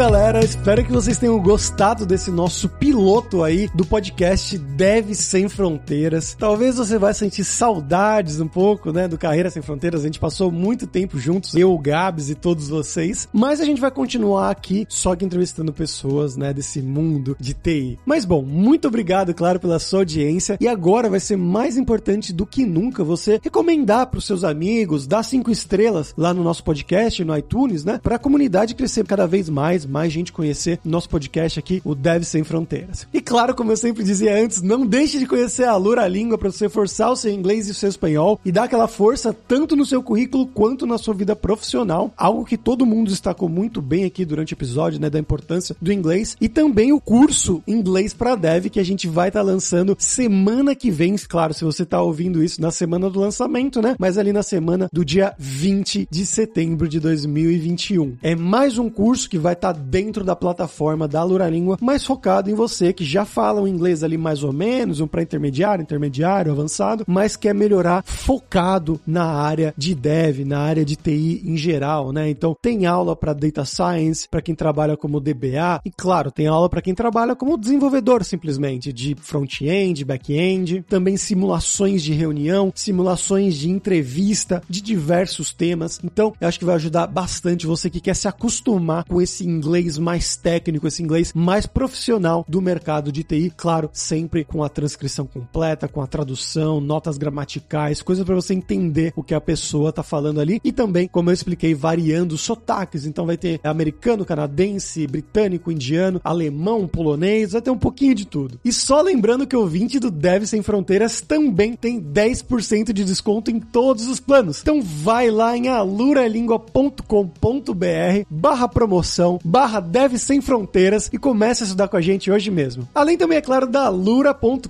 Galera, 0.00 0.42
espero 0.42 0.82
que 0.82 0.90
vocês 0.90 1.18
tenham 1.18 1.38
gostado 1.38 2.06
desse 2.06 2.30
nosso 2.30 2.70
piloto 2.70 3.44
aí 3.44 3.68
do 3.74 3.84
podcast 3.84 4.56
Deve 4.56 5.14
Sem 5.14 5.46
Fronteiras. 5.46 6.34
Talvez 6.38 6.76
você 6.76 6.96
vai 6.96 7.12
sentir 7.12 7.44
saudades 7.44 8.40
um 8.40 8.48
pouco, 8.48 8.92
né, 8.92 9.06
do 9.06 9.18
Carreira 9.18 9.50
Sem 9.50 9.60
Fronteiras. 9.60 10.00
A 10.00 10.04
gente 10.04 10.18
passou 10.18 10.50
muito 10.50 10.86
tempo 10.86 11.18
juntos, 11.18 11.54
eu, 11.54 11.70
o 11.74 11.78
Gabs 11.78 12.30
e 12.30 12.34
todos 12.34 12.70
vocês. 12.70 13.28
Mas 13.30 13.60
a 13.60 13.64
gente 13.66 13.78
vai 13.78 13.90
continuar 13.90 14.50
aqui 14.50 14.86
só 14.88 15.14
que 15.14 15.22
entrevistando 15.22 15.70
pessoas, 15.70 16.34
né, 16.34 16.54
desse 16.54 16.80
mundo 16.80 17.36
de 17.38 17.52
TI. 17.52 17.98
Mas 18.06 18.24
bom, 18.24 18.40
muito 18.40 18.88
obrigado, 18.88 19.34
claro, 19.34 19.60
pela 19.60 19.78
sua 19.78 19.98
audiência. 19.98 20.56
E 20.58 20.66
agora 20.66 21.10
vai 21.10 21.20
ser 21.20 21.36
mais 21.36 21.76
importante 21.76 22.32
do 22.32 22.46
que 22.46 22.64
nunca 22.64 23.04
você 23.04 23.38
recomendar 23.42 24.06
para 24.06 24.16
os 24.16 24.24
seus 24.24 24.44
amigos, 24.44 25.06
dar 25.06 25.22
cinco 25.22 25.50
estrelas 25.50 26.14
lá 26.16 26.32
no 26.32 26.42
nosso 26.42 26.64
podcast, 26.64 27.22
no 27.22 27.36
iTunes, 27.36 27.84
né, 27.84 28.00
para 28.02 28.16
a 28.16 28.18
comunidade 28.18 28.74
crescer 28.74 29.04
cada 29.04 29.26
vez 29.26 29.50
mais 29.50 29.89
mais, 29.90 30.12
gente 30.12 30.32
conhecer 30.32 30.78
nosso 30.84 31.08
podcast 31.08 31.58
aqui, 31.58 31.82
o 31.84 31.94
Dev 31.94 32.22
Sem 32.22 32.44
Fronteiras. 32.44 33.06
E 33.12 33.20
claro, 33.20 33.54
como 33.54 33.72
eu 33.72 33.76
sempre 33.76 34.04
dizia 34.04 34.42
antes, 34.42 34.62
não 34.62 34.86
deixe 34.86 35.18
de 35.18 35.26
conhecer 35.26 35.64
a 35.64 35.76
Lura 35.76 36.06
Língua 36.06 36.38
para 36.38 36.50
você 36.50 36.68
forçar 36.68 37.10
o 37.10 37.16
seu 37.16 37.32
inglês 37.32 37.68
e 37.68 37.72
o 37.72 37.74
seu 37.74 37.88
espanhol 37.88 38.40
e 38.44 38.52
dar 38.52 38.64
aquela 38.64 38.86
força 38.86 39.32
tanto 39.32 39.74
no 39.74 39.84
seu 39.84 40.02
currículo 40.02 40.46
quanto 40.46 40.86
na 40.86 40.96
sua 40.96 41.14
vida 41.14 41.34
profissional, 41.34 42.12
algo 42.16 42.44
que 42.44 42.56
todo 42.56 42.86
mundo 42.86 43.10
destacou 43.10 43.48
muito 43.48 43.82
bem 43.82 44.04
aqui 44.04 44.24
durante 44.24 44.52
o 44.52 44.54
episódio, 44.54 45.00
né, 45.00 45.10
da 45.10 45.18
importância 45.18 45.76
do 45.80 45.92
inglês 45.92 46.36
e 46.40 46.48
também 46.48 46.92
o 46.92 47.00
curso 47.00 47.62
Inglês 47.66 48.14
para 48.14 48.36
Dev 48.36 48.66
que 48.66 48.80
a 48.80 48.84
gente 48.84 49.08
vai 49.08 49.28
estar 49.28 49.40
tá 49.40 49.46
lançando 49.46 49.96
semana 49.98 50.74
que 50.74 50.90
vem, 50.90 51.16
claro, 51.16 51.52
se 51.52 51.64
você 51.64 51.82
está 51.82 52.00
ouvindo 52.00 52.42
isso 52.42 52.60
na 52.60 52.70
semana 52.70 53.10
do 53.10 53.18
lançamento, 53.18 53.82
né, 53.82 53.96
mas 53.98 54.18
ali 54.18 54.32
na 54.32 54.42
semana 54.42 54.88
do 54.92 55.04
dia 55.04 55.34
20 55.38 56.08
de 56.10 56.26
setembro 56.26 56.88
de 56.88 57.00
2021. 57.00 58.16
É 58.22 58.34
mais 58.34 58.78
um 58.78 58.88
curso 58.88 59.28
que 59.28 59.38
vai 59.38 59.54
estar 59.54 59.74
tá 59.74 59.79
dentro 59.80 60.22
da 60.22 60.36
plataforma 60.36 61.08
da 61.08 61.22
Luralíngua, 61.24 61.78
mais 61.80 62.04
focado 62.04 62.50
em 62.50 62.54
você 62.54 62.92
que 62.92 63.04
já 63.04 63.24
fala 63.24 63.60
o 63.60 63.68
inglês 63.68 64.04
ali 64.04 64.18
mais 64.18 64.42
ou 64.42 64.52
menos, 64.52 65.00
um 65.00 65.06
para 65.06 65.22
intermediário, 65.22 65.82
intermediário, 65.82 66.52
avançado, 66.52 67.04
mas 67.06 67.36
quer 67.36 67.54
melhorar 67.54 68.04
focado 68.04 69.00
na 69.06 69.24
área 69.24 69.74
de 69.76 69.94
dev, 69.94 70.44
na 70.44 70.60
área 70.60 70.84
de 70.84 70.96
TI 70.96 71.42
em 71.44 71.56
geral, 71.56 72.12
né? 72.12 72.28
Então 72.28 72.54
tem 72.60 72.86
aula 72.86 73.16
para 73.16 73.32
data 73.32 73.64
science, 73.64 74.28
para 74.28 74.42
quem 74.42 74.54
trabalha 74.54 74.96
como 74.96 75.20
DBA 75.20 75.80
e 75.84 75.90
claro, 75.90 76.30
tem 76.30 76.46
aula 76.46 76.68
para 76.68 76.82
quem 76.82 76.94
trabalha 76.94 77.34
como 77.34 77.56
desenvolvedor 77.56 78.24
simplesmente 78.24 78.92
de 78.92 79.16
front-end, 79.20 80.04
back-end, 80.04 80.84
também 80.88 81.16
simulações 81.16 82.02
de 82.02 82.12
reunião, 82.12 82.72
simulações 82.74 83.54
de 83.54 83.70
entrevista 83.70 84.62
de 84.68 84.80
diversos 84.80 85.52
temas. 85.52 86.00
Então, 86.02 86.34
eu 86.40 86.48
acho 86.48 86.58
que 86.58 86.64
vai 86.64 86.74
ajudar 86.74 87.06
bastante 87.06 87.66
você 87.66 87.88
que 87.88 88.00
quer 88.00 88.14
se 88.14 88.28
acostumar 88.28 89.04
com 89.04 89.20
esse 89.20 89.46
inglês 89.46 89.59
mais 89.98 90.36
técnico, 90.36 90.86
esse 90.86 91.02
inglês 91.02 91.32
mais 91.34 91.66
profissional 91.66 92.44
do 92.48 92.60
mercado 92.60 93.12
de 93.12 93.22
TI, 93.22 93.52
claro, 93.56 93.90
sempre 93.92 94.44
com 94.44 94.62
a 94.62 94.68
transcrição 94.68 95.26
completa, 95.26 95.88
com 95.88 96.00
a 96.00 96.06
tradução, 96.06 96.80
notas 96.80 97.18
gramaticais, 97.18 98.02
coisas 98.02 98.24
para 98.24 98.34
você 98.34 98.54
entender 98.54 99.12
o 99.16 99.22
que 99.22 99.34
a 99.34 99.40
pessoa 99.40 99.92
tá 99.92 100.02
falando 100.02 100.40
ali 100.40 100.60
e 100.64 100.72
também, 100.72 101.08
como 101.08 101.30
eu 101.30 101.34
expliquei, 101.34 101.74
variando 101.74 102.36
sotaques, 102.36 103.06
então 103.06 103.26
vai 103.26 103.36
ter 103.36 103.60
americano, 103.64 104.24
canadense, 104.24 105.06
britânico, 105.06 105.70
indiano, 105.70 106.20
alemão, 106.24 106.86
polonês, 106.86 107.52
vai 107.52 107.62
ter 107.62 107.70
um 107.70 107.78
pouquinho 107.78 108.14
de 108.14 108.26
tudo. 108.26 108.58
E 108.64 108.72
só 108.72 109.00
lembrando 109.00 109.46
que 109.46 109.56
o 109.56 109.66
20 109.66 109.98
do 109.98 110.10
Dev 110.10 110.44
Sem 110.44 110.62
Fronteiras 110.62 111.20
também 111.20 111.74
tem 111.74 112.00
10% 112.00 112.92
de 112.92 113.04
desconto 113.04 113.50
em 113.50 113.60
todos 113.60 114.06
os 114.06 114.20
planos. 114.20 114.60
Então 114.60 114.82
vai 114.82 115.30
lá 115.30 115.56
em 115.56 115.68
aluralingua.com.br 115.68 118.26
barra 118.28 118.68
promoção 118.68 119.38
barra 119.50 119.80
Dev 119.80 120.16
Sem 120.16 120.40
Fronteiras 120.40 121.10
e 121.12 121.18
comece 121.18 121.64
a 121.64 121.66
estudar 121.66 121.88
com 121.88 121.96
a 121.96 122.00
gente 122.00 122.30
hoje 122.30 122.52
mesmo. 122.52 122.88
Além 122.94 123.18
também, 123.18 123.38
é 123.38 123.40
claro, 123.40 123.66
da 123.66 123.88
lura.com.br, 123.88 124.68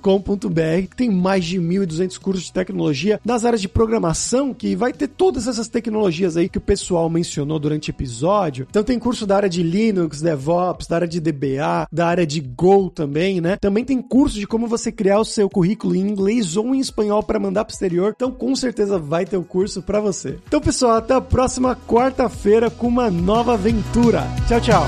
que 0.89 0.95
tem 0.95 1.11
mais 1.11 1.45
de 1.45 1.59
1.200 1.59 2.17
cursos 2.17 2.45
de 2.45 2.53
tecnologia 2.53 3.21
nas 3.23 3.45
áreas 3.45 3.61
de 3.61 3.67
programação, 3.67 4.55
que 4.55 4.75
vai 4.75 4.91
ter 4.91 5.07
todas 5.07 5.47
essas 5.47 5.67
tecnologias 5.67 6.35
aí 6.35 6.49
que 6.49 6.57
o 6.57 6.61
pessoal 6.61 7.07
mencionou 7.11 7.59
durante 7.59 7.89
o 7.89 7.91
episódio. 7.91 8.65
Então 8.71 8.83
tem 8.83 8.97
curso 8.97 9.27
da 9.27 9.35
área 9.35 9.49
de 9.49 9.61
Linux, 9.61 10.19
DevOps, 10.19 10.87
da 10.87 10.95
área 10.95 11.07
de 11.07 11.19
DBA, 11.19 11.87
da 11.91 12.07
área 12.07 12.25
de 12.25 12.41
Go 12.41 12.89
também, 12.89 13.39
né? 13.39 13.57
Também 13.57 13.85
tem 13.85 14.01
curso 14.01 14.39
de 14.39 14.47
como 14.47 14.65
você 14.65 14.91
criar 14.91 15.19
o 15.19 15.25
seu 15.25 15.47
currículo 15.47 15.95
em 15.95 15.99
inglês 15.99 16.57
ou 16.57 16.73
em 16.73 16.79
espanhol 16.79 17.21
para 17.21 17.39
mandar 17.39 17.65
pro 17.65 17.73
exterior. 17.73 18.13
Então 18.15 18.31
com 18.31 18.55
certeza 18.55 18.97
vai 18.97 19.27
ter 19.27 19.37
o 19.37 19.43
curso 19.43 19.83
para 19.83 19.99
você. 19.99 20.39
Então 20.47 20.59
pessoal, 20.59 20.93
até 20.93 21.13
a 21.13 21.21
próxima 21.21 21.75
quarta-feira 21.75 22.71
com 22.71 22.87
uma 22.87 23.11
nova 23.11 23.53
aventura. 23.53 24.23
Tchau, 24.47 24.70
tchau. 24.71 24.87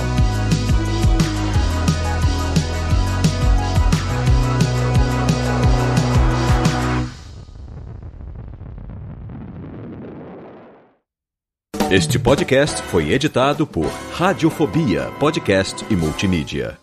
Este 11.92 12.18
podcast 12.18 12.82
foi 12.84 13.12
editado 13.12 13.68
por 13.68 13.86
Radiofobia, 14.14 15.12
podcast 15.20 15.86
e 15.92 15.96
multimídia. 15.96 16.83